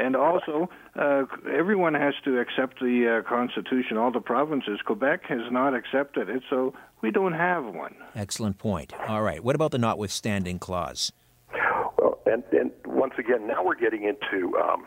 [0.00, 3.98] And also, uh, everyone has to accept the uh, Constitution.
[3.98, 4.80] All the provinces.
[4.84, 6.72] Quebec has not accepted it, so
[7.02, 7.94] we don't have one.
[8.14, 8.94] Excellent point.
[9.08, 11.12] All right, what about the notwithstanding clause?
[11.98, 14.86] Well, and, and once again, now we're getting into um,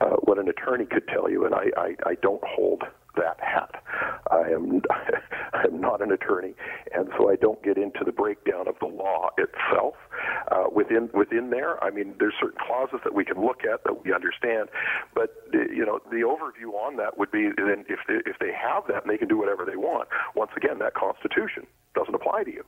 [0.00, 2.84] uh, what an attorney could tell you, and I, I, I don't hold
[3.16, 3.82] that hat.
[4.30, 4.82] I am
[5.52, 6.54] I'm not an attorney,
[6.94, 9.94] and so I don't get into the breakdown of the law itself.
[10.50, 14.04] Uh, within within there, I mean, there's certain clauses that we can look at that
[14.04, 14.68] we understand,
[15.14, 18.52] but uh, you know, the overview on that would be then if they, if they
[18.52, 20.08] have that and they can do whatever they want.
[20.34, 22.64] Once again, that Constitution doesn't apply to you.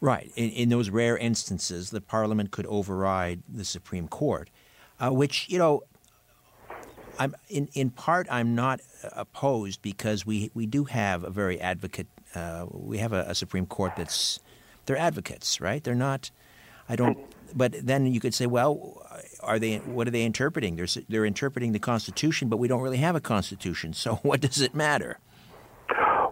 [0.00, 0.30] Right.
[0.36, 4.50] In, in those rare instances, the Parliament could override the Supreme Court,
[5.00, 5.82] uh, which you know.
[7.18, 8.80] I'm in, in part I'm not
[9.12, 13.66] opposed because we we do have a very advocate uh, we have a, a Supreme
[13.66, 14.40] Court that's
[14.86, 16.30] they're advocates right they're not
[16.88, 17.18] I don't
[17.54, 19.02] but then you could say well
[19.40, 22.98] are they what are they interpreting they're they're interpreting the Constitution but we don't really
[22.98, 25.18] have a Constitution so what does it matter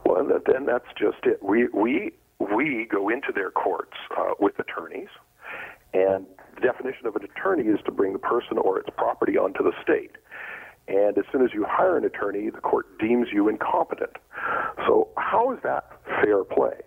[0.04, 1.42] Well, then that's just it.
[1.42, 5.08] We we we go into their courts uh, with attorneys,
[5.92, 9.62] and the definition of an attorney is to bring the person or its property onto
[9.62, 10.12] the state.
[10.88, 14.16] And as soon as you hire an attorney, the court deems you incompetent.
[14.86, 15.90] So how is that
[16.22, 16.80] fair play?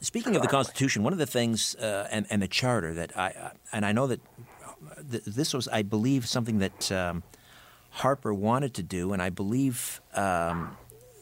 [0.00, 3.28] Speaking of the Constitution, one of the things uh, and, and the Charter that I
[3.30, 4.20] uh, and I know that
[5.10, 7.22] th- this was, I believe, something that um,
[7.90, 10.76] Harper wanted to do, and I believe um,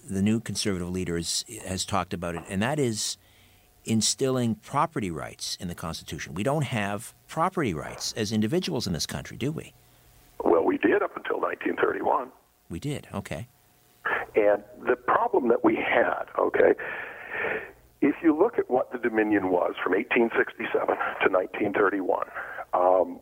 [0.09, 3.17] the new conservative leader is, has talked about it, and that is
[3.85, 6.35] instilling property rights in the Constitution.
[6.35, 9.73] We don't have property rights as individuals in this country, do we?
[10.83, 12.31] We did up until 1931.
[12.69, 13.49] We did, okay.
[14.35, 16.75] And the problem that we had, okay,
[18.01, 22.27] if you look at what the Dominion was from 1867 to 1931,
[22.75, 23.19] um,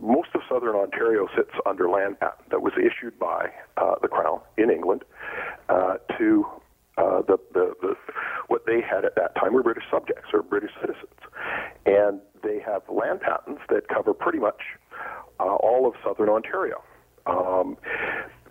[0.00, 4.40] most of southern Ontario sits under land patent that was issued by uh, the Crown
[4.58, 5.02] in England
[5.68, 6.44] uh, to
[6.98, 7.94] uh, the, the, the
[8.48, 11.20] what they had at that time were British subjects or British citizens,
[11.86, 14.60] and they have land patents that cover pretty much
[15.42, 16.82] uh, all of southern Ontario.
[17.26, 17.76] Um,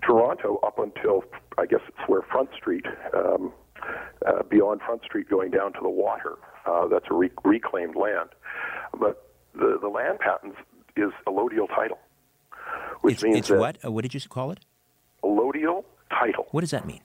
[0.05, 1.23] Toronto, up until
[1.57, 3.53] I guess it's where Front Street, um,
[4.25, 8.29] uh, beyond Front Street, going down to the water, uh, that's a re- reclaimed land.
[8.99, 10.57] But the the land patents
[10.95, 11.99] is allodial title,
[13.01, 13.77] which it's, means it's what?
[13.85, 14.59] Uh, what did you call it?
[15.23, 16.47] allodial title.
[16.51, 17.01] What does that mean?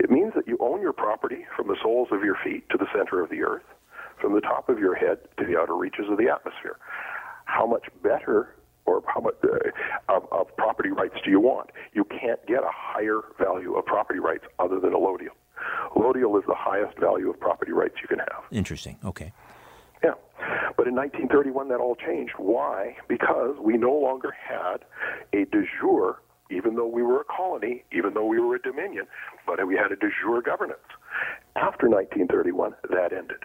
[0.00, 2.86] It means that you own your property from the soles of your feet to the
[2.96, 3.64] center of the earth,
[4.20, 6.78] from the top of your head to the outer reaches of the atmosphere.
[7.46, 8.54] How much better
[8.88, 11.70] or how much uh, of, of property rights do you want?
[11.92, 15.28] You can't get a higher value of property rights other than a low deal.
[15.96, 15.96] allodial.
[15.96, 18.44] Allodial is the highest value of property rights you can have.
[18.50, 18.96] Interesting.
[19.04, 19.32] Okay.
[20.02, 20.14] Yeah.
[20.76, 22.34] But in 1931, that all changed.
[22.38, 22.96] Why?
[23.08, 24.78] Because we no longer had
[25.32, 29.06] a de jure, even though we were a colony, even though we were a dominion,
[29.46, 30.78] but we had a de jure governance.
[31.56, 33.42] After 1931, that ended.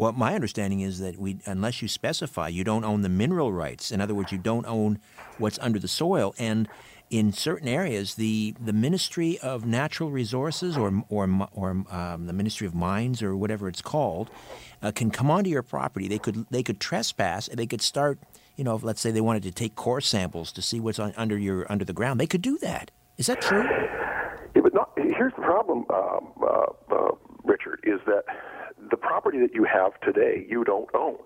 [0.00, 3.92] Well, my understanding is that we, unless you specify, you don't own the mineral rights.
[3.92, 4.98] In other words, you don't own
[5.36, 6.34] what's under the soil.
[6.38, 6.70] And
[7.10, 12.66] in certain areas, the, the Ministry of Natural Resources or, or, or um, the Ministry
[12.66, 14.30] of Mines or whatever it's called
[14.80, 16.08] uh, can come onto your property.
[16.08, 18.18] They could, they could trespass and they could start,
[18.56, 21.36] you know, let's say they wanted to take core samples to see what's on, under,
[21.36, 22.18] your, under the ground.
[22.18, 22.90] They could do that.
[23.18, 23.68] Is that true?
[24.54, 27.10] But not, here's the problem, um, uh, uh,
[27.44, 28.24] Richard, is that
[28.90, 31.16] the property that you have today, you don't own.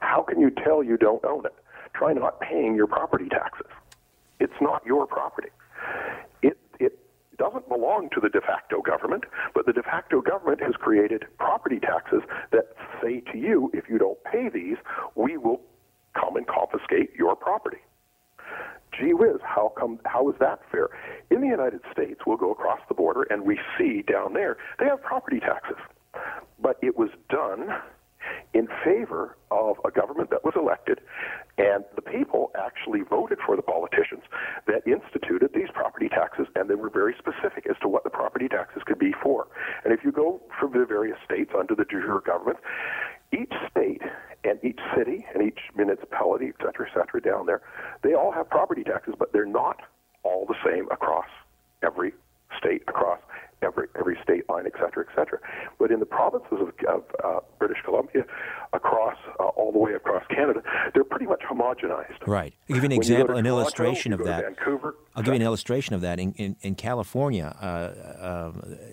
[0.00, 1.54] How can you tell you don't own it?
[1.94, 3.66] Try not paying your property taxes.
[4.38, 5.48] It's not your property.
[6.42, 6.98] It, it
[7.38, 9.24] doesn't belong to the de facto government,
[9.54, 12.22] but the de facto government has created property taxes
[12.52, 12.66] that
[13.02, 14.76] say to you, if you don't pay these,
[15.14, 15.60] we will
[16.14, 17.78] come and confiscate your property.
[18.98, 20.00] Gee whiz, how come?
[20.06, 20.88] How is that fair?
[21.30, 24.86] In the United States, we'll go across the border and we see down there they
[24.86, 25.76] have property taxes,
[26.60, 27.68] but it was done
[28.54, 31.00] in favor of a government that was elected,
[31.58, 34.22] and the people actually voted for the politicians
[34.66, 38.48] that instituted these property taxes, and they were very specific as to what the property
[38.48, 39.46] taxes could be for.
[39.84, 42.58] And if you go from the various states under the de jure government,
[43.32, 44.02] each state
[44.44, 47.62] and each city and each municipality, et cetera, et cetera, down there,
[48.02, 49.80] they all have property taxes, but they're not
[50.22, 51.26] all the same across
[51.82, 52.12] every
[52.58, 53.20] state, across
[53.62, 55.38] every every state line, et cetera, et cetera.
[55.78, 58.24] But in the provinces of, of uh, British Columbia,
[58.72, 60.62] across uh, all the way across Canada,
[60.94, 62.26] they're pretty much homogenized.
[62.26, 62.54] Right.
[62.68, 64.44] I'll give you an When you go example, an Toronto, illustration of that.
[64.44, 66.20] Vancouver, I'll give you an illustration of that.
[66.20, 68.52] In, in, in California, uh, uh,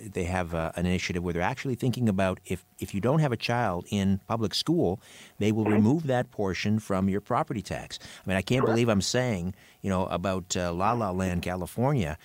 [0.10, 3.34] they have uh, an initiative where they're actually thinking about if, if you don't have
[3.34, 5.02] a child in public school,
[5.40, 8.00] they will remove that portion from your property tax.
[8.26, 12.18] I mean, I can't believe I'm saying, you know, about uh, La La Land, California,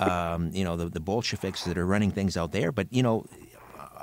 [0.00, 2.72] um, you know, the, the Bolsheviks that are running things out there.
[2.72, 3.24] But, you know,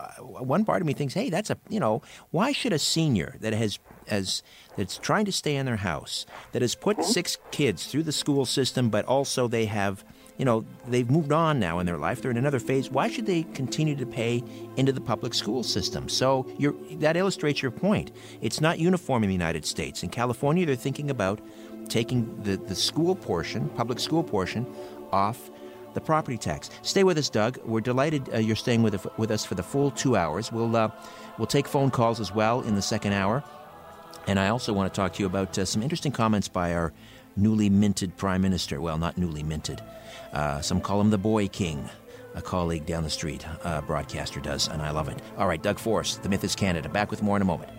[0.01, 3.35] Uh, one part of me thinks, hey, that's a you know, why should a senior
[3.39, 4.41] that has as
[4.77, 7.09] that's trying to stay in their house that has put mm-hmm.
[7.09, 10.03] six kids through the school system, but also they have
[10.37, 13.25] you know they've moved on now in their life they're in another phase why should
[13.25, 14.43] they continue to pay
[14.77, 16.09] into the public school system?
[16.09, 16.47] So
[16.93, 18.11] that illustrates your point.
[18.41, 20.03] It's not uniform in the united states.
[20.03, 21.41] In california they're thinking about
[21.89, 24.65] taking the, the school portion public school portion
[25.11, 25.51] off
[25.93, 26.69] the property tax.
[26.81, 27.57] Stay with us, Doug.
[27.65, 30.51] We're delighted uh, you're staying with, with us for the full two hours.
[30.51, 30.91] We'll, uh,
[31.37, 33.43] we'll take phone calls as well in the second hour.
[34.27, 36.93] And I also want to talk to you about uh, some interesting comments by our
[37.35, 38.79] newly minted Prime Minister.
[38.79, 39.81] Well, not newly minted.
[40.33, 41.89] Uh, some call him the Boy King.
[42.33, 45.21] A colleague down the street, a broadcaster does, and I love it.
[45.37, 46.87] All right, Doug Forrest, The Myth is Canada.
[46.87, 47.69] Back with more in a moment.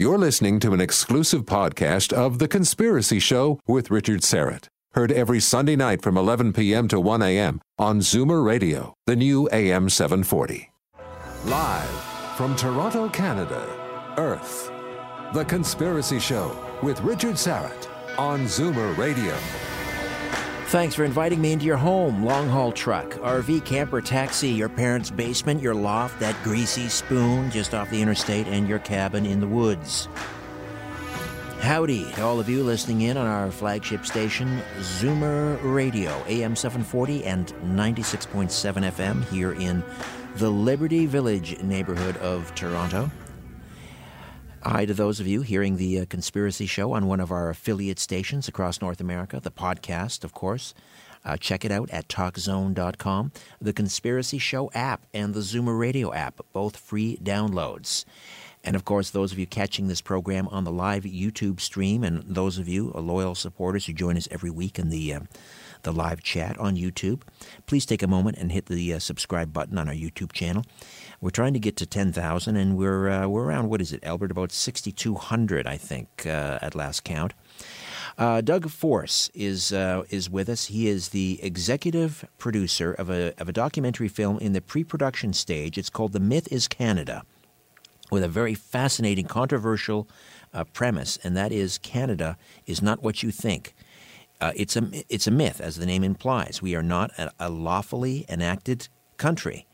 [0.00, 4.68] You're listening to an exclusive podcast of The Conspiracy Show with Richard Syrett.
[4.92, 6.86] Heard every Sunday night from 11 p.m.
[6.86, 7.60] to 1 a.m.
[7.80, 10.70] on Zoomer Radio, the new AM 740.
[11.46, 11.90] Live
[12.36, 13.66] from Toronto, Canada,
[14.16, 14.70] Earth.
[15.34, 19.36] The Conspiracy Show with Richard Syrett on Zoomer Radio.
[20.68, 25.10] Thanks for inviting me into your home, long haul truck, RV, camper, taxi, your parents'
[25.10, 29.46] basement, your loft, that greasy spoon just off the interstate, and your cabin in the
[29.46, 30.08] woods.
[31.60, 37.24] Howdy to all of you listening in on our flagship station, Zoomer Radio, AM 740
[37.24, 39.82] and 96.7 FM here in
[40.36, 43.10] the Liberty Village neighborhood of Toronto.
[44.64, 48.00] Hi to those of you hearing the uh, Conspiracy Show on one of our affiliate
[48.00, 50.74] stations across North America, the podcast, of course.
[51.24, 53.30] Uh, check it out at TalkZone.com,
[53.60, 58.04] the Conspiracy Show app, and the Zoomer Radio app, both free downloads.
[58.64, 62.24] And of course, those of you catching this program on the live YouTube stream, and
[62.24, 65.20] those of you uh, loyal supporters who join us every week in the uh,
[65.82, 67.22] the live chat on YouTube,
[67.66, 70.64] please take a moment and hit the uh, subscribe button on our YouTube channel.
[71.20, 74.30] We're trying to get to 10,000, and we're uh, we're around what is it, Albert?
[74.30, 77.34] About 6,200, I think, uh, at last count.
[78.16, 80.66] Uh, Doug Force is uh, is with us.
[80.66, 85.78] He is the executive producer of a of a documentary film in the pre-production stage.
[85.78, 87.22] It's called "The Myth Is Canada,"
[88.10, 90.08] with a very fascinating, controversial
[90.52, 93.74] uh, premise, and that is Canada is not what you think.
[94.40, 96.60] Uh, it's a it's a myth, as the name implies.
[96.60, 99.67] We are not a, a lawfully enacted country.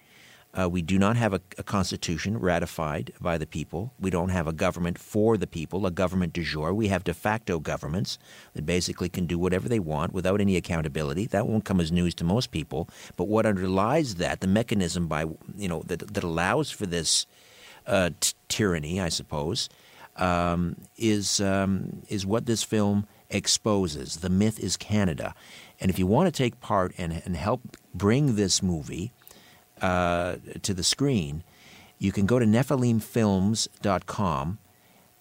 [0.57, 3.93] Uh, we do not have a, a, constitution ratified by the people.
[3.99, 6.73] We don't have a government for the people, a government de jure.
[6.73, 8.19] We have de facto governments
[8.55, 11.27] that basically can do whatever they want without any accountability.
[11.27, 12.89] That won't come as news to most people.
[13.17, 15.23] But what underlies that, the mechanism by
[15.57, 17.27] you know that that allows for this
[17.87, 19.69] uh, t- tyranny, I suppose,
[20.17, 24.19] um, is um, is what this film exposes.
[24.19, 25.35] The myth is Canada,
[25.81, 29.13] and if you want to take part and and help bring this movie
[29.81, 31.43] uh, to the screen,
[31.99, 34.59] you can go to nephilimfilms.com,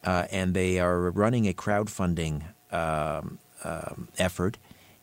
[0.04, 4.58] uh, and they are running a crowdfunding um, um, effort,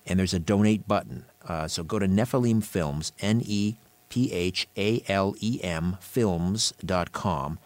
[0.07, 1.25] and there's a donate button.
[1.47, 3.77] Uh, so go to Nephilim Films, N E
[4.09, 7.59] P H A L E M Films.com,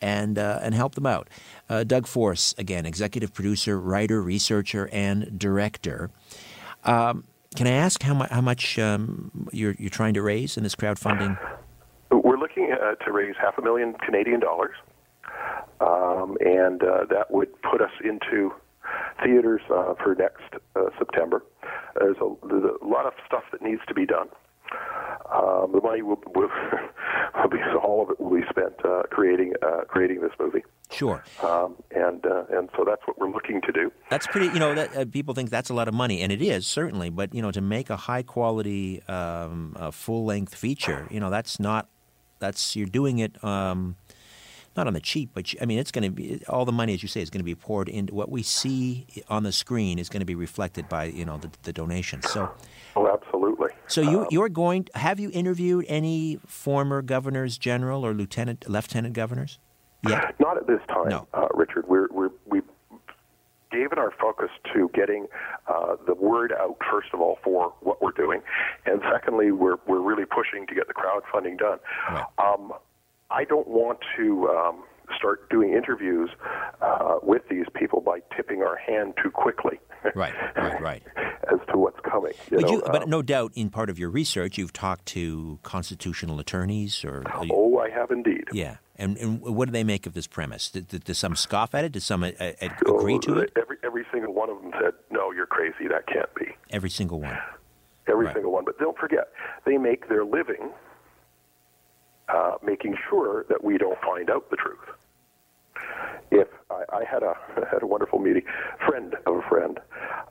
[0.00, 1.28] and, uh, and help them out.
[1.68, 6.10] Uh, Doug Force, again, executive producer, writer, researcher, and director.
[6.84, 7.24] Um,
[7.58, 10.76] can I ask how, mu- how much um, you're, you're trying to raise in this
[10.76, 11.36] crowdfunding?
[12.08, 14.76] We're looking uh, to raise half a million Canadian dollars,
[15.80, 18.52] um, and uh, that would put us into
[19.24, 21.42] theaters uh, for next uh, September.
[21.98, 24.28] There's a, there's a, lot of stuff that needs to be done.
[25.34, 26.48] Um, the money will, will,
[27.34, 30.62] will, be all of it will be spent uh, creating uh, creating this movie.
[30.90, 31.22] Sure.
[31.42, 33.92] Um, and uh, and so that's what we're looking to do.
[34.10, 34.46] That's pretty.
[34.46, 37.10] You know, that, uh, people think that's a lot of money, and it is certainly.
[37.10, 41.60] But you know, to make a high quality, um, full length feature, you know, that's
[41.60, 41.88] not.
[42.38, 43.42] That's you're doing it.
[43.44, 43.96] Um,
[44.78, 47.02] not on the cheap, but I mean, it's going to be all the money, as
[47.02, 50.08] you say, is going to be poured into what we see on the screen is
[50.08, 52.30] going to be reflected by you know the, the donations.
[52.30, 52.50] So,
[52.96, 53.70] oh, absolutely.
[53.88, 54.88] So you you're going.
[54.94, 59.58] Have you interviewed any former governors general or lieutenant, lieutenant governors?
[60.06, 60.30] Yeah.
[60.38, 61.26] Not at this time, no.
[61.34, 61.88] uh, Richard.
[61.88, 62.60] We're, we're, we
[63.70, 65.26] given our focus to getting
[65.66, 68.40] uh, the word out, first of all, for what we're doing,
[68.86, 71.78] and secondly, we're, we're really pushing to get the crowdfunding done.
[72.10, 72.24] Right.
[72.38, 72.72] Um,
[73.30, 74.84] I don't want to um,
[75.16, 76.30] start doing interviews
[76.80, 79.78] uh, with these people by tipping our hand too quickly.
[80.14, 81.02] right, right, right.
[81.50, 82.32] As to what's coming.
[82.50, 85.58] You but, you, but um, no doubt, in part of your research, you've talked to
[85.62, 88.44] constitutional attorneys, or oh, I have indeed.
[88.52, 90.70] Yeah, and, and what do they make of this premise?
[90.70, 91.92] Did, did, did some scoff at it?
[91.92, 92.52] Did some uh, uh,
[92.86, 93.52] agree to it?
[93.56, 95.86] Every every single one of them said, "No, you're crazy.
[95.88, 97.38] That can't be." Every single one.
[98.08, 98.34] Every right.
[98.34, 98.64] single one.
[98.64, 99.28] But don't forget,
[99.64, 100.72] they make their living
[102.28, 104.78] uh, making sure that we don't find out the truth.
[106.30, 107.34] If I, I had a
[107.70, 108.42] had a wonderful meeting,
[108.86, 109.78] friend of a friend,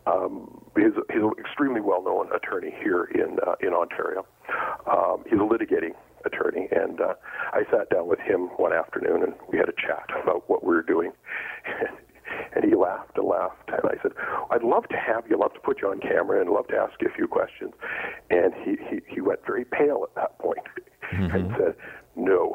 [0.05, 4.25] um, he's he's an extremely well known attorney here in uh, in Ontario.
[4.85, 5.93] Um, he's a litigating
[6.25, 7.13] attorney, and uh,
[7.53, 10.73] I sat down with him one afternoon and we had a chat about what we
[10.75, 11.11] were doing.
[12.55, 13.69] And he laughed and laughed.
[13.69, 14.11] And I said,
[14.51, 16.93] I'd love to have you, love to put you on camera and love to ask
[17.01, 17.73] you a few questions.
[18.29, 20.59] And he, he, he went very pale at that point
[21.11, 21.35] Mm-hmm.
[21.35, 21.75] and said,
[22.17, 22.53] No.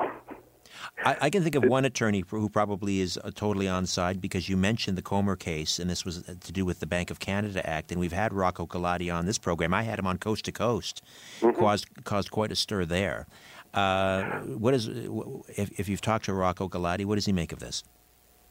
[1.04, 4.48] I, I, can think of one attorney who probably is uh, totally on side because
[4.48, 7.18] you mentioned the Comer case, and this was uh, to do with the Bank of
[7.18, 7.90] Canada Act.
[7.92, 9.72] And we've had Rocco Galati on this program.
[9.72, 11.02] I had him on Coast to Coast,
[11.40, 11.58] Mm-hmm.
[11.58, 13.26] caused caused quite a stir there.
[13.74, 17.58] Uh, what is if, if you've talked to Rocco Galati, what does he make of
[17.58, 17.82] this?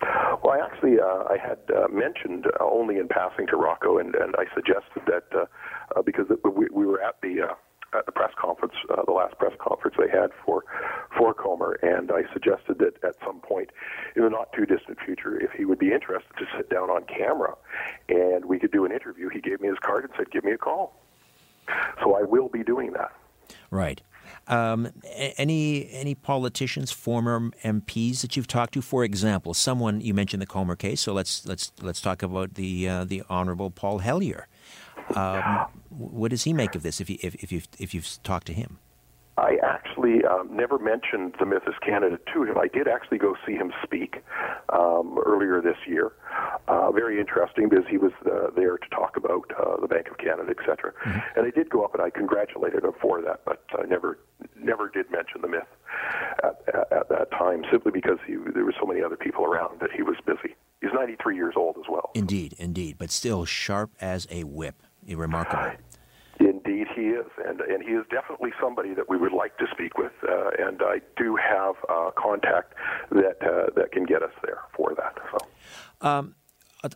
[0.01, 4.15] Well, I actually uh, I had uh, mentioned uh, only in passing to Rocco, and,
[4.15, 5.45] and I suggested that uh,
[5.95, 9.37] uh, because we, we were at the uh, at the press conference, uh, the last
[9.37, 10.63] press conference they had for
[11.15, 13.69] for Comer, and I suggested that at some point
[14.15, 17.03] in the not too distant future, if he would be interested to sit down on
[17.03, 17.53] camera
[18.09, 20.53] and we could do an interview, he gave me his card and said, "Give me
[20.53, 20.99] a call."
[22.01, 23.11] So I will be doing that.
[23.69, 24.01] Right.
[24.47, 24.91] Um,
[25.37, 28.81] any any politicians, former MPs that you've talked to?
[28.81, 32.89] For example, someone you mentioned the Comer case, so let's let's let's talk about the
[32.89, 34.47] uh, the Honorable Paul Hellyer.
[35.15, 36.99] Um, what does he make of this?
[36.99, 38.79] If you if, if you've if you've talked to him.
[39.41, 42.57] I actually um, never mentioned the myth Mythos Canada to him.
[42.57, 44.23] I did actually go see him speak
[44.69, 46.11] um, earlier this year.
[46.67, 50.17] Uh, very interesting because he was uh, there to talk about uh, the Bank of
[50.17, 50.93] Canada, etc.
[50.93, 51.19] Mm-hmm.
[51.39, 54.19] And I did go up and I congratulated him for that, but I never
[54.55, 55.63] never did mention the myth
[56.43, 59.79] at, at, at that time, simply because he, there were so many other people around
[59.81, 60.55] that he was busy.
[60.81, 62.11] He's 93 years old as well.
[62.13, 64.75] Indeed, indeed, but still sharp as a whip.
[65.07, 65.71] Remarkable.
[66.95, 70.11] He is, and and he is definitely somebody that we would like to speak with.
[70.27, 72.73] Uh, and I do have uh, contact
[73.11, 75.17] that uh, that can get us there for that.
[75.31, 76.07] So.
[76.07, 76.35] Um,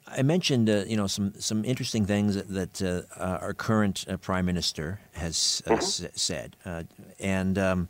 [0.07, 2.47] I mentioned, uh, you know, some, some interesting things that,
[2.79, 5.73] that uh, our current uh, prime minister has mm-hmm.
[5.75, 6.55] s- said,
[7.19, 7.87] and um,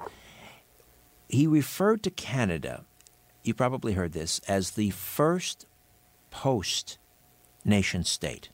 [1.29, 2.83] he referred to Canada.
[3.43, 5.67] You probably heard this as the first
[6.31, 6.97] post
[7.63, 8.49] nation state.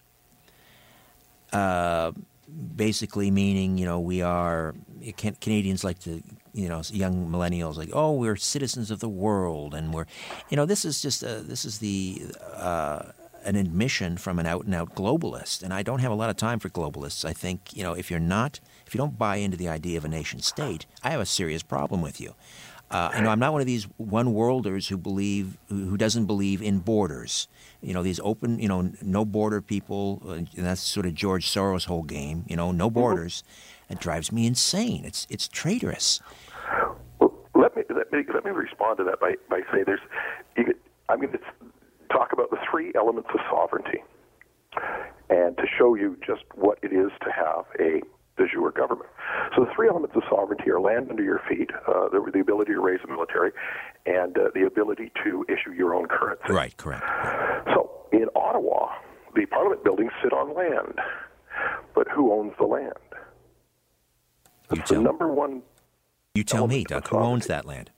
[2.52, 4.76] Uh, basically meaning, you know, we are
[5.18, 6.22] can, Canadians like to,
[6.54, 10.06] you know, young millennials like, oh, we're citizens of the world, and we're,
[10.50, 12.24] you know, this is just a, this is the
[12.56, 13.04] uh,
[13.44, 16.38] an admission from an out and out globalist, and I don't have a lot of
[16.38, 17.26] time for globalists.
[17.26, 20.06] I think, you know, if you're not, if you don't buy into the idea of
[20.06, 22.36] a nation state, I have a serious problem with you.
[22.92, 26.62] Uh, you know, I'm not one of these one worlders who believe who doesn't believe
[26.62, 27.48] in borders.
[27.82, 30.22] You know, these open, you know, no border people.
[30.26, 32.46] Uh, and that's sort of George Soros' whole game.
[32.48, 32.96] You know, no mm-hmm.
[32.96, 33.44] borders.
[33.90, 35.04] It drives me insane.
[35.06, 36.22] It's it's traitorous.
[37.20, 40.00] Well, let me let me let me respond to that by by saying there's.
[40.56, 40.74] You,
[41.10, 41.40] I'm going to
[42.10, 44.04] talk about the three elements of sovereignty,
[45.30, 48.02] and to show you just what it is to have a
[48.42, 49.10] de jure government.
[49.56, 52.74] So the three elements of sovereignty are land under your feet, uh, the, the, ability
[52.74, 53.52] to raise a military,
[54.06, 56.52] and uh, the ability to issue your own currency.
[56.52, 57.04] Right, correct.
[57.74, 58.94] So in Ottawa,
[59.36, 61.00] the Parliament buildings sit on land,
[61.94, 62.94] but who owns the land?
[64.74, 65.62] You tell, the number one.
[66.34, 67.08] You tell me, Doug.
[67.10, 67.92] Who owns that land?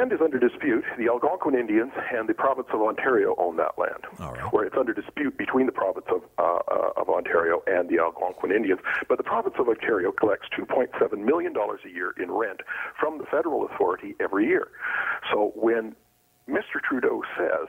[0.00, 0.82] Land is under dispute.
[0.96, 4.06] The Algonquin Indians and the province of Ontario own that land,
[4.50, 8.50] where it's under dispute between the province of, uh, uh, of Ontario and the Algonquin
[8.50, 8.80] Indians.
[9.10, 12.60] But the province of Ontario collects $2.7 million a year in rent
[12.98, 14.68] from the federal authority every year.
[15.30, 15.94] So when
[16.48, 16.80] Mr.
[16.82, 17.68] Trudeau says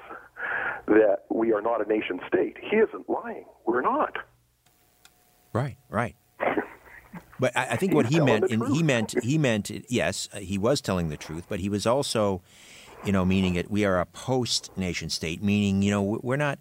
[0.87, 3.43] that we are not a nation state, he isn't lying.
[3.65, 4.15] We're not.
[5.51, 6.15] Right, right.
[7.41, 10.79] But I, I think what he meant, he meant, he meant, yes, uh, he was
[10.79, 12.43] telling the truth, but he was also,
[13.03, 13.71] you know, meaning it.
[13.71, 16.59] We are a post-nation state, meaning you know we're not.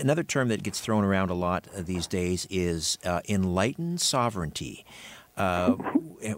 [0.00, 4.86] Another term that gets thrown around a lot uh, these days is uh, enlightened sovereignty.
[5.36, 5.72] Uh,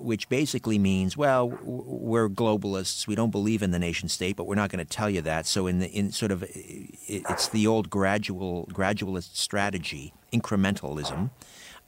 [0.00, 3.06] which basically means, well, we're globalists.
[3.06, 5.46] We don't believe in the nation state, but we're not going to tell you that.
[5.46, 11.30] So, in the in sort of, it's the old gradual gradualist strategy, incrementalism,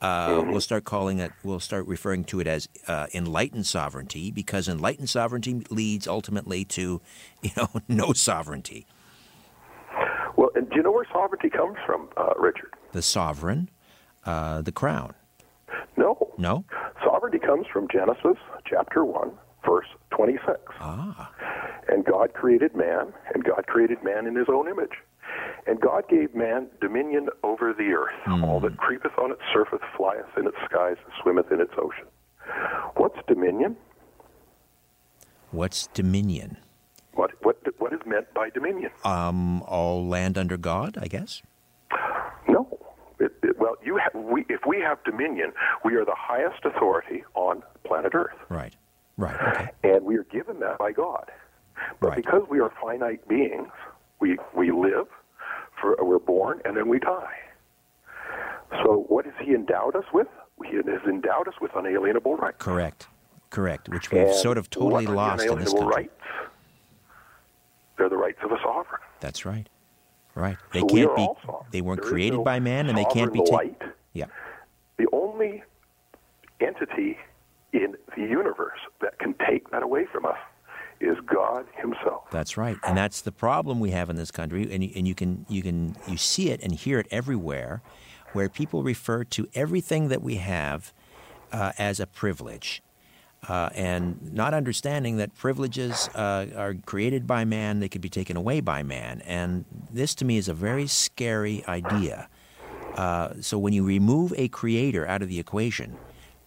[0.00, 4.68] uh, we'll start calling it, we'll start referring to it as uh, enlightened sovereignty because
[4.68, 7.00] enlightened sovereignty leads ultimately to,
[7.42, 8.86] you know, no sovereignty.
[10.36, 12.72] Well, and do you know where sovereignty comes from, uh, Richard?
[12.92, 13.68] The sovereign,
[14.24, 15.14] uh, the crown.
[15.96, 16.16] No.
[16.38, 16.64] No?
[17.04, 19.30] Sovereignty comes from Genesis chapter 1,
[19.66, 20.58] verse 26.
[20.80, 21.30] Ah.
[21.88, 24.92] And God created man, and God created man in his own image.
[25.66, 28.14] And God gave man dominion over the earth.
[28.26, 28.44] Mm.
[28.44, 32.06] All that creepeth on its surface, flieth in its skies, swimmeth in its ocean.
[32.96, 33.76] What's dominion?
[35.50, 36.56] What's dominion?
[37.14, 38.90] What what what is meant by dominion?
[39.04, 41.42] Um, all land under God, I guess.
[42.48, 42.78] No.
[43.18, 45.52] It, it, well, you have, we, if we have dominion,
[45.84, 48.36] we are the highest authority on planet Earth.
[48.48, 48.74] Right.
[49.18, 49.36] Right.
[49.38, 49.70] Okay.
[49.82, 51.30] And we are given that by God.
[52.00, 52.16] But right.
[52.16, 53.68] because we are finite beings,
[54.20, 55.06] we we live,
[55.80, 57.38] for, we're born, and then we die.
[58.82, 60.28] So, what has He endowed us with?
[60.64, 62.56] He has endowed us with unalienable rights.
[62.58, 63.08] Correct.
[63.50, 63.88] Correct.
[63.88, 65.88] Which we've and sort of totally lost in this country.
[65.88, 66.12] Rights?
[67.98, 69.00] They're the rights of a sovereign.
[69.18, 69.68] That's right.
[70.34, 70.56] Right.
[70.72, 71.28] They so can't be.
[71.72, 73.92] They weren't there created no by man, and they can't be taken.
[74.12, 74.26] Yeah.
[74.98, 75.64] The only
[76.60, 77.18] entity
[77.72, 80.38] in the universe that can take that away from us
[81.00, 82.24] is God Himself.
[82.30, 85.14] That's right, and that's the problem we have in this country, and you, and you
[85.14, 87.82] can you can you see it and hear it everywhere,
[88.32, 90.92] where people refer to everything that we have
[91.52, 92.82] uh, as a privilege.
[93.48, 98.36] Uh, and not understanding that privileges uh, are created by man, they could be taken
[98.36, 99.22] away by man.
[99.24, 102.28] And this to me is a very scary idea.
[102.94, 105.96] Uh, so when you remove a creator out of the equation,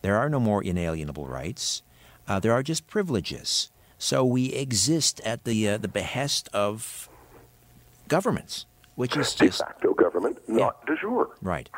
[0.04, 1.82] There are no more inalienable rights.
[2.28, 3.72] Uh, there are just privileges.
[4.04, 7.08] So we exist at the uh, the behest of
[8.10, 11.30] governments, which is De facto government, not de jure.
[11.42, 11.70] right.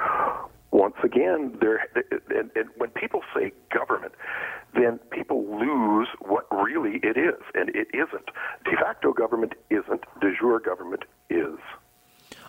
[0.72, 1.88] Once again, there,
[2.36, 4.14] and, and when people say government,
[4.74, 8.26] then people lose what really it is, and it isn't.
[8.66, 10.02] De facto government isn't.
[10.20, 11.60] De jure government is.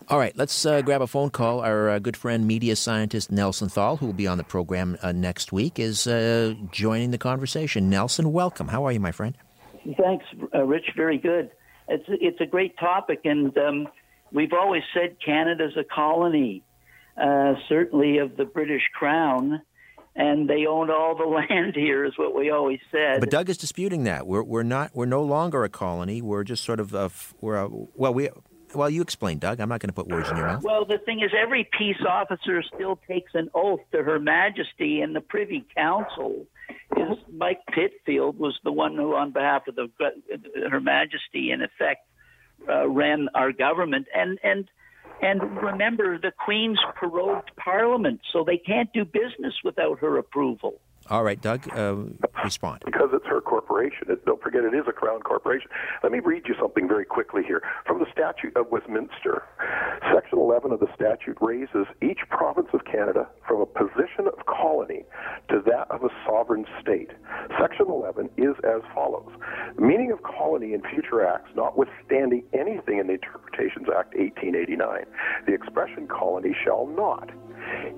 [0.08, 1.60] All right, let's uh, grab a phone call.
[1.60, 5.12] Our uh, good friend, media scientist Nelson Thall, who will be on the program uh,
[5.12, 7.90] next week, is uh, joining the conversation.
[7.90, 8.68] Nelson, welcome.
[8.68, 9.36] How are you, my friend?
[9.94, 10.24] Thanks,
[10.54, 10.90] uh, Rich.
[10.96, 11.50] Very good.
[11.88, 13.88] It's it's a great topic, and um,
[14.32, 16.62] we've always said Canada's a colony,
[17.20, 19.62] uh, certainly of the British Crown,
[20.16, 21.24] and they owned all the
[21.54, 23.20] land here, is what we always said.
[23.20, 24.26] But Doug is disputing that.
[24.26, 24.90] We're we're not.
[24.94, 26.22] We're no longer a colony.
[26.22, 26.92] We're just sort of.
[26.94, 27.10] A,
[27.40, 28.14] we're a, well.
[28.14, 28.30] We
[28.74, 28.90] well.
[28.90, 29.60] You explain, Doug.
[29.60, 30.62] I'm not going to put words in your mouth.
[30.64, 35.14] well, the thing is, every peace officer still takes an oath to Her Majesty and
[35.14, 36.46] the Privy Council.
[36.96, 39.88] Is Mike Pitfield was the one who, on behalf of the
[40.70, 42.06] Her Majesty, in effect,
[42.68, 44.06] uh, ran our government.
[44.14, 44.68] And and
[45.22, 50.80] and remember, the Queen's prorogued Parliament, so they can't do business without her approval.
[51.10, 51.68] All right, Doug.
[51.76, 51.96] Uh,
[52.44, 52.82] respond.
[52.84, 54.06] because it's her corporation.
[54.08, 55.70] It, don't forget, it is a crown corporation.
[56.02, 59.44] Let me read you something very quickly here from the Statute of Westminster.
[60.14, 65.04] Section 11 of the statute raises each province of Canada from a position of colony
[65.48, 67.10] to that of a sovereign state.
[67.60, 69.30] Section 11 is as follows:
[69.78, 75.04] meaning of colony in future acts, notwithstanding anything in the Interpretations Act 1889,
[75.46, 77.30] the expression colony shall not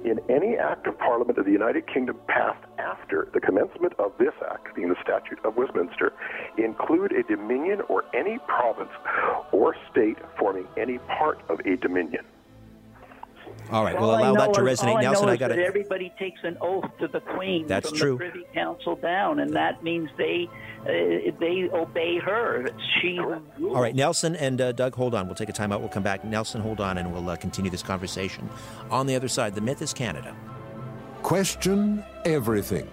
[0.05, 2.98] in any act of Parliament of the United Kingdom passed after
[3.33, 6.13] the commencement of this act, being the Statute of Westminster,
[6.57, 8.91] include a dominion or any province
[9.53, 12.25] or state forming any part of a dominion.
[13.71, 14.89] All right, we'll allow that to is- resonate.
[14.93, 15.67] all I Nelson, know I is got that it.
[15.67, 18.13] Everybody takes an oath to the Queen That's from true.
[18.13, 20.49] the Privy Council down, and that means they
[20.83, 20.85] uh,
[21.39, 22.67] they obey her.
[23.01, 23.19] She.
[23.19, 25.27] All right, Nelson and uh, Doug, hold on.
[25.27, 25.81] We'll take a time out.
[25.81, 26.25] We'll come back.
[26.25, 28.49] Nelson, hold on, and we'll uh, continue this conversation.
[28.91, 30.35] On the other side, the myth is Canada.
[31.23, 32.89] Question everything.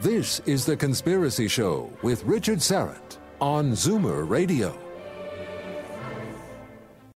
[0.00, 4.76] This is The Conspiracy Show with Richard Syrett on Zoomer Radio.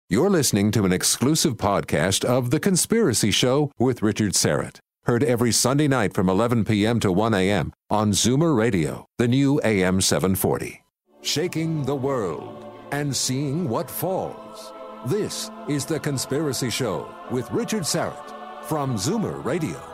[0.09, 4.78] You're listening to an exclusive podcast of The Conspiracy Show with Richard Syrett.
[5.05, 7.00] Heard every Sunday night from 11 p.m.
[7.00, 7.72] to 1 a.m.
[7.90, 10.82] on Zoomer Radio, the new AM 740.
[11.22, 14.72] Shaking the world and seeing what falls.
[15.07, 19.93] This is The Conspiracy Show with Richard Syrett from Zoomer Radio.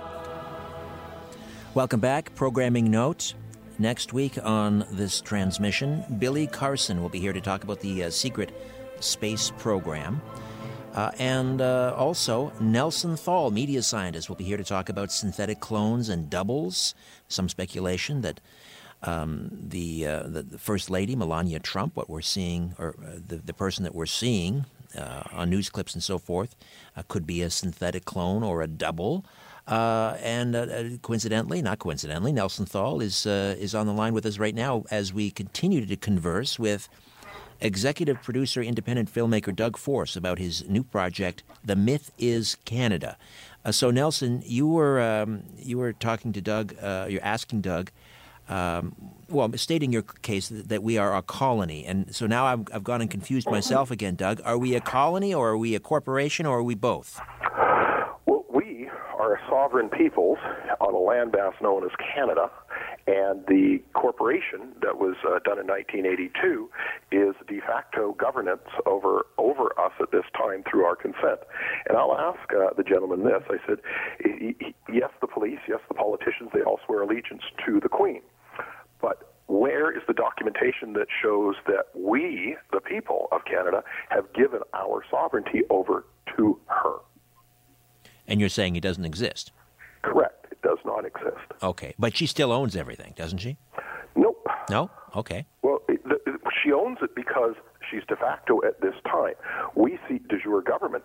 [1.72, 2.34] Welcome back.
[2.34, 3.34] Programming note.
[3.78, 8.10] Next week on this transmission, Billy Carson will be here to talk about the uh,
[8.10, 8.50] secret
[8.98, 10.20] space program.
[10.94, 15.60] Uh, and uh, also, Nelson Thall, media scientist, will be here to talk about synthetic
[15.60, 16.96] clones and doubles.
[17.28, 18.40] Some speculation that
[19.04, 23.36] um, the, uh, the the First Lady Melania Trump, what we're seeing, or uh, the
[23.36, 24.66] the person that we're seeing
[24.98, 26.56] uh, on news clips and so forth,
[27.06, 29.24] could be a synthetic clone or a double.
[29.66, 34.14] Uh, and uh, uh, coincidentally, not coincidentally, Nelson Thall is uh, is on the line
[34.14, 36.88] with us right now as we continue to converse with
[37.60, 43.16] executive producer, independent filmmaker Doug Force about his new project, "The Myth Is Canada."
[43.64, 46.74] Uh, so, Nelson, you were um, you were talking to Doug.
[46.80, 47.90] Uh, you're asking Doug.
[48.48, 48.96] Um,
[49.28, 53.00] well, stating your case that we are a colony, and so now I've, I've gone
[53.00, 54.40] and confused myself again, Doug.
[54.44, 57.20] Are we a colony, or are we a corporation, or are we both?
[59.30, 60.38] Are sovereign peoples
[60.80, 62.50] on a landmass known as Canada,
[63.06, 66.68] and the corporation that was uh, done in 1982
[67.12, 71.46] is de facto governance over over us at this time through our consent.
[71.88, 73.78] And I'll ask uh, the gentleman this: I said,
[74.92, 78.22] yes, the police, yes, the politicians, they all swear allegiance to the Queen,
[79.00, 84.62] but where is the documentation that shows that we, the people of Canada, have given
[84.74, 86.04] our sovereignty over
[86.36, 86.98] to her?
[88.30, 89.50] And you're saying it doesn't exist.
[90.02, 90.46] Correct.
[90.50, 91.36] It does not exist.
[91.62, 93.56] Okay, but she still owns everything, doesn't she?
[94.16, 94.46] Nope.
[94.70, 94.90] No.
[95.14, 95.44] Okay.
[95.62, 96.18] Well, it, the,
[96.62, 97.54] she owns it because
[97.90, 99.34] she's de facto at this time.
[99.74, 101.04] We see de jure government.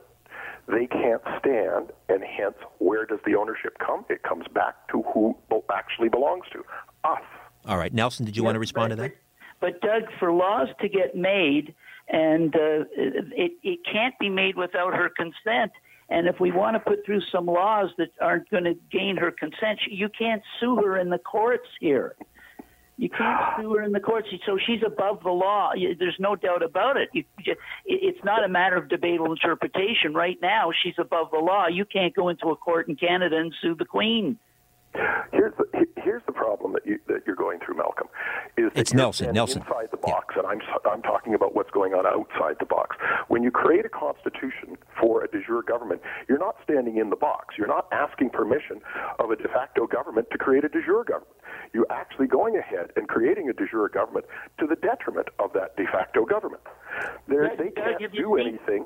[0.67, 4.05] They can't stand, and hence, where does the ownership come?
[4.09, 5.35] It comes back to who
[5.73, 6.59] actually belongs to
[7.03, 7.21] us.
[7.67, 8.25] All right, Nelson.
[8.25, 9.15] Did you want to respond to that?
[9.59, 11.73] But Doug, for laws to get made,
[12.09, 15.71] and uh, it it can't be made without her consent.
[16.09, 19.31] And if we want to put through some laws that aren't going to gain her
[19.31, 22.15] consent, you can't sue her in the courts here.
[22.97, 25.71] You can't sue her in the courts, so she's above the law.
[25.99, 27.09] There's no doubt about it.
[27.13, 27.53] You, you-
[27.85, 30.13] it- it's not a matter of debatable interpretation.
[30.13, 31.67] Right now, she's above the law.
[31.67, 34.37] You can't go into a court in Canada and sue the Queen.
[35.31, 35.65] Here's the
[35.97, 38.07] here's the problem that you that you're going through, Malcolm.
[38.57, 39.61] Is that It's Nelson, Nelson.
[39.61, 40.59] inside the box, and I'm
[40.89, 42.95] I'm talking about what's going on outside the box.
[43.27, 47.15] When you create a constitution for a de jure government, you're not standing in the
[47.15, 47.55] box.
[47.57, 48.81] You're not asking permission
[49.19, 51.31] of a de facto government to create a de jure government.
[51.73, 54.25] You're actually going ahead and creating a de jure government
[54.59, 56.61] to the detriment of that de facto government.
[57.27, 58.85] They're, Doug- they can't have you do seen- anything.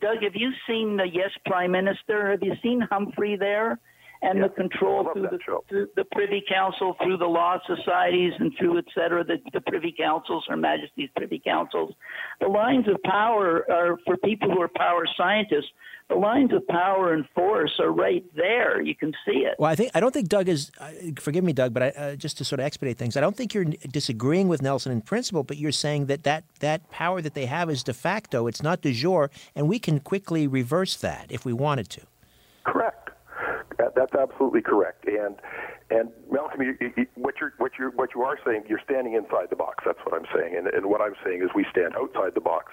[0.00, 2.30] Doug, have you seen the Yes Prime Minister?
[2.30, 3.78] Have you seen Humphrey there?
[4.22, 5.38] And Yeah, the control through the,
[5.68, 9.94] through the Privy Council, through the law societies, and through et cetera, the, the Privy
[9.98, 11.94] Councils, Her Majesty's Privy Councils.
[12.40, 15.70] The lines of power are for people who are power scientists.
[16.10, 18.82] The lines of power and force are right there.
[18.82, 19.54] You can see it.
[19.60, 20.72] Well, I think I don't think Doug is.
[20.80, 20.90] Uh,
[21.20, 23.54] forgive me, Doug, but I, uh, just to sort of expedite things, I don't think
[23.54, 27.46] you're disagreeing with Nelson in principle, but you're saying that, that that power that they
[27.46, 28.48] have is de facto.
[28.48, 32.00] It's not de jure, and we can quickly reverse that if we wanted to.
[32.64, 32.99] Correct.
[33.80, 35.06] That- That's absolutely correct.
[35.08, 35.36] And
[35.90, 39.48] and Malcolm, you, you, what you're what you what you are saying, you're standing inside
[39.50, 39.82] the box.
[39.86, 40.54] That's what I'm saying.
[40.56, 42.72] And, and what I'm saying is, we stand outside the box.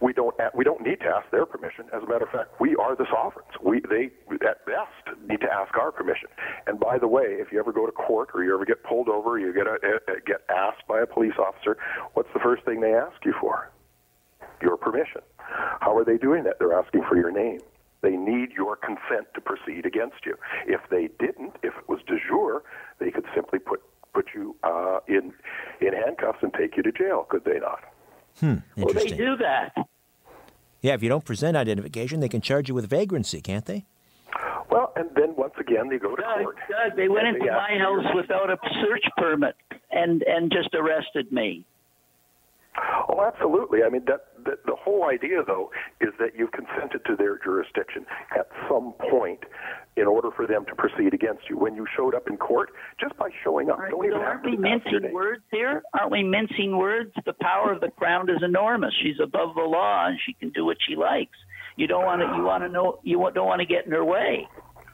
[0.00, 1.86] We don't we don't need to ask their permission.
[1.94, 3.50] As a matter of fact, we are the sovereigns.
[3.64, 4.10] We they
[4.46, 6.28] at best need to ask our permission.
[6.66, 9.08] And by the way, if you ever go to court or you ever get pulled
[9.08, 9.76] over, you get a,
[10.12, 11.78] a, get asked by a police officer,
[12.14, 13.70] what's the first thing they ask you for?
[14.62, 15.22] Your permission.
[15.80, 16.58] How are they doing that?
[16.58, 17.60] They're asking for your name.
[18.00, 20.36] They need your consent to proceed against you.
[20.66, 22.62] If they didn't, if it was de jure,
[23.00, 23.82] they could simply put
[24.14, 25.32] put you uh, in
[25.80, 27.26] in handcuffs and take you to jail.
[27.28, 27.80] Could they not?
[28.40, 29.74] Hmm, well, they do that.
[30.80, 33.84] Yeah, if you don't present identification, they can charge you with vagrancy, can't they?
[34.70, 36.56] Well, and then once again they go to Doug, court.
[36.70, 39.56] Doug, they went into they my house you- without a search permit
[39.90, 41.64] and and just arrested me.
[43.08, 43.82] Oh, absolutely.
[43.82, 45.70] I mean, that, that the whole idea, though,
[46.00, 48.06] is that you've consented to their jurisdiction
[48.36, 49.44] at some point
[49.96, 51.58] in order for them to proceed against you.
[51.58, 54.50] When you showed up in court, just by showing up, Aren't, don't even aren't to
[54.50, 55.82] we mincing words here?
[55.92, 57.12] Aren't we mincing words?
[57.26, 58.94] The power of the crown is enormous.
[59.02, 61.36] She's above the law, and she can do what she likes.
[61.76, 62.26] You don't want to.
[62.36, 62.98] You want to know.
[63.02, 64.48] You don't want to get in her way.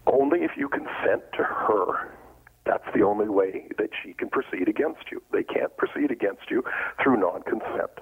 [0.07, 2.13] Only if you consent to her.
[2.67, 5.23] That's the only way that she can proceed against you.
[5.33, 6.63] They can't proceed against you
[7.03, 8.01] through non-consent.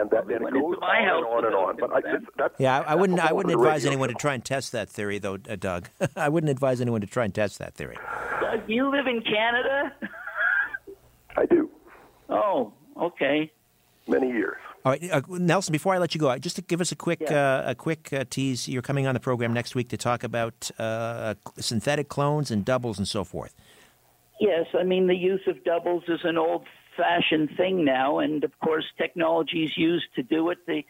[0.00, 1.76] And that Well, and it goes my on and on and without on.
[1.78, 2.28] But I, consent.
[2.36, 3.18] that's, Yeah, I, I wouldn't.
[3.18, 5.56] a I whole wouldn't advise radio anyone to try and test that theory, though, uh,
[5.56, 5.88] Doug.
[6.16, 7.96] I wouldn't advise anyone to try and test that theory.
[8.40, 9.92] Doug, you live in Canada?
[11.36, 11.70] I do.
[12.28, 13.50] Oh, okay.
[14.08, 14.56] Many years.
[14.84, 15.72] All right, uh, Nelson.
[15.72, 18.24] Before I let you go, just to give us a quick, uh, a quick uh,
[18.30, 18.68] tease.
[18.68, 22.96] You're coming on the program next week to talk about uh, synthetic clones and doubles
[22.98, 23.52] and so forth.
[24.40, 26.36] Yes, I mean the use of doubles is an
[26.96, 30.58] old-fashioned thing now, and of course, technology is used to do it.
[30.66, 30.82] The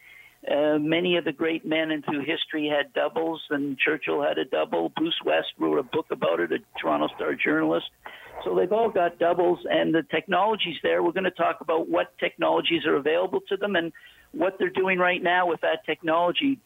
[0.49, 4.45] uh, many of the great men in through history had doubles, and Churchill had a
[4.45, 4.89] double.
[4.89, 7.87] Bruce West wrote a book about it, a Toronto Star journalist.
[8.45, 11.01] So they've all got doubles, and the technology's there.
[11.01, 13.91] We're going to talk about what technologies are available to them and
[14.31, 16.59] what they're doing right now with that technology.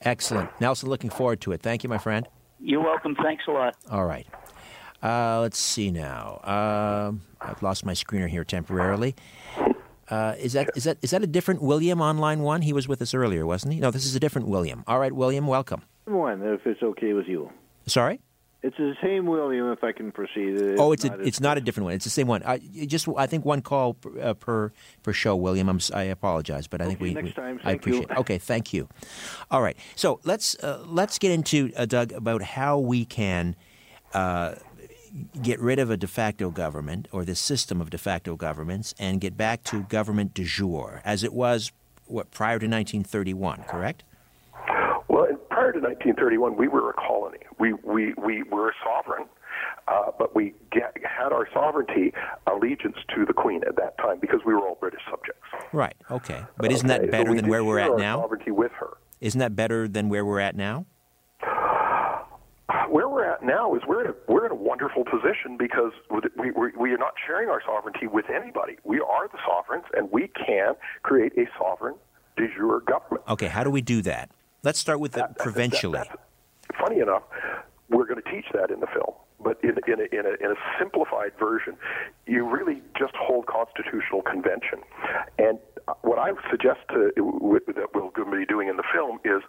[0.00, 0.88] Excellent, Nelson.
[0.88, 1.60] Looking forward to it.
[1.60, 2.26] Thank you, my friend.
[2.58, 3.14] You're welcome.
[3.22, 3.76] Thanks a lot.
[3.90, 4.26] All right.
[5.04, 6.40] Uh, let's see now.
[6.42, 9.14] Um, I've lost my screener here temporarily.
[10.08, 12.62] Uh, is that is that is that a different William on line one?
[12.62, 13.80] He was with us earlier, wasn't he?
[13.80, 14.82] No, this is a different William.
[14.86, 15.82] All right, William, welcome.
[16.06, 17.50] One, if it's okay with you.
[17.86, 18.20] Sorry.
[18.62, 20.76] It's the same William, if I can proceed.
[20.78, 21.92] oh, it's a, it's not a different one.
[21.94, 22.42] It's the same one.
[22.46, 24.72] I just I think one call per, uh, per
[25.02, 25.68] per show, William.
[25.68, 27.60] I'm, si apologize, but I think we, next we- time.
[27.62, 27.92] I Thank you.
[27.92, 28.10] appreciate.
[28.10, 28.18] It.
[28.20, 28.88] Okay, thank you.
[29.50, 33.54] All right, so let's uh, let's get into uh, Doug about how we can.
[35.40, 39.20] Get rid of a de facto government or the system of de facto governments and
[39.20, 41.70] get back to government de jure as it was
[42.06, 44.02] what prior to 1931 correct
[45.08, 47.38] Well, prior to 1931, we were a colony.
[47.60, 49.26] We we we were a sovereign,
[49.86, 52.12] uh, but we get, had our sovereignty
[52.48, 55.40] allegiance to the Queen at that time because we were all British subjects.
[55.72, 58.50] right okay but isn't Okay, that better we than where we're at our now Sovereignty
[58.50, 58.94] with her.
[59.20, 60.86] isn't that better than where we're at now
[62.90, 64.23] Where we're at now is we're in a, we're in a
[64.94, 68.76] wonderful position because we, we, we are not sharing our sovereignty with anybody.
[68.84, 71.94] We are the sovereigns, and we can create a sovereign
[72.36, 73.22] de jure government.
[73.28, 74.28] okay how do we do that
[74.64, 77.22] let's start with the That- that- provincially that- that's- funny enough,
[77.90, 80.50] we're going to teach that in the film, but in, in, a, in, a, in
[80.50, 81.76] a simplified version,
[82.26, 84.80] you really just hold constitutional convention.
[85.38, 89.42] And uh, what I suggest to, that we'll be doing in the film is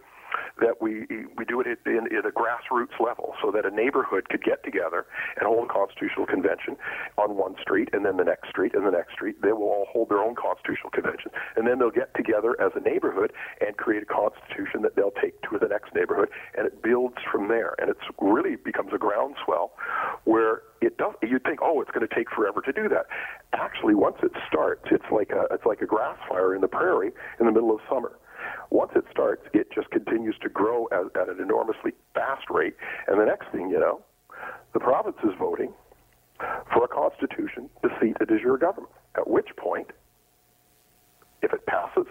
[0.60, 1.06] that we
[1.38, 5.06] we do it at- in, a grassroots level, so that a neighborhood could get together
[5.38, 6.76] and hold a constitutional convention
[7.18, 9.42] on one street, and then the next street, and the next street.
[9.42, 12.80] They will all hold their own constitutional convention, and then they'll get together as a
[12.80, 13.32] neighborhood
[13.62, 17.48] and create a constitution that they'll take to the next neighborhood, and it builds from
[17.48, 17.76] there.
[17.80, 19.72] And it's really becomes a groundswell
[20.24, 21.14] where it does.
[21.22, 23.06] You'd think, oh, it's going to take forever to do that.
[23.54, 27.12] Actually, once it starts, it's like a it's like a grass fire in the prairie
[27.40, 28.18] in the middle of summer.
[28.70, 32.76] Once it starts, it just continues to grow at, at an enormously fast rate,
[33.08, 34.02] and the next thing you know,
[34.74, 35.74] the province is voting
[36.74, 38.92] for a constitution to seat a de jure government.
[39.16, 39.92] At which point,
[41.42, 42.08] if it passes,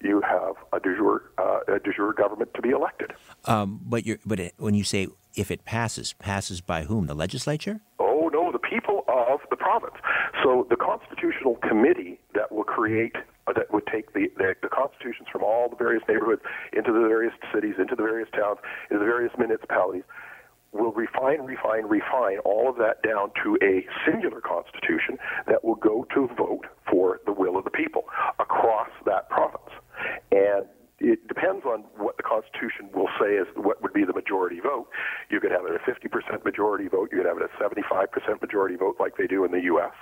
[0.00, 3.12] you have a de jure, uh, a de jure government to be elected.
[3.44, 7.06] Um, but you're, but it, when you say if it passes, passes by whom?
[7.06, 7.80] The legislature?
[7.98, 9.94] Oh no, the people of the province.
[10.42, 13.16] So the constitutional committee that will create
[13.48, 16.42] Uh, that would take the, the the constitutions from all the various neighborhoods
[16.72, 18.58] into the various cities, into the various towns,
[18.90, 20.04] into the various municipalities
[20.72, 25.16] will refine, refine, refine all of that down to a singular constitution
[25.46, 28.04] that will go to vote for the will of the people
[28.38, 29.72] across that province.
[30.30, 30.66] And
[31.00, 34.88] it depends on what the Constitution will say is what would be the majority vote.
[35.30, 38.76] You could have it a 50% majority vote, you could have it a 75% majority
[38.76, 39.94] vote like they do in the U.S.,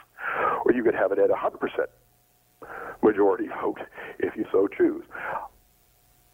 [0.64, 1.52] or you could have it at a 100%
[3.06, 3.78] majority vote
[4.18, 5.04] if you so choose.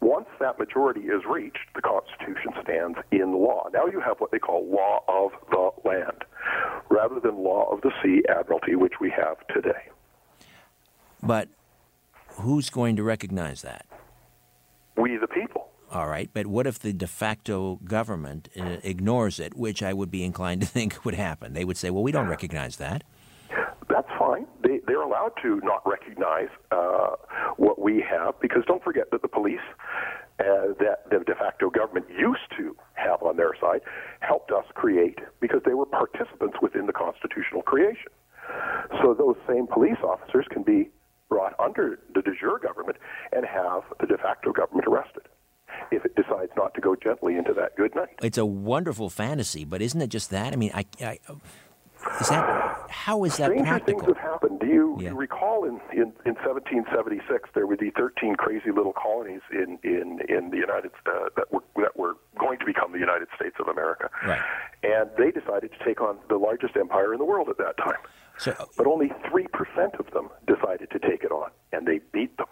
[0.01, 3.69] Once that majority is reached, the Constitution stands in law.
[3.73, 6.25] Now you have what they call law of the land,
[6.89, 9.89] rather than law of the sea, admiralty, which we have today.
[11.21, 11.47] But
[12.27, 13.85] who's going to recognize that?
[14.97, 15.69] We, the people.
[15.89, 20.11] All right, but what if the de facto government uh, ignores it, which I would
[20.11, 21.53] be inclined to think would happen?
[21.53, 23.03] They would say, well, we don't recognize that.
[24.25, 24.47] Fine.
[24.61, 27.15] They, they're allowed to not recognize uh,
[27.57, 29.65] what we have because don't forget that the police
[30.39, 33.81] uh, that the de facto government used to have on their side
[34.21, 38.11] helped us create because they were participants within the constitutional creation.
[39.01, 40.89] So those same police officers can be
[41.29, 42.97] brought under the de jure government
[43.31, 45.23] and have the de facto government arrested
[45.91, 48.09] if it decides not to go gently into that good night.
[48.21, 50.53] It's a wonderful fantasy, but isn't it just that?
[50.53, 51.19] I mean, I, I
[52.21, 54.01] is that how is that Stranger practical?
[54.01, 54.59] things have happened.
[54.59, 55.09] Do you, Yeah.
[55.09, 60.19] you recall in, in, in 1776 there were the 13 crazy little colonies in, in,
[60.29, 63.67] in the United uh, that were that were going to become the United States of
[63.67, 64.41] America, Right.
[64.83, 68.01] and they decided to take on the largest empire in the world at that time.
[68.37, 72.35] So, But only three percent of them decided to take it on, and they beat
[72.37, 72.47] them.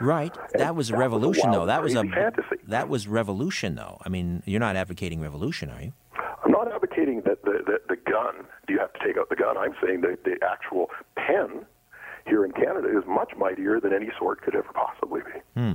[0.00, 1.66] right, that was a that was a revolution, wild, though.
[1.66, 2.56] That was a fantasy.
[2.68, 3.98] that was revolution, though.
[4.04, 5.92] I mean, you're not advocating revolution, are you?
[6.44, 6.68] I'm not
[7.14, 9.56] advocating that the, the, the gun, do you have to take out the gun?
[9.56, 11.66] I'm saying that the actual pen
[12.26, 15.60] here in Canada is much mightier than any sword could ever possibly be.
[15.60, 15.74] Hmm.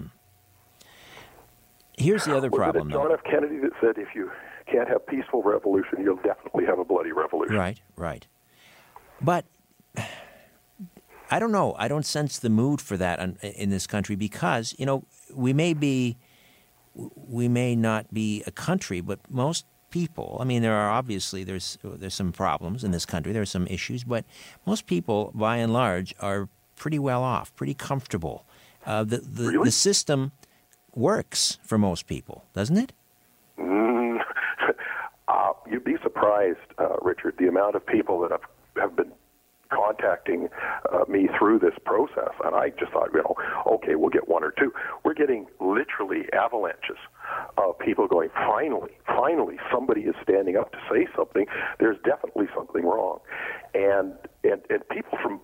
[1.98, 3.14] Here's the other Was problem, it John though.
[3.14, 3.24] F.
[3.24, 4.32] Kennedy that said if you
[4.72, 7.56] can't have peaceful revolution, you'll definitely have a bloody revolution?
[7.56, 8.26] Right, right.
[9.22, 9.46] But
[11.32, 11.76] I don't know.
[11.78, 15.04] I don't sense the mood for that in, in this country because you know
[15.36, 16.18] we may be,
[16.96, 20.38] we may not be a country, but most people.
[20.40, 23.32] I mean, there are obviously there's there's some problems in this country.
[23.34, 24.26] There are some issues, but
[24.66, 28.46] most people, by and large, are pretty well off, pretty comfortable.
[28.86, 29.66] Uh, the the, Really?
[29.66, 30.32] the system
[30.96, 32.94] works for most people, doesn't it?
[33.60, 34.20] Mm,
[35.28, 38.42] uh, you'd be surprised, uh, Richard, the amount of people that have,
[38.78, 39.12] have been
[39.72, 40.50] contacting
[40.92, 42.34] uh, me through this process.
[42.44, 43.36] And I just thought, you know,
[43.74, 44.74] okay, we'll get one or two.
[45.04, 46.98] We're getting literally avalanches
[47.58, 51.46] of people going, finally, finally, somebody is standing up to say something.
[51.80, 53.20] There's definitely something wrong.
[53.74, 55.40] And, and, and people from,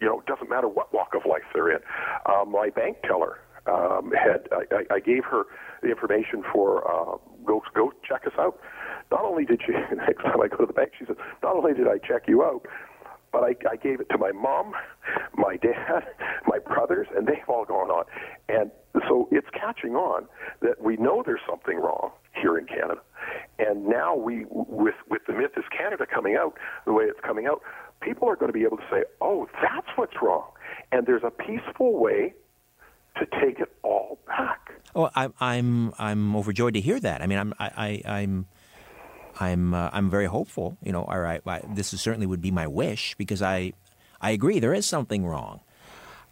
[0.00, 1.80] you know, it doesn't matter what walk of life they're in.
[2.26, 5.44] Uh, my bank teller um, had I, I- I gave her
[5.82, 8.58] the information for uh, go go check us out.
[9.10, 11.74] Not only did she next time I go to the bank, she said, not only
[11.74, 12.66] did I check you out,
[13.32, 14.72] but I, I gave it to my mom,
[15.36, 16.04] my dad,
[16.46, 18.04] my brothers, and they've all gone on.
[18.48, 18.70] And
[19.08, 20.26] so it's catching on
[20.62, 23.00] that we know there's something wrong here in Canada,
[23.58, 26.56] and now we with with the myth is Canada coming out
[26.86, 27.62] the way it's coming out,
[28.00, 30.50] people are going to be able to say, oh, that's what's wrong,
[30.92, 32.34] and there's a peaceful way
[33.16, 34.72] to take it all back.
[34.94, 37.22] Oh, I'm I'm I'm overjoyed to hear that.
[37.22, 38.46] I mean, I'm I, I I'm
[39.38, 40.76] I'm uh, I'm very hopeful.
[40.82, 41.42] You know, all right,
[41.74, 43.72] this is certainly would be my wish because I
[44.20, 45.60] I agree there is something wrong.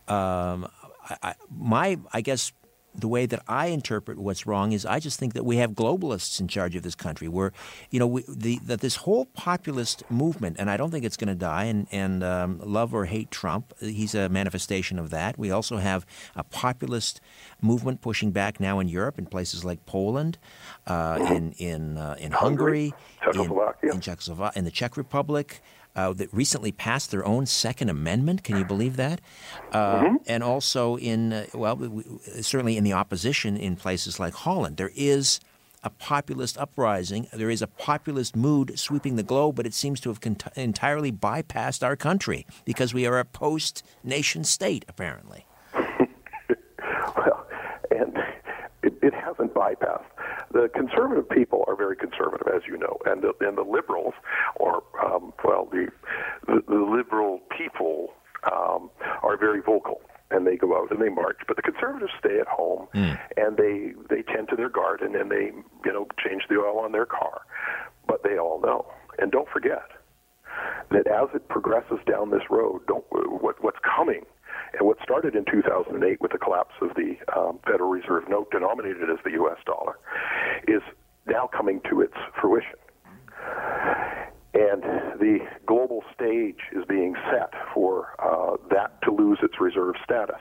[0.08, 0.68] Um,
[1.08, 2.52] I, I, my I guess
[2.94, 6.40] the way that I interpret what's wrong is I just think that we have globalists
[6.40, 7.28] in charge of this country.
[7.28, 7.52] Where
[7.90, 11.28] you know we, the that this whole populist movement, and I don't think it's going
[11.28, 11.64] to die.
[11.64, 15.38] And and um, love or hate Trump, he's a manifestation of that.
[15.38, 16.04] We also have
[16.34, 17.20] a populist
[17.60, 20.38] movement pushing back now in Europe in places like Poland,
[20.86, 23.92] uh, in in uh, in Hungary, Hungary, in, Czechoslovakia.
[23.92, 25.62] in Czechoslovakia, in the Czech Republic.
[25.98, 28.44] Uh, that recently passed their own Second Amendment.
[28.44, 29.20] Can you believe that?
[29.72, 32.04] Uh, And also in uh, well, we-
[32.40, 35.40] certainly in the opposition in places like Holland, there is
[35.82, 37.26] a populist uprising.
[37.32, 40.20] There is a populist mood sweeping the globe, but it seems to have
[40.54, 45.46] entirely bypassed our country because we are a post nation state, apparently.
[47.16, 47.44] well,
[47.90, 48.16] and
[48.84, 50.04] it, it hasn't bypassed.
[50.58, 54.14] The conservative people are very conservative, as you know, and the, and the liberals,
[54.56, 55.86] or um, well, the,
[56.48, 58.08] the the liberal people
[58.50, 58.90] um,
[59.22, 60.00] are very vocal
[60.32, 61.38] and they go out and they march.
[61.46, 63.16] But the conservatives stay at home mm.
[63.36, 65.52] and they they tend to their garden and they
[65.84, 67.42] you know change the oil on their car.
[68.08, 68.86] But they all know,
[69.20, 69.86] and don't forget
[70.90, 74.24] that as it progresses down this road, don't what what's coming.
[74.74, 79.10] And what started in 2008 with the collapse of the um, Federal Reserve note denominated
[79.10, 79.58] as the U.S.
[79.64, 79.98] dollar
[80.66, 80.82] is
[81.26, 82.78] now coming to its fruition.
[84.54, 84.82] And
[85.20, 90.40] the global stage is being set for uh, that to lose its reserve status.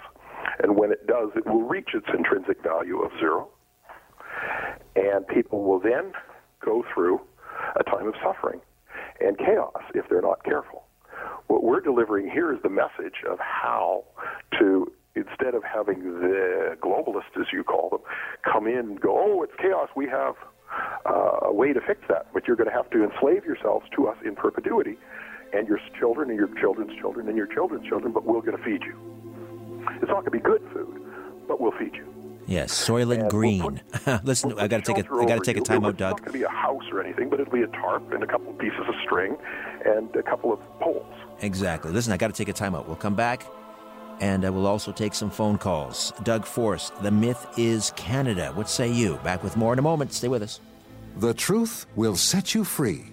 [0.63, 3.49] And when it does, it will reach its intrinsic value of zero.
[4.95, 6.13] And people will then
[6.63, 7.21] go through
[7.79, 8.61] a time of suffering
[9.19, 10.86] and chaos if they're not careful.
[11.47, 14.03] What we're delivering here is the message of how
[14.59, 18.01] to, instead of having the globalists, as you call them,
[18.43, 20.35] come in and go, oh, it's chaos, we have
[21.05, 22.27] uh, a way to fix that.
[22.33, 24.97] But you're going to have to enslave yourselves to us in perpetuity,
[25.53, 28.63] and your children and your children's children and your children's children, but we're going to
[28.63, 28.95] feed you.
[30.01, 31.01] It's not going to be good food,
[31.47, 32.05] but we'll feed you.
[32.47, 33.61] Yes, Soylent and Green.
[33.61, 35.83] We'll put, Listen, we'll I got to take a I got to take a time
[35.83, 36.13] out, Doug.
[36.13, 38.23] It's not going to be a house or anything, but it'll be a tarp and
[38.23, 39.35] a couple of pieces of string
[39.87, 41.05] and a couple of poles.
[41.41, 41.91] Exactly.
[41.91, 42.87] Listen, I got to take a timeout.
[42.87, 43.45] We'll come back
[44.19, 46.13] and uh, we'll also take some phone calls.
[46.23, 48.51] Doug Force, The Myth is Canada.
[48.53, 49.17] What say you?
[49.23, 50.13] Back with more in a moment.
[50.13, 50.59] Stay with us.
[51.17, 53.05] The truth will set you free,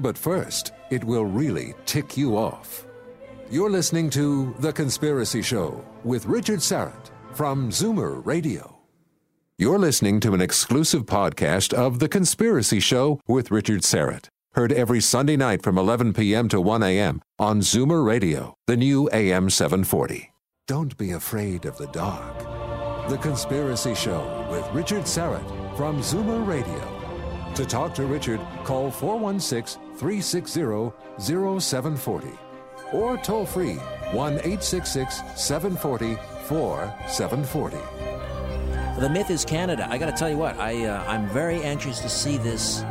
[0.00, 2.86] but first, it will really tick you off.
[3.50, 8.76] You're listening to The Conspiracy Show with Richard Syrett from Zoomer Radio.
[9.58, 14.28] You're listening to an exclusive podcast of The Conspiracy Show with Richard Syrett.
[14.56, 16.48] Heard every Sunday night from 11 p.m.
[16.48, 17.20] to 1 a.m.
[17.38, 20.32] on Zoomer Radio, the new AM 740.
[20.66, 22.38] Don't be afraid of the dark.
[23.10, 25.46] The Conspiracy Show with Richard Syrett
[25.76, 27.52] from Zoomer Radio.
[27.54, 32.28] To talk to Richard, call 416 360 0740
[32.94, 36.14] or toll free 1 866 740
[36.46, 37.76] 4740.
[39.02, 39.86] The myth is Canada.
[39.90, 42.82] I got to tell you what, I, uh, I'm very anxious to see this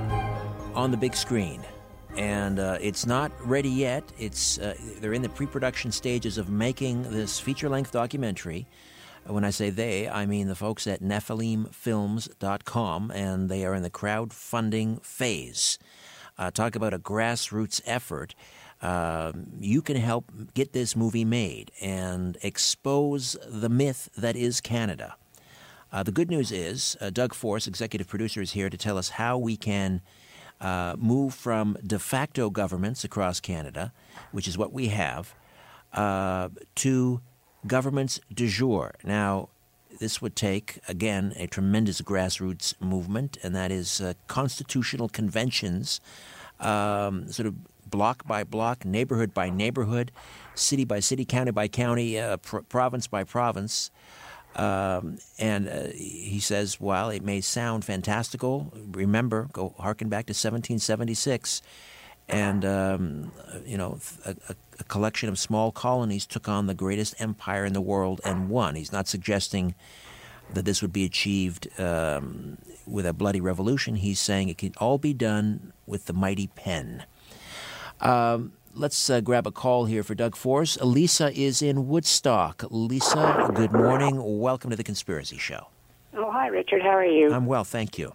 [0.75, 1.63] on the big screen
[2.17, 4.03] and uh, it's not ready yet.
[4.17, 8.65] It's uh, they're in the pre-production stages of making this feature-length documentary.
[9.27, 13.89] When I say they, I mean the folks at NephilimFilms.com, and they are in the
[13.89, 15.77] crowdfunding phase.
[16.37, 18.35] Uh, talk about a grassroots effort.
[18.81, 25.15] Uh, you can help get this movie made and expose the myth that is Canada.
[25.91, 29.09] Uh, the good news is uh, Doug Force, executive producer, is here to tell us
[29.09, 30.01] how we can
[30.61, 33.91] uh, move from de facto governments across Canada,
[34.31, 35.35] which is what we have,
[35.93, 37.21] uh, to
[37.67, 38.95] governments de jure.
[39.03, 39.49] Now,
[39.99, 46.01] this would take, again, a tremendous grassroots movement, and that is uh, constitutional conventions,
[46.59, 47.55] um, sort of
[47.89, 50.11] block by block, neighborhood by neighborhood,
[50.53, 53.91] city by city, county by county, uh, pr- province by province.
[54.55, 60.31] Um, and uh, he says, while it may sound fantastical, remember, go harken back to
[60.31, 61.61] 1776,
[62.29, 63.31] and um,
[63.65, 64.35] you know, a,
[64.79, 68.75] a, collection of small colonies took on the greatest empire in the world and won.
[68.75, 69.75] He's not suggesting
[70.53, 72.57] that this would be achieved um,
[72.87, 73.95] with a bloody revolution.
[73.95, 77.03] He's saying it can all be done with the mighty pen.
[78.01, 80.77] Um, let's uh, grab a call here for Doug Force.
[80.81, 82.63] Lisa is in Woodstock.
[82.69, 84.21] Lisa, good morning.
[84.21, 85.67] Welcome to the Conspiracy Show.
[86.13, 86.81] Oh, hi, Richard.
[86.81, 87.33] How are you?
[87.33, 88.13] I'm well, thank you.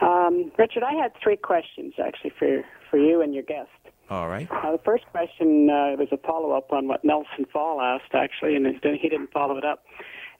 [0.00, 3.70] Um, Richard, I had three questions actually for, for you and your guest.
[4.10, 4.48] All right.
[4.50, 8.56] Uh, the first question uh, was a follow up on what Nelson Thall asked, actually,
[8.56, 9.84] and he didn't follow it up.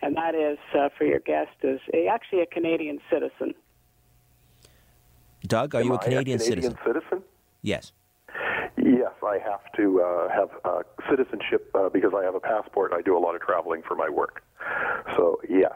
[0.03, 3.55] And that is uh, for your guest is a, actually a Canadian citizen.
[5.47, 6.79] Doug, are Am you a Canadian, a Canadian citizen?
[6.85, 7.23] citizen?
[7.63, 7.93] Yes.
[8.77, 12.93] Yes, I have to uh, have uh, citizenship uh, because I have a passport.
[12.93, 14.43] I do a lot of traveling for my work.
[15.17, 15.73] So, yes.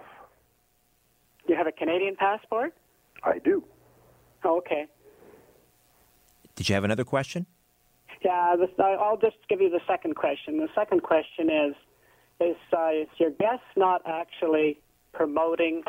[1.49, 2.75] You have a Canadian passport?
[3.23, 3.65] I do.
[4.45, 4.87] Oh, okay.
[6.55, 7.47] Did you have another question?
[8.25, 10.59] Yeah, this, I'll just give you the second question.
[10.59, 11.75] The second question is:
[12.41, 14.81] Is, uh, is your guest not actually
[15.13, 15.83] promoting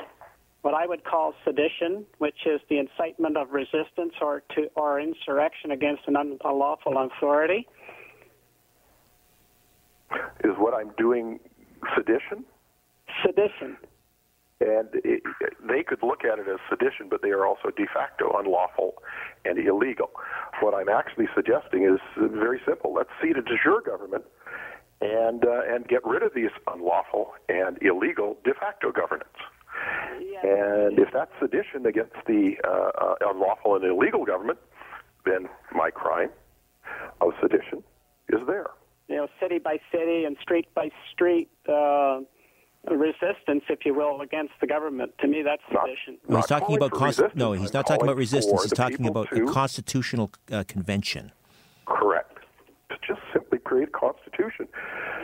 [0.62, 5.72] what I would call sedition, which is the incitement of resistance or to or insurrection
[5.72, 7.68] against an unlawful authority.
[10.44, 11.40] Is what I'm doing
[11.96, 12.46] sedition?
[13.26, 13.78] Sedition.
[14.60, 15.22] And it,
[15.70, 18.96] they could look at it as sedition, but they are also de facto unlawful
[19.46, 20.10] and illegal.
[20.62, 22.94] What I'm actually suggesting is very simple.
[22.94, 24.24] Let's seat a de jure government
[25.02, 29.37] and uh, and get rid of these unlawful and illegal de facto governance.
[30.48, 34.60] And if that's sedition against the uh, uh, unlawful and illegal government,
[35.26, 36.30] then my crime
[37.22, 37.84] of sedition
[38.30, 38.68] is there.
[39.10, 42.20] You know, city by city and street by street uh,
[42.90, 45.12] resistance, if you will, against the government.
[45.20, 46.18] To me, that's sedition.
[46.30, 48.64] No, he's talking about const- no, he's not talking about resistance.
[48.64, 51.32] He's talking about a constitutional uh, convention.
[51.86, 52.37] Correct.
[53.08, 54.68] Just simply create a constitution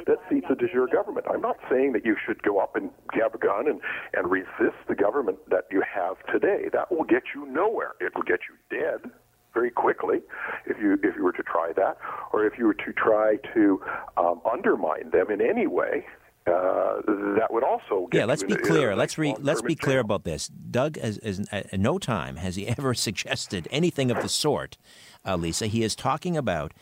[0.07, 1.25] that seats a de jure government.
[1.29, 3.81] I'm not saying that you should go up and grab a gun and,
[4.13, 6.69] and resist the government that you have today.
[6.71, 7.93] That will get you nowhere.
[7.99, 9.11] It will get you dead
[9.53, 10.19] very quickly
[10.65, 11.97] if you if you were to try that,
[12.31, 13.81] or if you were to try to
[14.17, 16.05] um, undermine them in any way.
[16.45, 16.99] Uh,
[17.37, 18.25] that would also yeah.
[18.25, 18.97] Let's be clear.
[18.97, 20.49] let's re, let's be clear about this.
[20.49, 24.77] Doug, has, has, at no time has he ever suggested anything of the sort.
[25.25, 26.73] Uh, Lisa, he is talking about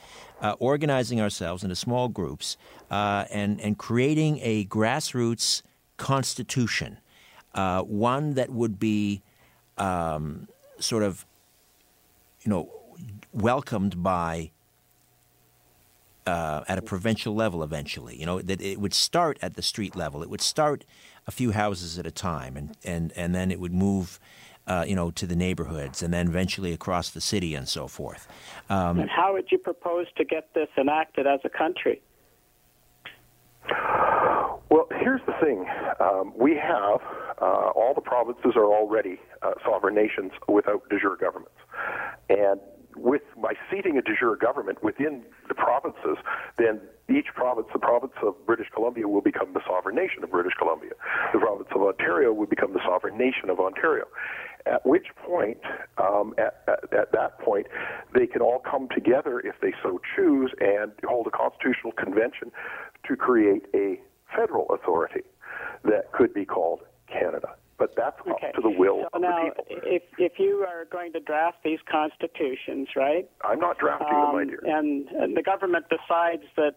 [0.41, 2.57] uh, organizing ourselves into small groups
[2.89, 5.61] uh, and and creating a grassroots
[5.97, 6.97] constitution,
[7.53, 9.22] uh, one that would be
[9.77, 10.47] um,
[10.80, 11.26] sort of,
[12.41, 12.69] you know,
[13.31, 14.51] welcomed by
[16.26, 18.19] uh, at a provincial level eventually.
[18.19, 20.23] You know, that it would start at the street level.
[20.23, 20.85] It would start
[21.27, 24.19] a few houses at a time, and, and, and then it would move,
[24.72, 28.27] uh, you know, to the neighborhoods, and then eventually across the city and so forth.
[28.69, 32.02] Um, and how would you propose to get this enacted as a country?
[34.69, 35.65] Well, here's the thing.
[35.99, 37.02] Um, we have,
[37.41, 41.60] uh, all the provinces are already uh, sovereign nations without de jure governments.
[42.30, 42.61] And
[42.95, 46.18] with by seating a de jure government within the provinces,
[46.57, 46.80] then
[47.11, 50.91] each province, the province of British Columbia, will become the sovereign nation of British Columbia.
[51.33, 54.05] The province of Ontario will become the sovereign nation of Ontario.
[54.65, 55.57] At which point,
[55.97, 57.67] um, at, at, at that point,
[58.13, 62.51] they can all come together if they so choose and hold a constitutional convention
[63.07, 63.99] to create a
[64.35, 65.23] federal authority
[65.83, 66.81] that could be called
[67.11, 68.49] Canada but that's okay.
[68.49, 69.65] up to the will so of now, the people.
[69.83, 73.27] If if you are going to draft these constitutions, right?
[73.43, 74.61] I'm not drafting um, them, my dear.
[74.63, 76.75] And, and the government decides that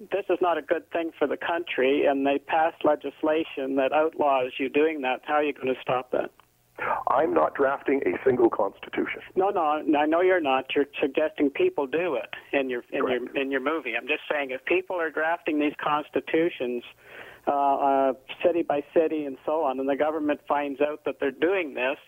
[0.00, 4.52] this is not a good thing for the country, and they pass legislation that outlaws
[4.58, 5.20] you doing that.
[5.24, 6.30] How are you going to stop that?
[7.08, 9.20] I'm not drafting a single constitution.
[9.36, 9.60] No, no,
[9.98, 10.66] I know you're not.
[10.74, 13.34] You're suggesting people do it in your in Correct.
[13.34, 13.92] your in your movie.
[14.00, 16.82] I'm just saying if people are drafting these constitutions
[17.46, 18.12] uh, uh,
[18.44, 21.98] city by city and so on, and the government finds out that they're doing this,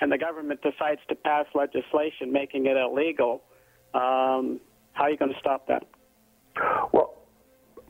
[0.00, 3.42] and the government decides to pass legislation making it illegal,
[3.94, 4.60] um,
[4.92, 5.84] how are you going to stop that?
[6.92, 7.17] Well,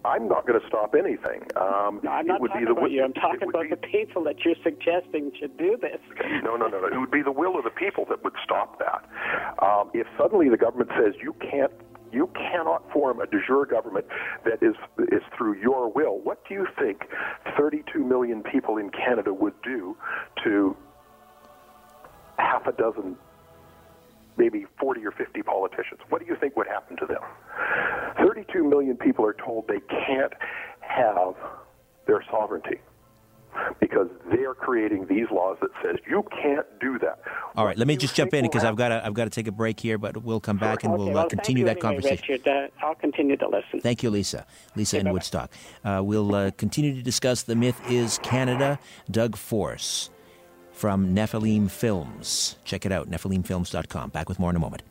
[0.08, 1.42] I'm not going to stop anything.
[1.56, 3.04] Um, No, I'm it not would talking the about you.
[3.04, 6.00] I'm talking about be- the people that you're suggesting should do this.
[6.42, 6.86] No, no, no, no.
[6.86, 9.04] It would be the will of the people that would stop that.
[9.62, 11.72] Um, if suddenly the government says you can't,
[12.12, 14.06] you cannot form a de jure government
[14.44, 14.74] that is
[15.12, 17.02] is through your will, what do you think
[17.58, 19.96] 32 million people in Canada would do
[20.44, 20.76] to
[22.38, 23.16] half a dozen,
[24.38, 26.00] maybe 40 or 50 politicians?
[26.08, 27.20] What do you think would happen to them?
[28.18, 30.32] 32 million people are told they can't
[30.80, 31.34] have
[32.06, 32.78] their sovereignty
[33.80, 37.18] because they are creating these laws that says you can't do that.
[37.56, 39.48] all right, let me just jump in because I've got to I've got to take
[39.48, 41.82] a break here, but we'll come back and okay, we'll well, uh, continue thank that
[41.82, 42.32] you anyway, conversation.
[42.46, 42.70] Richard.
[42.80, 43.80] Uh, I'll continue to listen.
[43.80, 44.46] Thank you, Lisa.
[44.76, 45.12] Lisa Okay, in bye-bye.
[45.14, 45.50] Woodstock.
[45.84, 48.78] Uh, we'll uh, continue to discuss The Myth is Canada.
[49.10, 50.10] Doug Force
[50.78, 52.56] from Nephilim Films.
[52.64, 54.10] Check it out, nephilimfilms.com.
[54.10, 54.82] Back with more in a moment.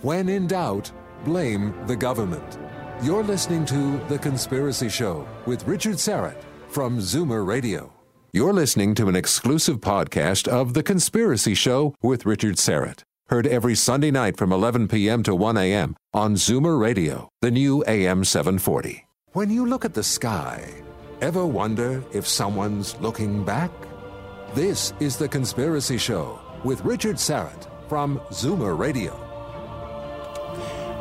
[0.00, 0.90] When in doubt,
[1.24, 2.58] blame the government.
[3.02, 7.92] You're listening to The Conspiracy Show with Richard Syrett from Zoomer Radio.
[8.32, 13.02] You're listening to an exclusive podcast of The Conspiracy Show with Richard Syrett.
[13.28, 15.22] Heard every Sunday night from 11 p.m.
[15.24, 15.94] to 1 a.m.
[16.14, 19.06] on Zoomer Radio, the new AM 740.
[19.32, 20.72] When you look at the sky,
[21.20, 23.70] ever wonder if someone's looking back?
[24.56, 29.12] This is The Conspiracy Show with Richard Syrett from Zoomer Radio.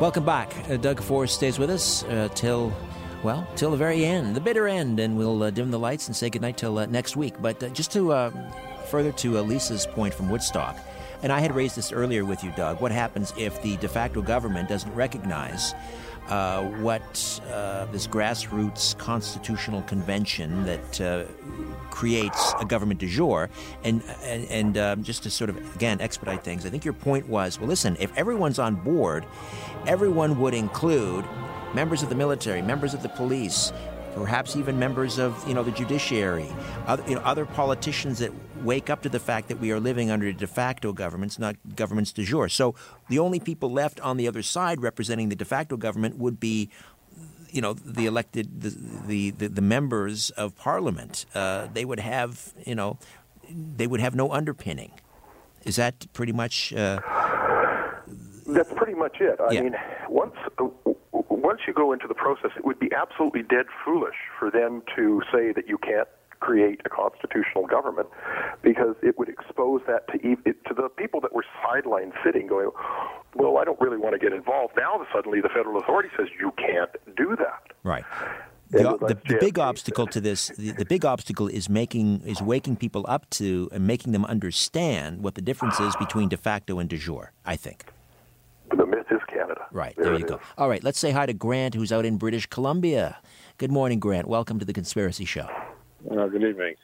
[0.02, 0.54] Welcome back.
[0.70, 2.74] Uh, Doug Force stays with us uh, till,
[3.24, 6.16] well, till the very end, the bitter end, and we'll uh, dim the lights and
[6.18, 7.36] say goodnight till uh, next week.
[7.42, 8.32] But uh, just to uh,
[8.88, 10.78] further to Lisa's point from Woodstock,
[11.24, 12.82] and I had raised this earlier with you, Doug.
[12.82, 15.74] What happens if the de facto government doesn't recognize
[16.28, 21.24] uh, what uh, this grassroots constitutional convention that uh,
[21.96, 23.50] creates a government de jure,
[23.84, 27.28] and and, and um, just to sort of again expedite things, I think your point
[27.30, 29.26] was, well, listen, if everyone's on board,
[29.88, 31.24] everyone would include
[31.74, 33.72] members of the military, members of the police,
[34.14, 36.50] perhaps even members of you know the judiciary,
[36.86, 38.32] other, you know, other politicians that
[38.62, 42.12] wake up to the fact that we are living under de facto governments, not governments
[42.12, 42.50] de jure.
[42.50, 42.76] So
[43.08, 46.70] the only people left on the other side representing the de facto government would be
[47.56, 48.70] you know the elected the
[49.12, 52.98] the, the, the members of parliament uh, they would have you know
[53.80, 54.92] they would have no underpinning
[55.64, 57.00] is that pretty much uh,
[58.56, 59.62] that's pretty much it i Yeah.
[59.62, 59.76] mean
[60.10, 60.36] once
[61.50, 65.22] once you go into the process it would be absolutely dead foolish for them to
[65.34, 66.08] say that you can't
[66.46, 68.08] create a constitutional government
[68.62, 72.70] because it would expose that to it, to the people that were sideline sitting going
[73.36, 74.74] well i don't really want to get involved.
[74.78, 77.74] Now suddenly the federal authority says you can't do that.
[77.84, 78.06] Right.
[78.70, 82.76] The, the, the big obstacle to this the, the big obstacle is making is waking
[82.76, 86.90] people up to and making them understand what the difference is between de facto and
[86.90, 87.86] de jure i think.
[88.76, 89.66] The myth is canada.
[89.72, 89.96] Right.
[89.96, 90.36] There there you go.
[90.36, 90.42] is.
[90.60, 90.84] all right.
[90.84, 93.18] Let's say hi to grant who's out in british columbia.
[93.58, 94.28] Good morning grant.
[94.28, 95.48] Welcome to the conspiracy show
[96.10, 96.76] Uh, good evening.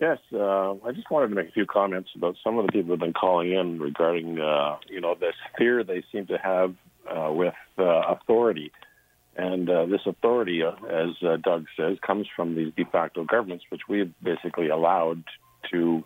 [0.00, 2.88] Yes, uh, I just wanted to make a few comments about some of the people
[2.88, 6.74] who have been calling in regarding, uh, you know, this fear they seem to have
[7.08, 8.72] uh, with uh, authority.
[9.36, 13.64] And uh, this authority, uh, as uh, Doug says, comes from these de facto governments,
[13.70, 15.22] which we've basically allowed
[15.70, 16.04] to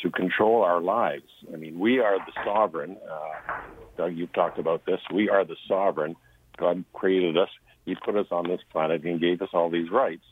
[0.00, 1.30] to control our lives.
[1.52, 2.96] I mean, we are the sovereign.
[3.10, 3.52] Uh,
[3.96, 5.00] Doug, you've talked about this.
[5.12, 6.16] We are the sovereign.
[6.58, 7.48] God created us.
[7.84, 10.24] He put us on this planet and gave us all these rights.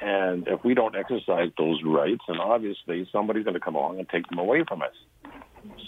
[0.00, 4.08] And if we don't exercise those rights, then obviously somebody's going to come along and
[4.08, 4.92] take them away from us.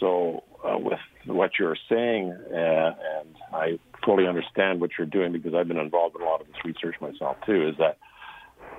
[0.01, 5.55] So, uh, with what you're saying, uh, and I fully understand what you're doing because
[5.55, 7.99] I've been involved in a lot of this research myself too, is that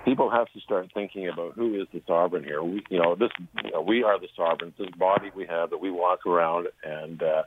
[0.04, 2.62] people have to start thinking about who is the sovereign here.
[2.64, 3.30] We, you know, this,
[3.64, 4.74] you know, we are the sovereign.
[4.78, 7.44] This body we have that we walk around, and uh,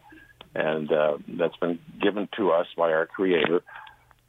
[0.55, 3.63] and uh, that's been given to us by our Creator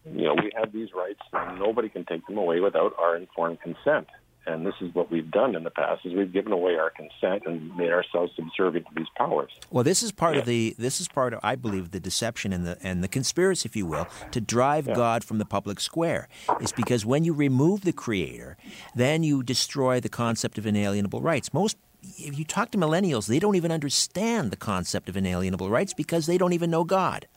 [0.05, 3.61] you know, we have these rights and nobody can take them away without our informed
[3.61, 4.07] consent.
[4.45, 7.43] And this is what we've done in the past is we've given away our consent
[7.45, 9.51] and made ourselves subservient to these powers.
[9.71, 12.65] Well, this is part of the this is part of I believe the deception and
[12.65, 16.27] the and the conspiracy, if you will, to drive God from the public square.
[16.59, 18.57] Is because when you remove the Creator,
[18.93, 21.53] then you destroy the concept of inalienable rights.
[21.53, 21.77] Most
[22.17, 26.25] if you talk to millennials, they don't even understand the concept of inalienable rights because
[26.25, 27.27] they don't even know God.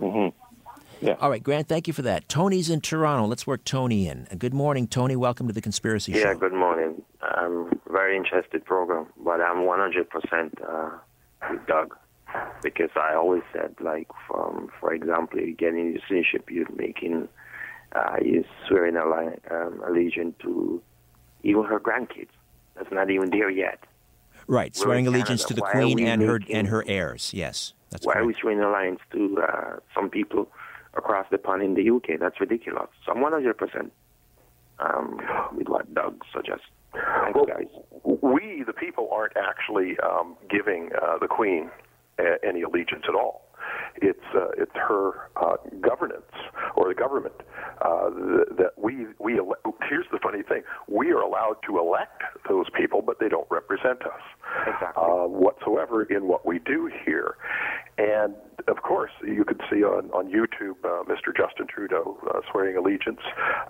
[0.00, 0.36] Mm-hmm.
[1.00, 1.16] Yeah.
[1.18, 2.28] All right, Grant, thank you for that.
[2.28, 3.26] Tony's in Toronto.
[3.26, 4.28] Let's work Tony in.
[4.30, 5.16] Uh, Good morning, Tony.
[5.16, 6.28] Welcome to the Conspiracy Yeah, Show.
[6.28, 7.02] Yeah, good morning.
[7.22, 10.90] I'm very interested program, but I'm 100% uh,
[11.50, 11.96] with Doug
[12.62, 17.28] because I always said, like, from for example, you get in citizenship, you're making,
[17.94, 20.82] uh, you're swearing alli- um, allegiance to
[21.42, 22.28] even her grandkids.
[22.76, 23.82] That's not even there yet.
[24.46, 27.32] Right, We're swearing in allegiance to the Why Queen we and her and her heirs.
[27.32, 30.50] Yes, that's Why are we swearing alliance to uh, some people
[30.94, 32.18] across the pond in the UK?
[32.20, 32.88] That's ridiculous.
[33.06, 33.90] So I'm 100%
[34.78, 35.20] um,
[35.56, 36.64] with what Doug suggests.
[36.92, 37.66] Thanks, guys.
[38.04, 41.70] we, the people, aren't actually um, giving uh, the Queen
[42.18, 43.42] a- any allegiance at all.
[43.96, 46.32] It's uh, it's her uh, governance
[46.76, 47.34] or the government
[47.82, 49.56] uh, th- that we we ele-
[49.88, 54.02] here's the funny thing we are allowed to elect those people, but they don't represent
[54.02, 54.22] us
[54.96, 57.36] uh, whatsoever in what we do here.
[57.98, 58.34] And
[58.68, 61.36] of course, you could see on on YouTube uh, Mr.
[61.36, 63.20] Justin Trudeau uh, swearing allegiance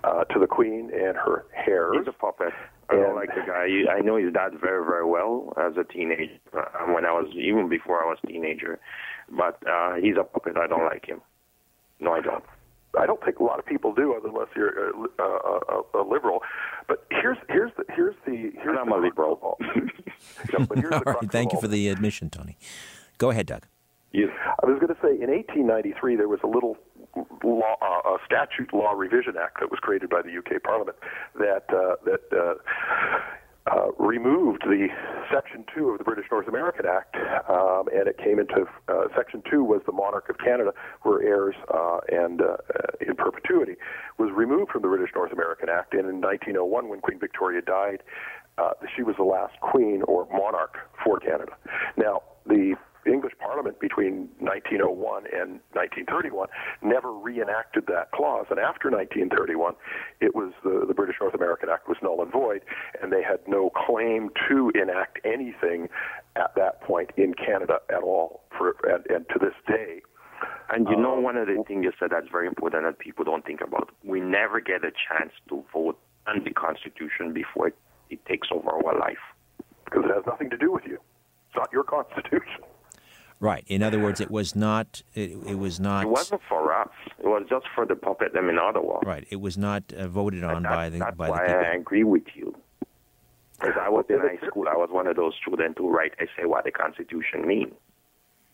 [0.03, 1.95] uh, to the Queen and her heirs.
[1.97, 2.53] He's a puppet.
[2.91, 3.91] I don't like the guy.
[3.91, 6.29] I know his dad very, very well as a teenager.
[6.53, 8.79] Uh, when I was even before I was a teenager,
[9.29, 10.57] but uh, he's a puppet.
[10.57, 11.21] I don't like him.
[11.99, 12.43] No, I don't.
[12.99, 16.41] I don't think a lot of people do, unless you're a, a, a, a liberal.
[16.87, 19.57] But here's here's the here's the here's I'm a liberal.
[20.51, 22.57] yeah, but here's All the right, thank you for the admission, Tony.
[23.17, 23.65] Go ahead, Doug.
[24.11, 24.29] Yes.
[24.61, 26.77] I was going to say in 1893 there was a little
[27.43, 30.97] law, uh, a statute law revision act that was created by the UK Parliament
[31.35, 32.55] that uh, that uh,
[33.67, 34.87] uh, removed the
[35.31, 37.15] Section Two of the British North American Act,
[37.47, 40.73] um, and it came into uh, Section Two was the monarch of Canada,
[41.05, 42.57] were heirs uh, and uh,
[42.99, 43.75] in perpetuity,
[44.17, 48.01] was removed from the British North American Act, and in 1901 when Queen Victoria died,
[48.57, 51.53] uh, she was the last queen or monarch for Canada.
[51.97, 52.75] Now the
[53.05, 56.47] English Parliament between 1901 and 1931
[56.81, 59.73] never reenacted that clause, and after 1931,
[60.19, 62.61] it was the, the British North American Act was null and void,
[63.01, 65.89] and they had no claim to enact anything
[66.35, 68.41] at that point in Canada at all.
[68.57, 70.01] For and, and to this day,
[70.69, 73.25] And you know, um, one of the things you said that's very important that people
[73.25, 73.89] don't think about.
[74.03, 75.97] We never get a chance to vote
[76.27, 77.75] on the Constitution before it,
[78.09, 79.23] it takes over our life.
[79.85, 80.97] because it has nothing to do with you.
[81.47, 82.63] It's not your constitution.
[83.41, 83.63] Right.
[83.67, 85.01] In other words, it was not.
[85.15, 86.03] It, it was not.
[86.03, 86.89] It wasn't for us.
[87.19, 88.99] It was just for the puppet them in Ottawa.
[89.03, 89.25] Right.
[89.31, 91.59] It was not uh, voted on by the That's by the why people.
[91.59, 92.55] I agree with you.
[93.59, 96.45] Because I was in high school, I was one of those students who write essay
[96.45, 97.73] what the Constitution means.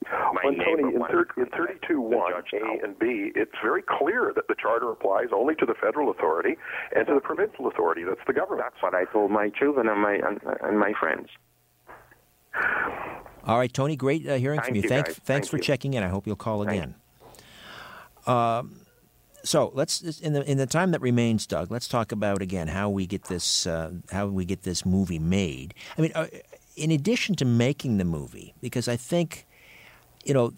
[0.09, 4.47] My Well, Tony, in, wanted thir- in 32.1 A and B, it's very clear that
[4.47, 6.55] the charter applies only to the federal authority
[6.95, 8.03] and to the provincial authority.
[8.05, 8.69] That's the government.
[8.72, 11.27] That's what I told my children and my and, and my friends.
[13.48, 13.95] All right, Tony.
[13.95, 14.82] Great uh, hearing Thank from you.
[14.84, 15.14] you, Thanks.
[15.14, 15.64] Thanks Thank for you.
[15.64, 16.03] checking in.
[16.03, 16.95] I hope you'll call again.
[18.26, 18.82] Um,
[19.44, 21.72] so let's in the in the time that remains, Doug.
[21.72, 25.74] Let's talk about again how we get this uh, how we get this movie made.
[25.98, 26.28] I mean, uh,
[26.76, 29.48] in addition to making the movie, because I think,
[30.26, 30.53] you know.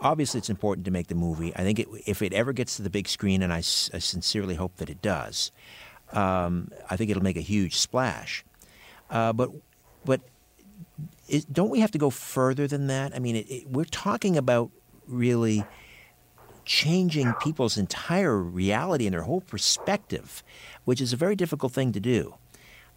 [0.00, 1.52] Obviously, it's important to make the movie.
[1.56, 4.76] I think it, if it ever gets to the big screen, and I sincerely hope
[4.76, 5.50] that it does,
[6.12, 8.44] um, I think it'll make a huge splash.
[9.10, 9.50] Uh, but,
[10.04, 10.20] but
[11.28, 13.14] is, don't we have to go further than that?
[13.14, 14.70] I mean, it, it, we're talking about
[15.06, 15.64] really
[16.64, 20.42] changing people's entire reality and their whole perspective,
[20.84, 22.34] which is a very difficult thing to do.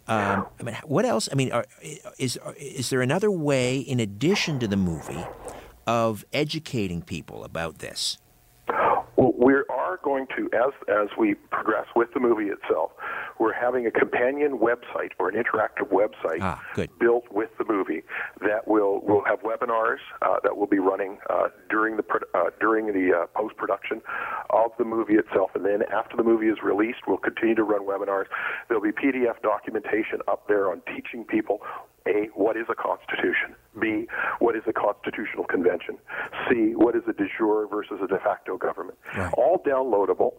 [0.08, 1.28] Um, I mean, what else?
[1.30, 1.64] I mean, are,
[2.18, 5.24] is is there another way in addition to the movie
[5.86, 8.18] of educating people about this?
[9.16, 12.90] Well, we are going to, as as we progress with the movie itself,
[13.42, 16.62] we're having a companion website or an interactive website Ah,
[17.00, 18.02] built with the movie
[18.40, 22.04] that will will have webinars uh, that will be running uh, during the
[22.34, 24.00] uh, during the uh, post production
[24.50, 27.82] of the movie itself, and then after the movie is released, we'll continue to run
[27.84, 28.26] webinars.
[28.68, 31.60] There'll be PDF documentation up there on teaching people
[32.06, 34.06] a what is a constitution, b
[34.40, 35.98] what is a constitutional convention,
[36.48, 38.98] c what is a de jure versus a de facto government.
[39.36, 40.32] All downloadable.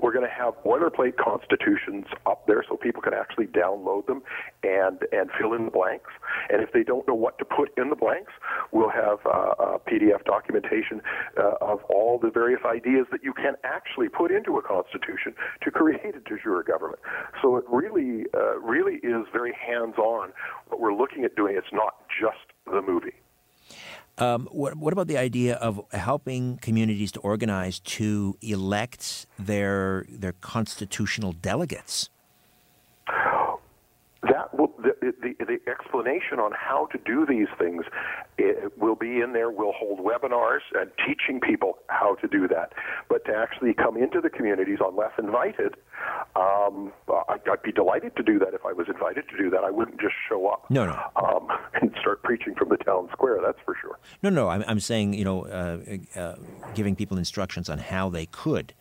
[0.00, 4.22] We're going to have boilerplate constitutions up there so people can actually download them
[4.62, 6.10] and and fill in the blanks.
[6.50, 8.32] And if they don't know what to put in the blanks,
[8.72, 11.00] we'll have uh, uh, PDF documentation
[11.38, 15.70] uh, of all the various ideas that you can actually put into a constitution to
[15.70, 17.00] create a de jure government.
[17.40, 20.32] So it really, uh, really is very hands-on.
[20.68, 23.14] What we're looking at doing, it's not just the movie.
[24.18, 30.32] Um, what, what about the idea of helping communities to organize to elect their their
[30.32, 32.10] constitutional delegates?
[34.22, 37.84] That will, the, the, the explanation on how to do these things
[38.36, 39.50] it will be in there.
[39.50, 42.72] We'll hold webinars and teaching people how to do that.
[43.08, 45.76] But to actually come into the communities unless invited,
[46.36, 46.92] um,
[47.28, 49.64] I'd, I'd be delighted to do that if I was invited to do that.
[49.64, 50.98] I wouldn't just show up No, no.
[51.16, 51.48] um,
[51.80, 53.98] and start preaching from the town square, that's for sure.
[54.22, 54.48] No, no.
[54.48, 56.36] I'm, I'm saying you know, uh, uh,
[56.74, 58.74] giving people instructions on how they could.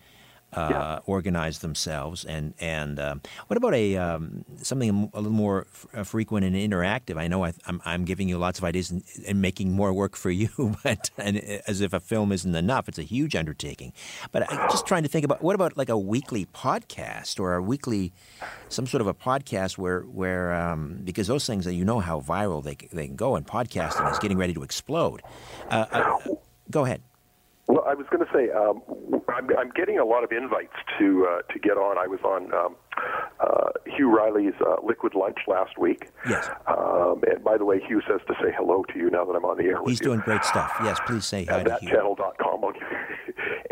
[0.52, 5.86] Uh, Organize themselves, and and um, what about a um, something a little more f-
[5.94, 7.18] uh, frequent and interactive?
[7.18, 10.16] I know I, I'm I'm giving you lots of ideas and, and making more work
[10.16, 10.50] for you,
[10.84, 13.94] but and as if a film isn't enough, it's a huge undertaking.
[14.32, 17.62] But I'm just trying to think about what about like a weekly podcast or a
[17.62, 18.12] weekly
[18.70, 22.22] some sort of a podcast where where um, because those things that you know how
[22.22, 25.22] viral they they can go, and podcasting is getting ready to explode.
[25.70, 26.18] Uh, uh,
[26.72, 27.02] go ahead.
[27.68, 31.28] Well, I was going to say um, I'm, I'm getting a lot of invites to
[31.30, 31.98] uh, to get on.
[31.98, 32.76] I was on um,
[33.40, 36.10] uh, Hugh Riley's uh, Liquid Lunch last week.
[36.28, 36.50] Yes.
[36.68, 39.46] Um, and by the way, Hugh says to say hello to you now that I'm
[39.46, 39.90] on the air with you.
[39.92, 40.06] He's you.
[40.06, 40.72] doing great stuff.
[40.84, 41.90] Yes, please say hi at to Hugh.
[41.90, 42.64] thatchannel.com.
[42.64, 42.98] I'll give you-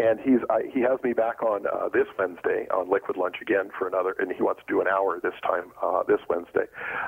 [0.07, 3.69] and he's I, he has me back on uh, this Wednesday on Liquid Lunch again
[3.77, 6.65] for another, and he wants to do an hour this time uh, this Wednesday.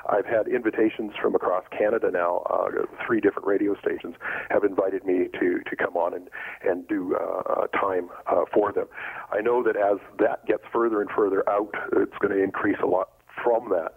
[0.08, 2.44] I've had invitations from across Canada now.
[2.50, 4.16] Uh, three different radio stations
[4.50, 6.28] have invited me to to come on and
[6.62, 8.86] and do uh, uh, time uh, for them.
[9.32, 12.86] I know that as that gets further and further out, it's going to increase a
[12.86, 13.08] lot
[13.42, 13.94] from that.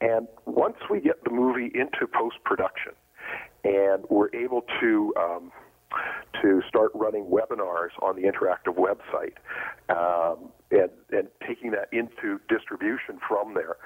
[0.00, 2.92] And once we get the movie into post production,
[3.62, 5.52] and we're able to um,
[6.42, 9.34] to start running webinars on the interactive website
[9.88, 13.76] um, and, and taking that into distribution from there,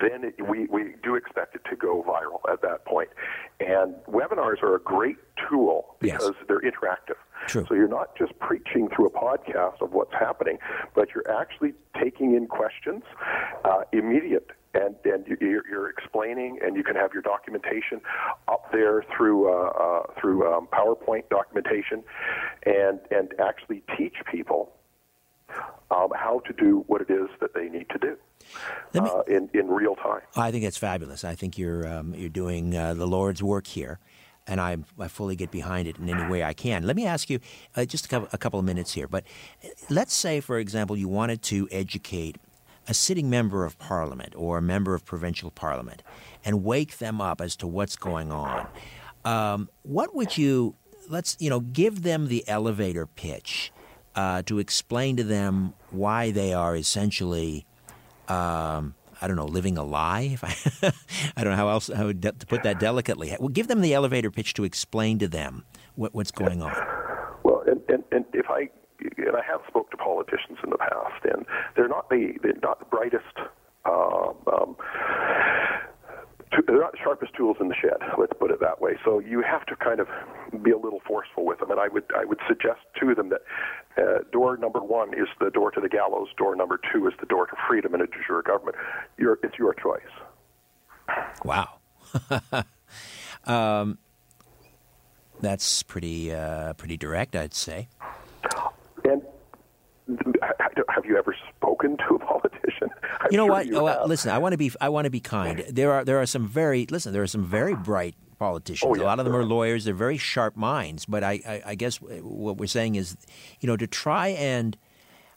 [0.00, 3.10] then it, we, we do expect it to go viral at that point.
[3.60, 5.16] And webinars are a great
[5.48, 7.16] tool because they're interactive.
[7.46, 7.66] True.
[7.68, 10.58] So you're not just preaching through a podcast of what's happening,
[10.94, 13.02] but you're actually taking in questions,
[13.64, 18.00] uh, immediate, and and you- you're, you're explaining, and you can have your documentation
[18.48, 22.02] up there through uh, uh, through um, PowerPoint documentation,
[22.64, 24.72] and and actually teach people
[25.90, 28.16] um, how to do what it is that they need to do
[29.04, 30.22] uh, in in real time.
[30.36, 31.24] I think that's fabulous.
[31.24, 33.98] I think you're um, you're doing uh, the Lord's work here,
[34.46, 36.84] and I, I fully get behind it in any way I can.
[36.86, 37.40] Let me ask you
[37.76, 39.24] uh, just a couple, a couple of minutes here, but
[39.62, 42.36] uh, let's say, for example, you wanted to educate
[42.92, 46.02] a sitting member of Parliament or a member of provincial Parliament,
[46.44, 48.68] and wake them up as to what's going on.
[49.24, 50.74] Um, what would you
[51.08, 53.72] let's you know give them the elevator pitch
[54.14, 57.64] uh, to explain to them why they are essentially.
[58.28, 60.36] Um, I don't know, living a lie.
[60.42, 60.56] I,
[61.36, 63.34] I don't know how else how to put that delicately.
[63.38, 65.64] Well, give them the elevator pitch to explain to them
[65.94, 66.74] what, what's going on.
[67.44, 68.68] Well, and, and, and if I
[69.26, 71.46] and I have spoke to politicians in the past, and
[71.76, 73.36] they're not the they're not the brightest.
[73.84, 74.76] Uh, um,
[76.66, 77.96] they're not the sharpest tools in the shed.
[78.18, 78.92] Let's put it that way.
[79.04, 80.08] So you have to kind of
[80.62, 83.42] be a little forceful with them, and I would I would suggest to them that
[83.96, 86.28] uh, door number one is the door to the gallows.
[86.36, 88.76] Door number two is the door to freedom and a de jure government.
[89.18, 90.02] Your, it's your choice.
[91.44, 91.78] Wow.
[93.46, 93.98] um,
[95.40, 97.88] that's pretty uh, pretty direct, I'd say.
[100.88, 102.88] Have you ever spoken to a politician?
[103.20, 103.66] I'm you know sure what?
[103.66, 105.64] You oh, listen, I want to be I want to be kind.
[105.68, 107.12] There are there are some very listen.
[107.12, 108.90] There are some very bright politicians.
[108.90, 109.44] Oh, yeah, a lot of them are.
[109.44, 109.84] lawyers.
[109.84, 111.06] They're very sharp minds.
[111.06, 113.16] But I, I, I guess what we're saying is,
[113.60, 114.76] you know, to try and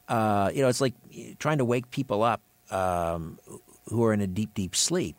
[0.08, 0.94] uh, you know, it's like
[1.40, 2.42] trying to wake people up
[2.72, 3.40] um,
[3.90, 5.16] who are in a deep, deep sleep.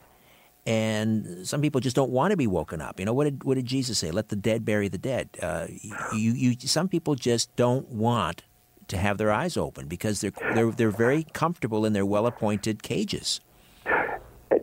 [0.67, 2.99] And some people just don't want to be woken up.
[2.99, 4.11] You know what did what did Jesus say?
[4.11, 5.29] Let the dead bury the dead.
[5.41, 5.69] Uh,
[6.13, 8.43] you, you, some people just don't want
[8.89, 13.41] to have their eyes open because they're they're they're very comfortable in their well-appointed cages.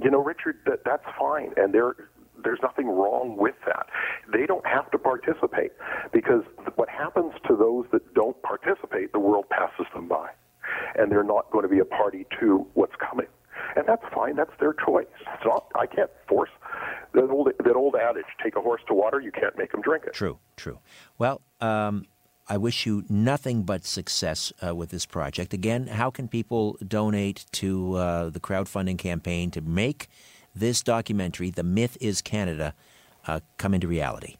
[0.01, 1.95] You know, Richard, that, that's fine, and there
[2.43, 3.87] there's nothing wrong with that.
[4.31, 5.71] They don't have to participate
[6.11, 6.43] because
[6.75, 10.29] what happens to those that don't participate, the world passes them by,
[10.95, 13.27] and they're not going to be a party to what's coming.
[13.75, 14.35] And that's fine.
[14.35, 15.07] That's their choice.
[15.33, 15.67] It's not.
[15.75, 16.49] I can't force
[17.13, 20.03] that old that old adage: "Take a horse to water, you can't make him drink
[20.05, 20.79] it." True, true.
[21.17, 22.05] Well, um,
[22.47, 25.53] I wish you nothing but success uh, with this project.
[25.53, 30.09] Again, how can people donate to uh, the crowdfunding campaign to make
[30.53, 32.73] this documentary, "The Myth Is Canada,"
[33.27, 34.35] uh, come into reality?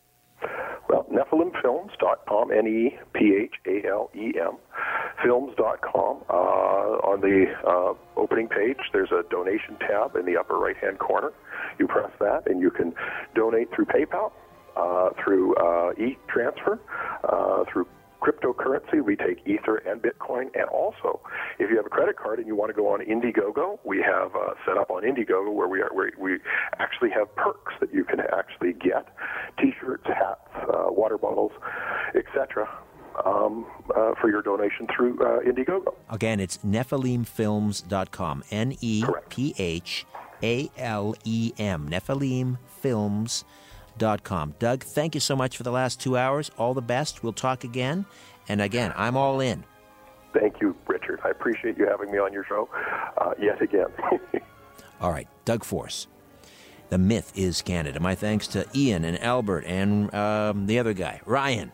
[0.89, 4.57] Well, NephalemFilms.com, N E P H A L E M,
[5.23, 6.23] films.com.
[6.29, 10.99] Uh, on the uh, opening page, there's a donation tab in the upper right hand
[10.99, 11.31] corner.
[11.79, 12.93] You press that, and you can
[13.33, 14.31] donate through PayPal,
[15.23, 16.79] through uh, e transfer,
[17.23, 17.87] uh, through
[18.23, 19.03] cryptocurrency.
[19.03, 20.49] We take Ether and Bitcoin.
[20.55, 21.19] And also,
[21.59, 24.35] if you have a credit card and you want to go on Indiegogo, we have
[24.35, 26.39] uh, set up on Indiegogo where we are where we
[26.79, 29.07] actually have perks that you can actually get:
[29.59, 31.51] T-shirts, hats, uh, water bottles,
[32.15, 32.69] etc.
[33.25, 35.93] Um, uh, for your donation through uh, Indiegogo.
[36.09, 38.43] Again, it's NephalemFilms.com.
[38.49, 40.05] N E P H
[40.41, 41.89] A L E M.
[41.89, 43.45] NephalemFilms.com.
[44.59, 46.51] Doug, thank you so much for the last two hours.
[46.57, 47.23] All the best.
[47.23, 48.05] We'll talk again.
[48.47, 49.63] And again, I'm all in.
[50.33, 51.19] Thank you, Richard.
[51.23, 52.67] I appreciate you having me on your show
[53.17, 53.87] uh, yet again.
[55.01, 56.07] All right, Doug Force.
[56.93, 57.99] The myth is Canada.
[57.99, 61.71] My thanks to Ian and Albert and um, the other guy, Ryan.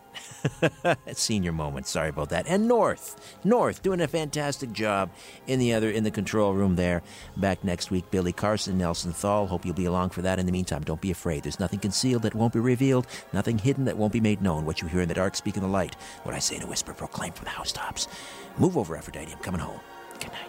[1.12, 1.88] Senior moment.
[1.88, 2.48] Sorry about that.
[2.48, 5.10] And North, North, doing a fantastic job
[5.46, 7.04] in the other in the control room there.
[7.36, 9.48] Back next week, Billy Carson, Nelson Thall.
[9.48, 10.40] Hope you'll be along for that.
[10.40, 11.44] In the meantime, don't be afraid.
[11.44, 13.06] There's nothing concealed that won't be revealed.
[13.34, 14.66] Nothing hidden that won't be made known.
[14.66, 15.96] What you hear in the dark, speak in the light.
[16.24, 18.08] What I say in a whisper, proclaim from the housetops.
[18.58, 19.34] Move over, Aphrodite.
[19.34, 19.82] I'm coming home.
[20.22, 20.49] Good night.